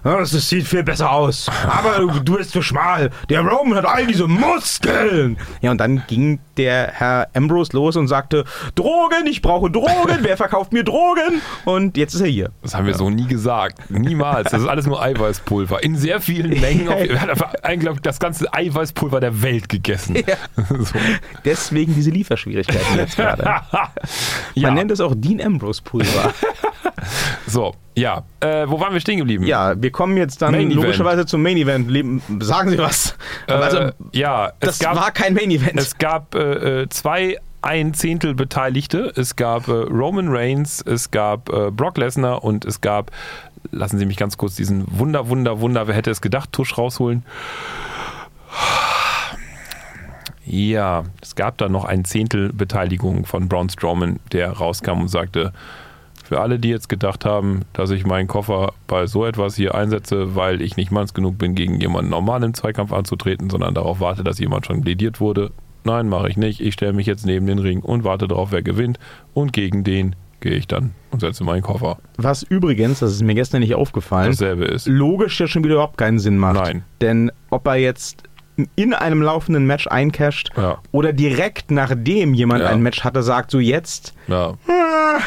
das 0.03 0.31
sieht 0.31 0.67
viel 0.67 0.83
besser 0.83 1.11
aus. 1.11 1.51
Aber 1.67 2.13
du 2.21 2.37
bist 2.37 2.51
zu 2.51 2.63
schmal. 2.63 3.11
Der 3.29 3.41
Roman 3.41 3.77
hat 3.79 3.87
all 3.87 4.07
diese 4.07 4.27
Muskeln. 4.27 5.39
Ja, 5.61 5.71
und 5.71 5.79
dann 5.79 6.03
ging 6.07 6.41
der 6.57 6.91
Herr 6.93 7.29
Ambrose 7.35 7.73
los 7.75 7.97
und 7.97 8.09
sagte, 8.09 8.45
Drogen, 8.75 9.27
ich 9.27 9.43
brauche 9.43 9.71
Drogen. 9.71 10.19
Wer 10.21 10.37
verkauft 10.37 10.73
mir 10.73 10.85
Drogen? 10.85 11.41
Und 11.65 11.97
jetzt 11.97 12.15
ist 12.15 12.21
er 12.21 12.29
hier. 12.29 12.51
Das 12.63 12.75
haben 12.75 12.87
wir 12.87 12.93
ja. 12.93 12.99
so 12.99 13.11
nie 13.11 13.27
gesagt. 13.27 13.91
Niemals. 13.91 14.51
Das 14.51 14.63
ist 14.63 14.69
alles 14.69 14.87
nur 14.87 15.03
Eiweißpulver. 15.03 15.83
In 15.83 15.97
sehr 15.97 16.21
vielen 16.21 16.61
Mengen. 16.61 16.87
Er 16.97 17.21
hat 17.21 17.65
einfach 17.65 18.01
das 18.01 18.19
ganze 18.19 18.53
Eiweißpulver 18.53 19.21
der 19.21 19.43
Welt 19.43 19.69
gegessen. 19.69 20.17
Ja. 20.17 20.37
so. 20.79 20.99
Deswegen 21.45 21.95
diese 21.95 22.11
Lieferschwierigkeiten 22.11 22.97
jetzt 22.97 23.17
gerade. 23.17 23.45
Man 23.45 23.63
ja. 24.55 24.71
nennt 24.71 24.91
es 24.91 25.01
auch 25.01 25.15
Dean 25.17 25.41
Ambrose 25.41 25.83
Pulver. 25.83 26.33
so, 27.47 27.75
ja. 27.95 28.25
Äh, 28.41 28.69
wo 28.69 28.81
waren 28.81 28.93
wir 28.93 29.01
stehen 29.01 29.19
geblieben? 29.19 29.45
Ja, 29.45 29.81
wir 29.81 29.91
kommen 29.91 30.17
jetzt 30.17 30.43
dann 30.43 30.53
Main 30.53 30.71
logischerweise 30.71 31.17
Event. 31.17 31.29
zum 31.29 31.43
Main 31.43 31.57
Event. 31.57 32.23
Sagen 32.43 32.71
Sie 32.71 32.79
was. 32.79 33.17
Äh, 33.47 33.53
also, 33.53 33.91
ja, 34.13 34.53
das 34.61 34.79
gab, 34.79 34.97
war 34.97 35.11
kein 35.11 35.35
Main 35.35 35.51
Event. 35.51 35.79
Es 35.79 35.99
gab 35.99 36.35
äh, 36.35 36.83
äh 36.83 36.89
zwei 36.89 37.39
ein 37.63 37.95
Zehntel 37.95 38.35
Beteiligte. 38.35 39.13
Es 39.17 39.35
gab 39.35 39.67
äh, 39.69 39.73
Roman 39.73 40.29
Reigns, 40.29 40.83
es 40.83 41.11
gab 41.11 41.49
äh, 41.49 41.71
Brock 41.71 41.99
Lesnar 41.99 42.45
und 42.45 42.65
es 42.65 42.81
gab, 42.81 43.11
lassen 43.73 43.99
Sie 43.99 44.07
mich 44.07 44.17
ganz 44.17 44.37
kurz 44.37 44.55
diesen 44.55 44.85
Wunder, 44.99 45.29
Wunder, 45.29 45.61
Wunder, 45.61 45.89
wer 45.89 45.95
hätte 45.95 46.11
es 46.11 46.21
gedacht, 46.21 46.53
Tusch 46.53 46.79
rausholen. 46.79 47.25
Ja, 50.47 51.03
es 51.21 51.35
gab 51.35 51.59
da 51.59 51.69
noch 51.69 51.85
ein 51.85 52.05
Zehntel 52.05 52.53
Beteiligung 52.53 53.27
von 53.27 53.49
Braun 53.49 53.69
Strowman, 53.69 54.21
der 54.33 54.53
rauskam 54.53 55.01
und 55.03 55.09
sagte, 55.09 55.53
für 56.25 56.41
alle, 56.41 56.59
die 56.59 56.71
jetzt 56.71 56.89
gedacht 56.89 57.25
haben, 57.25 57.63
dass 57.73 57.91
ich 57.91 58.05
meinen 58.05 58.27
Koffer 58.27 58.73
bei 58.87 59.07
so 59.07 59.25
etwas 59.25 59.55
hier 59.55 59.75
einsetze, 59.75 60.35
weil 60.35 60.61
ich 60.61 60.77
nicht 60.77 60.91
manns 60.91 61.15
genug 61.15 61.39
bin, 61.39 61.55
gegen 61.55 61.81
jemanden 61.81 62.11
normal 62.11 62.43
im 62.43 62.55
Zweikampf 62.55 62.93
anzutreten, 62.93 63.49
sondern 63.51 63.75
darauf 63.75 64.01
warte, 64.01 64.25
dass 64.25 64.39
jemand 64.39 64.67
schon 64.67 64.81
plädiert 64.81 65.21
wurde. 65.21 65.53
Nein, 65.85 66.09
mache 66.09 66.29
ich 66.29 66.37
nicht. 66.37 66.61
Ich 66.61 66.75
stelle 66.75 66.93
mich 66.93 67.07
jetzt 67.07 67.27
neben 67.27 67.47
den 67.47 67.61
Ring 67.61 67.81
und 67.81 68.03
warte 68.03 68.27
darauf, 68.27 68.51
wer 68.51 68.63
gewinnt. 68.63 68.99
Und 69.35 69.53
gegen 69.53 69.85
den 69.85 70.17
gehe 70.41 70.55
ich 70.55 70.67
dann 70.67 70.93
und 71.13 71.21
setze 71.21 71.45
meinen 71.45 71.63
Koffer. 71.63 71.99
Was 72.17 72.43
übrigens, 72.43 72.99
das 72.99 73.13
ist 73.13 73.23
mir 73.23 73.35
gestern 73.35 73.61
nicht 73.61 73.77
aufgefallen, 73.77 74.31
dasselbe 74.31 74.65
ist. 74.65 74.89
Logisch 74.89 75.39
ja 75.39 75.47
schon 75.47 75.63
wieder 75.63 75.75
überhaupt 75.75 75.97
keinen 75.97 76.19
Sinn 76.19 76.39
macht. 76.39 76.57
Nein. 76.57 76.83
Denn 77.01 77.31
ob 77.51 77.67
er 77.69 77.77
jetzt 77.77 78.25
in 78.75 78.95
einem 78.95 79.23
laufenden 79.23 79.67
Match 79.67 79.87
eincasht 79.87 80.51
ja. 80.57 80.79
oder 80.93 81.13
direkt 81.13 81.71
nachdem 81.71 82.35
jemand 82.35 82.63
ja. 82.63 82.71
ein 82.71 82.83
Match 82.83 83.05
hatte, 83.05 83.23
sagt 83.23 83.51
so 83.51 83.59
jetzt. 83.59 84.15
Ja. 84.29 84.55
Ah, 84.69 85.21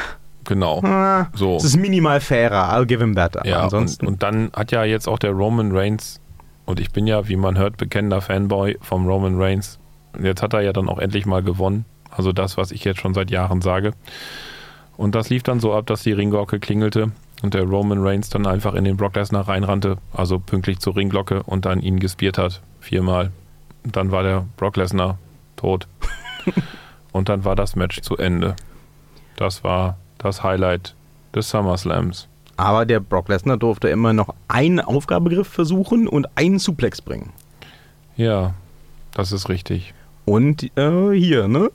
genau. 0.45 0.81
Ah, 0.83 1.27
so. 1.33 1.57
Es 1.57 1.63
ist 1.63 1.77
minimal 1.77 2.21
fairer, 2.21 2.73
I'll 2.73 2.85
give 2.85 3.03
him 3.03 3.15
that. 3.15 3.37
Aber 3.37 3.47
ja, 3.47 3.61
ansonsten. 3.61 4.07
Und, 4.07 4.13
und 4.13 4.23
dann 4.23 4.51
hat 4.53 4.71
ja 4.71 4.83
jetzt 4.83 5.07
auch 5.07 5.19
der 5.19 5.31
Roman 5.31 5.71
Reigns, 5.71 6.19
und 6.65 6.79
ich 6.79 6.91
bin 6.91 7.07
ja, 7.07 7.27
wie 7.27 7.35
man 7.35 7.57
hört, 7.57 7.77
bekennender 7.77 8.21
Fanboy 8.21 8.77
vom 8.81 9.07
Roman 9.07 9.39
Reigns. 9.39 9.79
Jetzt 10.21 10.41
hat 10.41 10.53
er 10.53 10.61
ja 10.61 10.73
dann 10.73 10.89
auch 10.89 10.99
endlich 10.99 11.25
mal 11.25 11.43
gewonnen. 11.43 11.85
Also 12.09 12.31
das, 12.31 12.57
was 12.57 12.71
ich 12.71 12.83
jetzt 12.83 12.99
schon 12.99 13.13
seit 13.13 13.29
Jahren 13.29 13.61
sage. 13.61 13.93
Und 14.97 15.15
das 15.15 15.29
lief 15.29 15.43
dann 15.43 15.59
so 15.59 15.73
ab, 15.73 15.85
dass 15.85 16.03
die 16.03 16.11
Ringglocke 16.11 16.59
klingelte 16.59 17.11
und 17.41 17.53
der 17.53 17.63
Roman 17.63 18.05
Reigns 18.05 18.29
dann 18.29 18.45
einfach 18.45 18.73
in 18.73 18.83
den 18.83 18.97
Brock 18.97 19.15
Lesnar 19.15 19.47
reinrannte, 19.47 19.97
also 20.13 20.39
pünktlich 20.39 20.79
zur 20.79 20.95
Ringglocke 20.95 21.43
und 21.43 21.65
dann 21.65 21.81
ihn 21.81 21.99
gespiert 21.99 22.37
hat 22.37 22.61
viermal. 22.79 23.31
Dann 23.83 24.11
war 24.11 24.23
der 24.23 24.45
Brock 24.57 24.77
Lesnar 24.77 25.17
tot. 25.55 25.87
und 27.11 27.29
dann 27.29 27.45
war 27.45 27.55
das 27.55 27.75
Match 27.75 28.01
zu 28.01 28.17
Ende. 28.17 28.55
Das 29.35 29.63
war 29.63 29.97
das 30.17 30.43
Highlight 30.43 30.95
des 31.33 31.49
SummerSlams. 31.49 32.27
Aber 32.57 32.85
der 32.85 32.99
Brock 32.99 33.29
Lesnar 33.29 33.57
durfte 33.57 33.87
immer 33.87 34.11
noch 34.11 34.35
einen 34.49 34.81
Aufgabegriff 34.81 35.47
versuchen 35.47 36.07
und 36.07 36.27
einen 36.35 36.59
Suplex 36.59 37.01
bringen. 37.01 37.31
Ja, 38.17 38.53
das 39.13 39.31
ist 39.31 39.47
richtig. 39.47 39.93
Und 40.25 40.63
äh, 40.77 41.11
hier, 41.13 41.47
ne? 41.47 41.71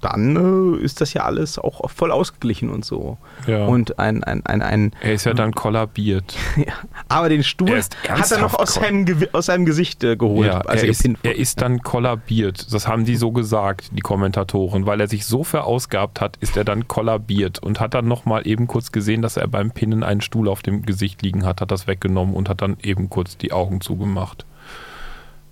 Dann 0.00 0.76
äh, 0.78 0.82
ist 0.82 1.00
das 1.00 1.12
ja 1.12 1.24
alles 1.24 1.58
auch 1.58 1.90
voll 1.90 2.10
ausgeglichen 2.10 2.70
und 2.70 2.84
so. 2.84 3.18
Ja. 3.46 3.66
Und 3.66 3.98
ein, 3.98 4.24
ein, 4.24 4.44
ein, 4.46 4.62
ein 4.62 4.92
Er 5.02 5.14
ist 5.14 5.24
ja 5.24 5.34
dann 5.34 5.52
kollabiert. 5.52 6.36
ja. 6.56 6.72
Aber 7.08 7.28
den 7.28 7.42
Stuhl 7.42 7.70
er 7.70 8.18
hat 8.18 8.30
er 8.30 8.40
noch 8.40 8.54
aus 8.54 8.74
seinem, 8.74 9.06
aus 9.32 9.46
seinem 9.46 9.66
Gesicht 9.66 10.02
äh, 10.04 10.16
geholt. 10.16 10.46
Ja, 10.46 10.60
er, 10.60 10.74
er, 10.74 10.84
ist, 10.84 11.08
er 11.22 11.36
ist 11.36 11.60
dann 11.60 11.82
kollabiert. 11.82 12.72
Das 12.72 12.88
haben 12.88 13.04
die 13.04 13.16
so 13.16 13.32
gesagt, 13.32 13.90
die 13.92 14.00
Kommentatoren. 14.00 14.86
Weil 14.86 15.00
er 15.00 15.08
sich 15.08 15.26
so 15.26 15.44
verausgabt 15.44 16.20
hat, 16.20 16.36
ist 16.38 16.56
er 16.56 16.64
dann 16.64 16.88
kollabiert 16.88 17.58
und 17.58 17.80
hat 17.80 17.94
dann 17.94 18.08
nochmal 18.08 18.46
eben 18.46 18.66
kurz 18.66 18.92
gesehen, 18.92 19.22
dass 19.22 19.36
er 19.36 19.48
beim 19.48 19.70
Pinnen 19.70 20.02
einen 20.02 20.20
Stuhl 20.20 20.48
auf 20.48 20.62
dem 20.62 20.82
Gesicht 20.82 21.22
liegen 21.22 21.44
hat, 21.44 21.60
hat 21.60 21.70
das 21.70 21.86
weggenommen 21.86 22.34
und 22.34 22.48
hat 22.48 22.62
dann 22.62 22.76
eben 22.82 23.10
kurz 23.10 23.36
die 23.36 23.52
Augen 23.52 23.80
zugemacht. 23.80 24.46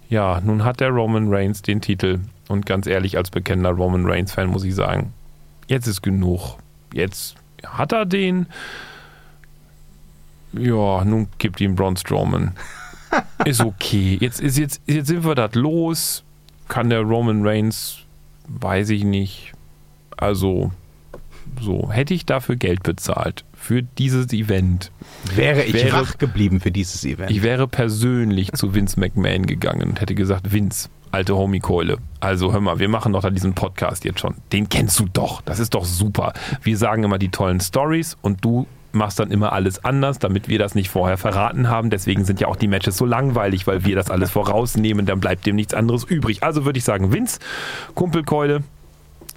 Ja, 0.08 0.40
nun 0.40 0.64
hat 0.64 0.80
der 0.80 0.88
Roman 0.88 1.28
Reigns 1.28 1.60
den 1.60 1.82
Titel 1.82 2.20
und 2.48 2.66
ganz 2.66 2.86
ehrlich, 2.86 3.16
als 3.16 3.30
bekennender 3.30 3.70
Roman 3.70 4.06
Reigns-Fan 4.06 4.48
muss 4.48 4.64
ich 4.64 4.74
sagen, 4.74 5.12
jetzt 5.66 5.86
ist 5.86 6.02
genug. 6.02 6.58
Jetzt 6.92 7.36
hat 7.66 7.92
er 7.92 8.06
den. 8.06 8.46
Ja, 10.52 11.04
nun 11.04 11.28
gibt 11.38 11.60
ihm 11.60 11.74
Braun 11.74 11.96
Strowman. 11.96 12.52
ist 13.44 13.60
okay. 13.60 14.18
Jetzt, 14.20 14.40
ist, 14.40 14.58
jetzt, 14.58 14.80
jetzt 14.86 15.08
sind 15.08 15.24
wir 15.24 15.34
das 15.34 15.54
los. 15.54 16.24
Kann 16.68 16.90
der 16.90 17.00
Roman 17.00 17.46
Reigns, 17.46 17.98
weiß 18.46 18.90
ich 18.90 19.04
nicht. 19.04 19.52
Also, 20.16 20.72
so, 21.60 21.90
hätte 21.90 22.14
ich 22.14 22.26
dafür 22.26 22.56
Geld 22.56 22.82
bezahlt 22.82 23.44
für 23.54 23.82
dieses 23.82 24.32
Event. 24.32 24.90
Wäre 25.34 25.64
ich 25.64 25.74
wäre, 25.74 25.92
wach 25.92 26.18
geblieben 26.18 26.60
für 26.60 26.70
dieses 26.70 27.04
Event. 27.04 27.30
Ich 27.30 27.42
wäre 27.42 27.66
persönlich 27.68 28.52
zu 28.52 28.74
Vince 28.74 29.00
McMahon 29.00 29.46
gegangen 29.46 29.90
und 29.90 30.00
hätte 30.00 30.14
gesagt, 30.14 30.52
Vince, 30.52 30.88
alte 31.12 31.36
Homie-Keule. 31.36 31.98
Also 32.20 32.52
hör 32.52 32.60
mal, 32.60 32.78
wir 32.78 32.88
machen 32.88 33.12
doch 33.12 33.22
da 33.22 33.30
diesen 33.30 33.54
Podcast 33.54 34.04
jetzt 34.04 34.20
schon. 34.20 34.34
Den 34.52 34.68
kennst 34.68 34.98
du 34.98 35.06
doch. 35.12 35.40
Das 35.42 35.58
ist 35.58 35.74
doch 35.74 35.84
super. 35.84 36.32
Wir 36.62 36.76
sagen 36.76 37.04
immer 37.04 37.18
die 37.18 37.30
tollen 37.30 37.60
Stories 37.60 38.16
und 38.22 38.44
du 38.44 38.66
machst 38.92 39.18
dann 39.18 39.30
immer 39.30 39.52
alles 39.52 39.84
anders, 39.84 40.18
damit 40.18 40.48
wir 40.48 40.58
das 40.58 40.74
nicht 40.74 40.90
vorher 40.90 41.18
verraten 41.18 41.68
haben. 41.68 41.90
Deswegen 41.90 42.24
sind 42.24 42.40
ja 42.40 42.48
auch 42.48 42.56
die 42.56 42.68
Matches 42.68 42.96
so 42.96 43.04
langweilig, 43.04 43.66
weil 43.66 43.84
wir 43.84 43.96
das 43.96 44.10
alles 44.10 44.30
vorausnehmen. 44.30 45.06
Dann 45.06 45.20
bleibt 45.20 45.46
dem 45.46 45.56
nichts 45.56 45.74
anderes 45.74 46.04
übrig. 46.04 46.42
Also 46.42 46.64
würde 46.64 46.78
ich 46.78 46.84
sagen, 46.84 47.12
Vince, 47.12 47.38
Kumpelkeule. 47.94 48.62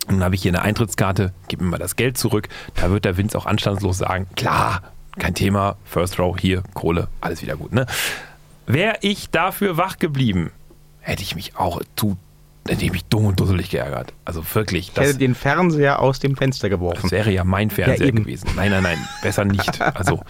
Dann 0.07 0.23
habe 0.23 0.35
ich 0.35 0.41
hier 0.41 0.51
eine 0.51 0.63
Eintrittskarte, 0.63 1.31
gib 1.47 1.61
mir 1.61 1.67
mal 1.67 1.77
das 1.77 1.95
Geld 1.95 2.17
zurück. 2.17 2.49
Da 2.75 2.89
wird 2.89 3.05
der 3.05 3.17
Vince 3.17 3.37
auch 3.37 3.45
anstandslos 3.45 3.99
sagen, 3.99 4.27
klar, 4.35 4.81
kein 5.19 5.35
Thema, 5.35 5.75
First 5.85 6.17
Row, 6.19 6.35
hier, 6.37 6.63
Kohle, 6.73 7.07
alles 7.21 7.41
wieder 7.41 7.55
gut. 7.55 7.71
Ne? 7.71 7.85
Wäre 8.65 8.95
ich 9.01 9.29
dafür 9.29 9.77
wach 9.77 9.99
geblieben, 9.99 10.51
hätte 11.01 11.23
ich 11.23 11.35
mich 11.35 11.55
auch 11.57 11.81
zu 11.95 12.17
hätte 12.67 12.85
ich 12.85 12.91
mich 12.91 13.05
dumm 13.05 13.25
und 13.25 13.39
dusselig 13.39 13.69
geärgert. 13.69 14.13
Also 14.25 14.43
wirklich. 14.53 14.91
Ich 14.93 14.99
hätte 14.99 15.17
den 15.17 15.35
Fernseher 15.35 15.99
aus 15.99 16.19
dem 16.19 16.35
Fenster 16.35 16.69
geworfen. 16.69 17.01
Das 17.03 17.11
wäre 17.11 17.31
ja 17.31 17.43
mein 17.43 17.69
Fernseher 17.69 18.07
ja, 18.07 18.11
gewesen. 18.11 18.49
Nein, 18.55 18.71
nein, 18.71 18.83
nein, 18.83 18.97
besser 19.21 19.45
nicht. 19.45 19.79
Also 19.93 20.21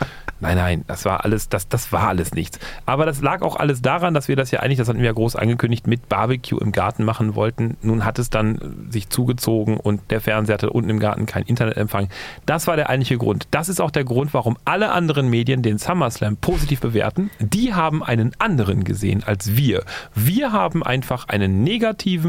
Nein, 0.41 0.57
nein, 0.57 0.83
das 0.87 1.05
war 1.05 1.23
alles, 1.23 1.49
das, 1.49 1.69
das 1.69 1.91
war 1.91 2.07
alles 2.07 2.33
nichts. 2.33 2.59
Aber 2.87 3.05
das 3.05 3.21
lag 3.21 3.43
auch 3.43 3.55
alles 3.55 3.83
daran, 3.83 4.15
dass 4.15 4.27
wir 4.27 4.35
das 4.35 4.49
ja 4.49 4.59
eigentlich, 4.59 4.79
das 4.79 4.89
hatten 4.89 4.97
wir 4.97 5.05
ja 5.05 5.11
groß 5.11 5.35
angekündigt, 5.35 5.85
mit 5.85 6.09
Barbecue 6.09 6.57
im 6.57 6.71
Garten 6.71 7.03
machen 7.03 7.35
wollten. 7.35 7.77
Nun 7.83 8.05
hat 8.05 8.17
es 8.17 8.31
dann 8.31 8.87
sich 8.89 9.09
zugezogen 9.09 9.77
und 9.77 10.09
der 10.09 10.19
Fernseher 10.19 10.55
hatte 10.55 10.71
unten 10.71 10.89
im 10.89 10.99
Garten 10.99 11.27
keinen 11.27 11.45
Internetempfang. 11.45 12.09
Das 12.47 12.65
war 12.65 12.75
der 12.75 12.89
eigentliche 12.89 13.19
Grund. 13.19 13.47
Das 13.51 13.69
ist 13.69 13.79
auch 13.79 13.91
der 13.91 14.03
Grund, 14.03 14.33
warum 14.33 14.57
alle 14.65 14.91
anderen 14.91 15.29
Medien 15.29 15.61
den 15.61 15.77
SummerSlam 15.77 16.37
positiv 16.37 16.79
bewerten. 16.79 17.29
Die 17.39 17.75
haben 17.75 18.03
einen 18.03 18.31
anderen 18.39 18.83
gesehen 18.83 19.23
als 19.23 19.55
wir. 19.55 19.83
Wir 20.15 20.51
haben 20.51 20.81
einfach 20.81 21.29
einen 21.29 21.63
negativen 21.63 22.20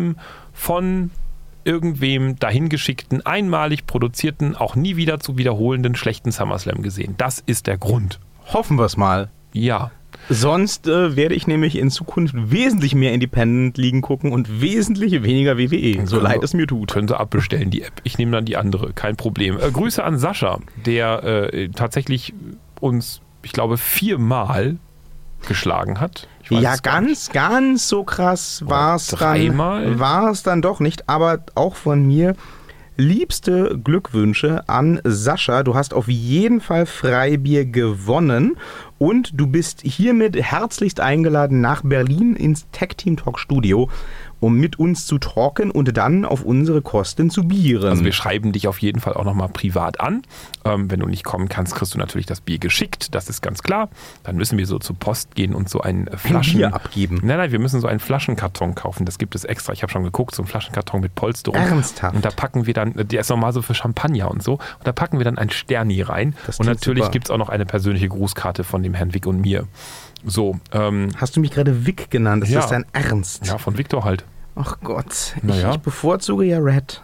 von 0.52 1.10
irgendwem 1.64 2.38
dahingeschickten, 2.38 3.24
einmalig 3.24 3.86
produzierten, 3.86 4.56
auch 4.56 4.74
nie 4.74 4.96
wieder 4.96 5.20
zu 5.20 5.38
wiederholenden 5.38 5.94
schlechten 5.94 6.32
SummerSlam 6.32 6.82
gesehen. 6.82 7.14
Das 7.18 7.42
ist 7.44 7.66
der 7.66 7.78
Grund. 7.78 8.20
Hoffen 8.46 8.78
wir 8.78 8.84
es 8.84 8.96
mal. 8.96 9.30
Ja. 9.52 9.90
Sonst 10.28 10.86
äh, 10.86 11.16
werde 11.16 11.34
ich 11.34 11.46
nämlich 11.46 11.76
in 11.76 11.90
Zukunft 11.90 12.34
wesentlich 12.36 12.94
mehr 12.94 13.12
Independent 13.12 13.76
liegen 13.76 14.02
gucken 14.02 14.32
und 14.32 14.60
wesentlich 14.60 15.22
weniger 15.22 15.58
WWE, 15.58 16.06
so 16.06 16.20
leid 16.20 16.44
es 16.44 16.54
mir 16.54 16.66
tut. 16.66 16.92
Können 16.92 17.08
Sie 17.08 17.18
abbestellen, 17.18 17.70
die 17.70 17.82
App. 17.82 18.00
Ich 18.04 18.18
nehme 18.18 18.32
dann 18.32 18.44
die 18.44 18.56
andere, 18.56 18.92
kein 18.92 19.16
Problem. 19.16 19.58
Äh, 19.58 19.70
Grüße 19.70 20.02
an 20.02 20.18
Sascha, 20.18 20.60
der 20.84 21.24
äh, 21.24 21.68
tatsächlich 21.70 22.34
uns, 22.80 23.20
ich 23.42 23.52
glaube, 23.52 23.78
viermal 23.78 24.76
geschlagen 25.46 26.00
hat. 26.00 26.28
Ja, 26.48 26.76
ganz, 26.76 27.28
nicht. 27.28 27.32
ganz 27.32 27.88
so 27.88 28.04
krass 28.04 28.62
war 28.66 28.96
es 28.96 29.06
dann, 29.06 29.58
war's 29.98 30.42
dann 30.42 30.60
doch 30.60 30.80
nicht, 30.80 31.08
aber 31.08 31.38
auch 31.54 31.76
von 31.76 32.06
mir 32.06 32.34
liebste 32.96 33.78
Glückwünsche 33.82 34.68
an 34.68 35.00
Sascha. 35.04 35.62
Du 35.62 35.74
hast 35.74 35.94
auf 35.94 36.08
jeden 36.08 36.60
Fall 36.60 36.86
Freibier 36.86 37.64
gewonnen 37.64 38.56
Und 38.98 39.32
du 39.34 39.46
bist 39.46 39.80
hiermit 39.82 40.36
herzlichst 40.36 41.00
eingeladen 41.00 41.60
nach 41.60 41.82
Berlin 41.82 42.36
ins 42.36 42.70
Tech 42.70 42.90
Team 42.96 43.16
Talk 43.16 43.38
Studio, 43.38 43.90
um 44.42 44.56
mit 44.56 44.76
uns 44.78 45.06
zu 45.06 45.18
talken 45.18 45.70
und 45.70 45.96
dann 45.96 46.24
auf 46.24 46.42
unsere 46.44 46.82
Kosten 46.82 47.30
zu 47.30 47.44
bieren. 47.44 47.88
Also 47.88 48.04
wir 48.04 48.10
schreiben 48.10 48.50
dich 48.50 48.66
auf 48.66 48.78
jeden 48.78 49.00
Fall 49.00 49.14
auch 49.14 49.22
nochmal 49.22 49.48
privat 49.48 50.00
an. 50.00 50.22
Ähm, 50.64 50.90
wenn 50.90 50.98
du 50.98 51.06
nicht 51.06 51.22
kommen 51.22 51.48
kannst, 51.48 51.76
kriegst 51.76 51.94
du 51.94 51.98
natürlich 51.98 52.26
das 52.26 52.40
Bier 52.40 52.58
geschickt, 52.58 53.14
das 53.14 53.28
ist 53.28 53.40
ganz 53.40 53.62
klar. 53.62 53.88
Dann 54.24 54.34
müssen 54.34 54.58
wir 54.58 54.66
so 54.66 54.80
zur 54.80 54.96
Post 54.96 55.36
gehen 55.36 55.54
und 55.54 55.68
so 55.68 55.80
ein 55.80 56.10
Flaschen... 56.16 56.58
Bier 56.58 56.74
abgeben. 56.74 57.20
Nein, 57.22 57.38
nein, 57.38 57.52
wir 57.52 57.60
müssen 57.60 57.80
so 57.80 57.86
einen 57.86 58.00
Flaschenkarton 58.00 58.74
kaufen. 58.74 59.04
Das 59.04 59.18
gibt 59.18 59.36
es 59.36 59.44
extra. 59.44 59.72
Ich 59.74 59.82
habe 59.82 59.92
schon 59.92 60.02
geguckt, 60.02 60.34
so 60.34 60.42
einen 60.42 60.48
Flaschenkarton 60.48 61.00
mit 61.00 61.14
Polsterung. 61.14 61.60
Ernsthaft? 61.60 62.16
Und 62.16 62.24
da 62.24 62.30
packen 62.30 62.66
wir 62.66 62.74
dann, 62.74 62.94
der 62.96 63.20
ist 63.20 63.30
normal 63.30 63.52
so 63.52 63.62
für 63.62 63.74
Champagner 63.74 64.28
und 64.28 64.42
so. 64.42 64.54
Und 64.54 64.86
da 64.86 64.90
packen 64.90 65.18
wir 65.18 65.24
dann 65.24 65.38
ein 65.38 65.50
Sterni 65.50 66.02
rein. 66.02 66.34
Das 66.46 66.58
und 66.58 66.66
natürlich 66.66 67.12
gibt 67.12 67.26
es 67.26 67.30
auch 67.30 67.38
noch 67.38 67.48
eine 67.48 67.64
persönliche 67.64 68.08
Grußkarte 68.08 68.64
von 68.64 68.82
dem 68.82 68.94
Herrn 68.94 69.14
Wick 69.14 69.26
und 69.26 69.40
mir. 69.40 69.68
So, 70.24 70.58
ähm, 70.72 71.08
Hast 71.16 71.36
du 71.36 71.40
mich 71.40 71.50
gerade 71.50 71.86
Vic 71.86 72.10
genannt? 72.10 72.42
Das 72.44 72.50
Ja. 72.50 72.60
ist 72.60 72.68
dein 72.70 72.84
Ernst. 72.92 73.46
ja, 73.46 73.58
von 73.58 73.76
Victor 73.78 74.04
halt. 74.04 74.24
Ach 74.54 74.76
Gott, 74.82 75.34
ich, 75.36 75.42
Naja. 75.42 75.72
ich 75.72 75.78
bevorzuge 75.78 76.44
ja 76.44 76.58
Red. 76.58 77.02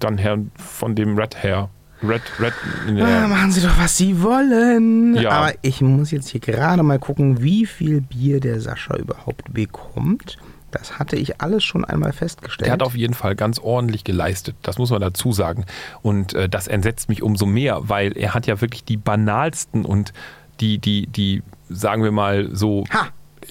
Dann 0.00 0.18
Herr 0.18 0.38
von 0.56 0.94
dem 0.94 1.16
Red 1.18 1.42
Hair. 1.42 1.70
Red, 2.02 2.20
Red, 2.38 2.52
Ah, 3.00 3.26
machen 3.28 3.50
Sie 3.50 3.62
doch, 3.62 3.78
was 3.78 3.96
Sie 3.96 4.20
wollen. 4.22 5.14
Ja. 5.14 5.30
Aber 5.30 5.52
ich 5.62 5.80
muss 5.80 6.10
jetzt 6.10 6.28
hier 6.28 6.40
gerade 6.40 6.82
mal 6.82 6.98
gucken, 6.98 7.42
wie 7.42 7.64
viel 7.64 8.02
Bier 8.02 8.40
der 8.40 8.60
Sascha 8.60 8.96
überhaupt 8.96 9.54
bekommt. 9.54 10.36
Das 10.70 10.98
hatte 10.98 11.16
ich 11.16 11.40
alles 11.40 11.64
schon 11.64 11.84
einmal 11.84 12.12
festgestellt. 12.12 12.66
Der 12.66 12.72
hat 12.72 12.82
auf 12.82 12.96
jeden 12.96 13.14
Fall 13.14 13.36
ganz 13.36 13.58
ordentlich 13.60 14.02
geleistet, 14.04 14.56
das 14.62 14.76
muss 14.76 14.90
man 14.90 15.00
dazu 15.00 15.32
sagen. 15.32 15.64
Und 16.02 16.34
äh, 16.34 16.48
das 16.48 16.66
entsetzt 16.66 17.08
mich 17.08 17.22
umso 17.22 17.46
mehr, 17.46 17.78
weil 17.88 18.18
er 18.18 18.34
hat 18.34 18.46
ja 18.48 18.60
wirklich 18.60 18.84
die 18.84 18.96
banalsten 18.98 19.84
und 19.86 20.12
die, 20.60 20.78
die, 20.78 21.06
die, 21.06 21.42
sagen 21.74 22.02
wir 22.02 22.12
mal 22.12 22.48
so, 22.52 22.84
ha! 22.90 23.08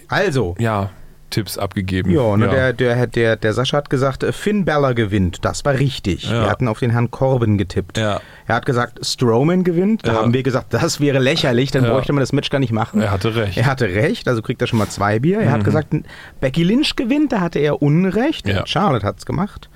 Also, 0.07 0.55
ja, 0.59 0.89
Tipps 1.29 1.57
abgegeben. 1.57 2.11
ja, 2.11 2.37
ne, 2.37 2.47
Der, 2.47 2.73
der, 2.73 3.07
der, 3.07 3.35
der 3.37 3.53
Sascha 3.53 3.77
hat 3.77 3.89
gesagt, 3.89 4.21
äh, 4.23 4.31
Finn 4.31 4.65
Balor 4.65 4.93
gewinnt. 4.93 5.39
Das 5.43 5.65
war 5.65 5.73
richtig. 5.73 6.23
Ja. 6.29 6.43
Wir 6.43 6.49
hatten 6.49 6.67
auf 6.67 6.77
den 6.79 6.91
Herrn 6.91 7.09
Corbin 7.09 7.57
getippt. 7.57 7.97
Ja. 7.97 8.21
Er 8.45 8.55
hat 8.55 8.67
gesagt, 8.67 9.03
Strowman 9.03 9.63
gewinnt. 9.63 10.05
Da 10.05 10.13
Ja. 10.13 10.19
haben 10.21 10.33
wir 10.33 10.43
gesagt, 10.43 10.73
das 10.75 10.99
wäre 10.99 11.17
lächerlich, 11.17 11.71
dann 11.71 11.85
Ja. 11.85 11.89
bräuchte 11.91 12.13
man 12.13 12.19
das 12.21 12.33
Match 12.33 12.51
gar 12.51 12.59
nicht 12.59 12.71
machen. 12.71 13.01
Er 13.01 13.09
hatte 13.09 13.35
recht. 13.35 13.57
Er 13.57 13.65
hatte 13.65 13.85
recht, 13.85 14.27
also 14.27 14.43
kriegt 14.43 14.61
er 14.61 14.67
schon 14.67 14.77
mal 14.77 14.89
zwei 14.89 15.17
Bier. 15.19 15.39
Er 15.39 15.51
hat 15.51 15.63
gesagt, 15.63 15.95
Becky 16.39 16.63
Lynch 16.63 16.95
gewinnt, 16.95 17.31
da 17.31 17.39
hatte 17.41 17.57
er 17.59 17.81
Unrecht. 17.81 18.47
Ja. 18.47 18.67
Charlotte 18.67 19.05
hat 19.05 19.17
es 19.17 19.25
gemacht. 19.25 19.69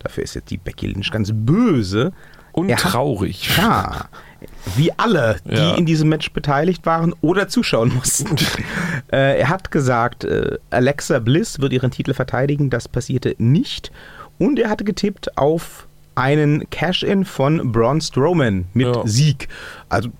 Dafür 0.00 0.24
ist 0.24 0.34
jetzt 0.34 0.50
die 0.50 0.58
Becky 0.58 0.88
Lynch 0.88 1.12
ganz 1.12 1.30
böse. 1.32 2.12
Und 2.50 2.68
Er 2.70 2.76
hat- 2.76 2.90
traurig. 2.92 3.56
Ja, 3.56 4.06
wie 4.76 4.92
alle, 4.96 5.36
die 5.44 5.54
Ja. 5.54 5.74
in 5.74 5.86
diesem 5.86 6.08
Match 6.08 6.32
beteiligt 6.32 6.86
waren 6.86 7.14
oder 7.20 7.48
zuschauen 7.48 7.92
mussten. 7.94 8.36
äh, 9.12 9.38
er 9.40 9.48
hat 9.48 9.70
gesagt, 9.70 10.24
äh, 10.24 10.58
Alexa 10.70 11.18
Bliss 11.18 11.60
wird 11.60 11.72
ihren 11.72 11.90
Titel 11.90 12.14
verteidigen. 12.14 12.70
Das 12.70 12.88
passierte 12.88 13.34
nicht. 13.38 13.92
Und 14.38 14.58
er 14.58 14.70
hatte 14.70 14.84
getippt 14.84 15.36
auf 15.38 15.86
einen 16.16 16.68
Cash-In 16.70 17.24
von 17.24 17.72
Braun 17.72 18.00
Strowman 18.00 18.66
mit 18.72 18.86
Ja. 18.86 19.02
Sieg. 19.04 19.48
Also 19.88 20.10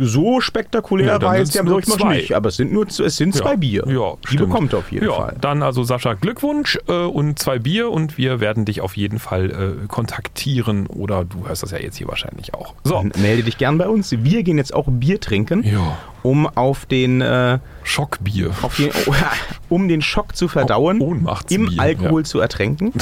so 0.00 0.40
spektakulär 0.40 1.06
Ja, 1.06 1.22
war 1.22 1.38
jetzt 1.38 1.54
der 1.54 1.62
Durchmarsch 1.64 2.04
nicht. 2.16 2.34
Aber 2.34 2.48
es 2.48 2.56
sind 2.56 2.72
nur 2.72 2.86
es 2.86 2.96
sind 3.16 3.34
zwei 3.34 3.56
Bier. 3.56 3.84
Ja, 3.86 4.14
Die 4.22 4.34
stimmt. 4.34 4.50
bekommt 4.50 4.74
auf 4.74 4.90
jeden 4.92 5.06
ja, 5.06 5.12
Fall. 5.12 5.36
Dann 5.40 5.62
also 5.62 5.82
Sascha 5.82 6.14
Glückwunsch 6.14 6.78
äh, 6.88 6.92
und 6.92 7.38
zwei 7.38 7.58
Bier 7.58 7.90
und 7.90 8.18
wir 8.18 8.40
werden 8.40 8.64
dich 8.64 8.80
auf 8.80 8.96
jeden 8.96 9.18
Fall 9.18 9.50
äh, 9.82 9.86
kontaktieren 9.88 10.86
oder 10.86 11.24
du 11.24 11.46
hörst 11.48 11.62
das 11.62 11.70
ja 11.70 11.78
jetzt 11.78 11.96
hier 11.96 12.08
wahrscheinlich 12.08 12.54
auch. 12.54 12.74
So, 12.84 12.94
Dann 12.94 13.12
Melde 13.20 13.42
dich 13.42 13.58
gern 13.58 13.78
bei 13.78 13.88
uns. 13.88 14.10
Wir 14.12 14.42
gehen 14.42 14.58
jetzt 14.58 14.74
auch 14.74 14.86
Bier 14.88 15.20
trinken, 15.20 15.62
Ja. 15.64 15.96
um 16.22 16.46
auf 16.46 16.86
den 16.86 17.20
äh, 17.20 17.58
Schockbier. 17.82 18.50
auf 18.62 18.76
den, 18.76 18.90
um 19.68 19.88
den 19.88 20.02
Schock 20.02 20.36
zu 20.36 20.48
verdauen, 20.48 21.00
Oh- 21.00 21.08
Ohnmachtsbier, 21.08 21.58
im 21.72 21.80
Alkohol 21.80 22.24
zu 22.24 22.40
ertränken. 22.40 22.92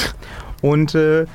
Und 0.61 0.95
äh, 0.95 1.25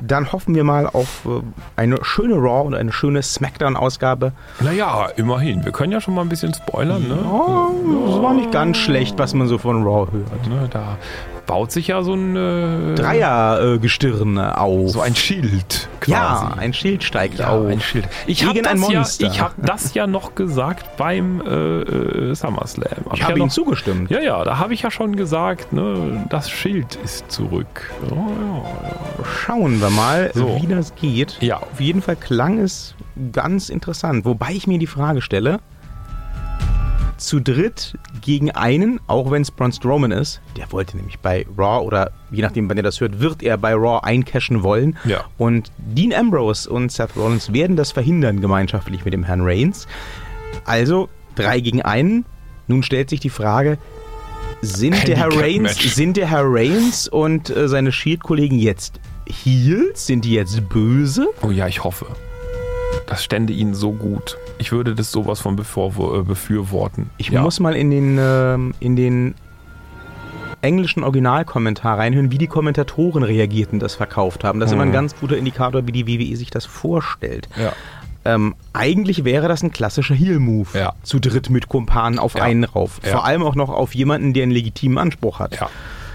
dann 0.00 0.32
hoffen 0.32 0.54
wir 0.54 0.64
mal 0.64 0.86
auf 0.86 1.24
äh, 1.26 1.40
eine 1.76 1.98
schöne 2.02 2.34
Raw 2.34 2.66
und 2.66 2.74
eine 2.74 2.92
schöne 2.92 3.22
Smackdown-Ausgabe. 3.22 4.32
Naja, 4.60 5.08
immerhin. 5.16 5.64
Wir 5.64 5.72
können 5.72 5.92
ja 5.92 6.00
schon 6.00 6.14
mal 6.14 6.22
ein 6.22 6.28
bisschen 6.28 6.54
spoilern, 6.54 7.08
ne? 7.08 7.18
Oh, 7.24 7.72
das 8.06 8.22
war 8.22 8.34
nicht 8.34 8.52
ganz 8.52 8.78
schlecht, 8.78 9.18
was 9.18 9.34
man 9.34 9.48
so 9.48 9.58
von 9.58 9.82
Raw 9.84 10.10
hört. 10.10 10.48
ne 10.48 10.68
da 10.70 10.96
baut 11.46 11.72
sich 11.72 11.88
ja 11.88 12.02
so 12.02 12.14
ein 12.14 12.36
äh, 12.36 12.94
Dreiergestirn 12.94 14.38
auf. 14.38 14.90
so 14.90 15.00
ein 15.00 15.14
Schild 15.14 15.88
quasi. 16.00 16.10
ja, 16.12 16.54
ein 16.58 16.72
Schild 16.72 17.04
steigt 17.04 17.38
Ja, 17.38 17.50
auf. 17.50 17.66
ein 17.66 17.80
Schild. 17.80 18.08
Ich 18.26 18.44
habe 18.46 18.62
das, 18.62 18.88
ja, 18.90 19.02
ich 19.28 19.40
hab 19.40 19.54
das 19.58 19.94
ja 19.94 20.06
noch 20.06 20.34
gesagt 20.34 20.96
beim 20.96 21.40
äh, 21.40 21.50
äh, 21.82 22.34
SummerSlam. 22.34 23.04
Hab 23.06 23.12
Ich 23.14 23.20
ja 23.20 23.26
habe 23.28 23.38
ihm 23.38 23.46
noch, 23.46 23.52
zugestimmt. 23.52 24.10
Ja, 24.10 24.20
ja, 24.20 24.44
da 24.44 24.58
habe 24.58 24.74
ich 24.74 24.82
ja 24.82 24.90
schon 24.90 25.16
gesagt, 25.16 25.72
ne, 25.72 26.24
das 26.30 26.50
Schild 26.50 26.96
ist 27.04 27.30
zurück. 27.30 27.90
Oh, 28.10 28.14
ja, 28.14 29.24
Schauen 29.24 29.80
wir 29.80 29.90
mal, 29.90 30.30
So. 30.34 30.58
wie 30.60 30.66
das 30.66 30.94
geht. 30.94 31.36
Ja. 31.40 31.58
Auf 31.58 31.80
jeden 31.80 32.02
Fall 32.02 32.16
klang 32.16 32.58
es 32.58 32.94
ganz 33.32 33.68
interessant. 33.68 34.24
Wobei 34.24 34.52
ich 34.52 34.66
mir 34.66 34.78
die 34.78 34.86
Frage 34.86 35.20
stelle, 35.22 35.60
zu 37.16 37.40
dritt 37.40 37.98
gegen 38.20 38.50
einen, 38.50 39.00
auch 39.06 39.30
wenn 39.30 39.42
es 39.42 39.50
Braun 39.50 39.72
Strowman 39.72 40.10
ist, 40.10 40.40
der 40.56 40.70
wollte 40.72 40.96
nämlich 40.96 41.18
bei 41.18 41.46
Raw 41.56 41.84
oder 41.84 42.12
je 42.30 42.42
nachdem, 42.42 42.68
wann 42.68 42.76
ihr 42.76 42.82
das 42.82 43.00
hört, 43.00 43.20
wird 43.20 43.42
er 43.42 43.56
bei 43.58 43.74
Raw 43.74 44.00
eincashen 44.02 44.62
wollen. 44.62 44.96
Ja. 45.04 45.24
Und 45.38 45.70
Dean 45.78 46.12
Ambrose 46.12 46.68
und 46.68 46.90
Seth 46.92 47.16
Rollins 47.16 47.52
werden 47.52 47.76
das 47.76 47.92
verhindern, 47.92 48.40
gemeinschaftlich 48.40 49.04
mit 49.04 49.14
dem 49.14 49.24
Herrn 49.24 49.42
Reigns. 49.42 49.86
Also 50.64 51.08
drei 51.34 51.60
gegen 51.60 51.82
einen. 51.82 52.24
Nun 52.66 52.82
stellt 52.82 53.10
sich 53.10 53.20
die 53.20 53.30
Frage, 53.30 53.78
sind 54.62 55.06
der 55.06 55.16
Herr 55.16 55.36
Reigns, 55.36 55.76
sind 55.94 56.16
der 56.16 56.30
Herr 56.30 56.44
Reigns 56.44 57.08
und 57.08 57.50
äh, 57.50 57.68
seine 57.68 57.92
Shield-Kollegen 57.92 58.58
jetzt 58.58 59.00
Heels? 59.26 60.06
Sind 60.06 60.24
die 60.24 60.32
jetzt 60.32 60.68
böse? 60.68 61.28
Oh 61.42 61.50
ja, 61.50 61.68
ich 61.68 61.84
hoffe. 61.84 62.06
Das 63.06 63.22
stände 63.22 63.52
ihnen 63.52 63.74
so 63.74 63.92
gut. 63.92 64.38
Ich 64.58 64.72
würde 64.72 64.94
das 64.94 65.10
sowas 65.10 65.40
von 65.40 65.54
äh, 65.54 66.22
befürworten. 66.22 67.10
Ich 67.18 67.28
ja. 67.30 67.42
muss 67.42 67.60
mal 67.60 67.74
in 67.74 67.90
den, 67.90 68.18
ähm, 68.20 68.74
in 68.80 68.96
den 68.96 69.34
englischen 70.62 71.02
Originalkommentar 71.04 71.98
reinhören, 71.98 72.30
wie 72.30 72.38
die 72.38 72.46
Kommentatoren 72.46 73.22
reagierten, 73.22 73.78
das 73.80 73.94
verkauft 73.94 74.44
haben. 74.44 74.60
Das 74.60 74.70
ist 74.70 74.74
immer 74.74 74.82
ein 74.82 74.88
Mhm. 74.88 74.92
ganz 74.94 75.16
guter 75.16 75.36
Indikator, 75.36 75.86
wie 75.86 75.92
die 75.92 76.06
WWE 76.06 76.36
sich 76.36 76.50
das 76.50 76.64
vorstellt. 76.64 77.48
Ja. 77.56 77.72
Ähm, 78.26 78.54
eigentlich 78.72 79.24
wäre 79.26 79.48
das 79.48 79.62
ein 79.62 79.70
klassischer 79.72 80.14
Heel-Move. 80.14 80.78
Ja. 80.78 80.94
Zu 81.02 81.18
dritt 81.20 81.50
mit 81.50 81.68
Kumpanen 81.68 82.18
auf 82.18 82.34
Ja. 82.34 82.44
einen 82.44 82.64
rauf. 82.64 83.00
Vor 83.02 83.26
allem 83.26 83.42
auch 83.42 83.54
noch 83.54 83.68
auf 83.68 83.94
jemanden, 83.94 84.32
der 84.32 84.44
einen 84.44 84.52
legitimen 84.52 84.96
Anspruch 84.96 85.40
hat. 85.40 85.58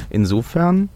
Insofern, 0.09 0.89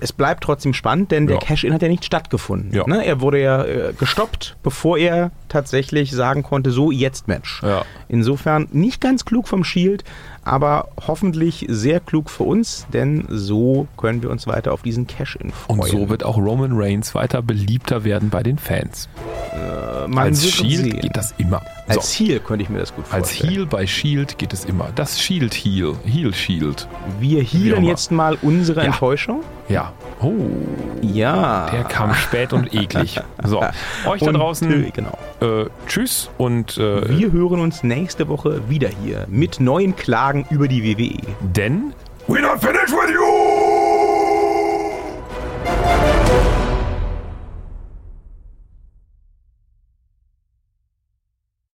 es 0.00 0.12
bleibt 0.12 0.44
trotzdem 0.44 0.74
spannend, 0.74 1.10
denn 1.10 1.26
der 1.26 1.36
Ja. 1.36 1.40
Cash-In 1.40 1.72
hat 1.72 1.82
ja 1.82 1.88
nicht 1.88 2.04
stattgefunden. 2.04 2.72
Ja. 2.74 2.84
Ne? 2.86 3.04
Er 3.04 3.20
wurde 3.20 3.40
ja 3.40 3.64
äh, 3.64 3.92
gestoppt, 3.98 4.56
bevor 4.62 4.98
er 4.98 5.30
tatsächlich 5.48 6.10
sagen 6.12 6.42
konnte, 6.42 6.70
so 6.70 6.90
jetzt 6.90 7.28
Match. 7.28 7.62
Ja. 7.62 7.84
Insofern 8.08 8.68
nicht 8.72 9.00
ganz 9.00 9.24
klug 9.24 9.48
vom 9.48 9.64
Shield, 9.64 10.04
aber 10.48 10.88
hoffentlich 11.06 11.66
sehr 11.68 12.00
klug 12.00 12.30
für 12.30 12.44
uns, 12.44 12.86
denn 12.92 13.24
so 13.28 13.86
können 13.96 14.22
wir 14.22 14.30
uns 14.30 14.46
weiter 14.46 14.72
auf 14.72 14.82
diesen 14.82 15.06
Cash-In 15.06 15.50
freuen. 15.52 15.80
Und 15.80 15.88
so 15.88 16.08
wird 16.08 16.24
auch 16.24 16.36
Roman 16.38 16.72
Reigns 16.74 17.14
weiter 17.14 17.42
beliebter 17.42 18.04
werden 18.04 18.30
bei 18.30 18.42
den 18.42 18.58
Fans. 18.58 19.08
Man 20.06 20.18
Als 20.18 20.48
Shield 20.48 20.84
sehen. 20.84 21.00
geht 21.00 21.16
das 21.16 21.34
immer. 21.38 21.62
Als 21.86 22.12
so. 22.16 22.24
Heel 22.24 22.40
könnte 22.40 22.62
ich 22.62 22.70
mir 22.70 22.78
das 22.78 22.94
gut 22.94 23.04
Als 23.10 23.28
vorstellen. 23.30 23.52
Heel 23.52 23.66
bei 23.66 23.86
Shield 23.86 24.38
geht 24.38 24.52
es 24.52 24.64
immer. 24.64 24.88
Das 24.94 25.20
Shield 25.20 25.52
Heel. 25.54 25.96
Heel 26.04 26.32
Shield. 26.32 26.88
Wir 27.20 27.42
healen 27.42 27.84
jetzt 27.84 28.10
mal 28.10 28.38
unsere 28.42 28.80
Ja. 28.80 28.86
Enttäuschung. 28.86 29.42
Ja. 29.68 29.92
Oh. 30.20 30.32
Ja. 31.02 31.68
Der 31.70 31.84
kam 31.84 32.14
spät 32.14 32.52
und 32.52 32.72
eklig. 32.74 33.20
So. 33.44 33.60
Euch 34.06 34.20
da 34.20 34.26
Und, 34.28 34.34
draußen. 34.34 34.84
äh, 34.86 34.90
genau. 34.90 35.16
Äh, 35.40 35.66
tschüss 35.86 36.30
und 36.36 36.76
äh, 36.78 37.08
Wir 37.16 37.30
hören 37.32 37.60
uns 37.60 37.82
nächste 37.84 38.28
Woche 38.28 38.60
wieder 38.68 38.88
hier 38.88 39.24
mit 39.28 39.60
neuen 39.60 39.94
Klagen 39.94 40.46
über 40.50 40.66
die 40.68 40.82
WWE. 40.82 41.16
denn. 41.40 41.92
We're 42.26 42.42
not 42.42 42.60
finished 42.60 42.90
with 42.92 43.10
you! 43.14 43.57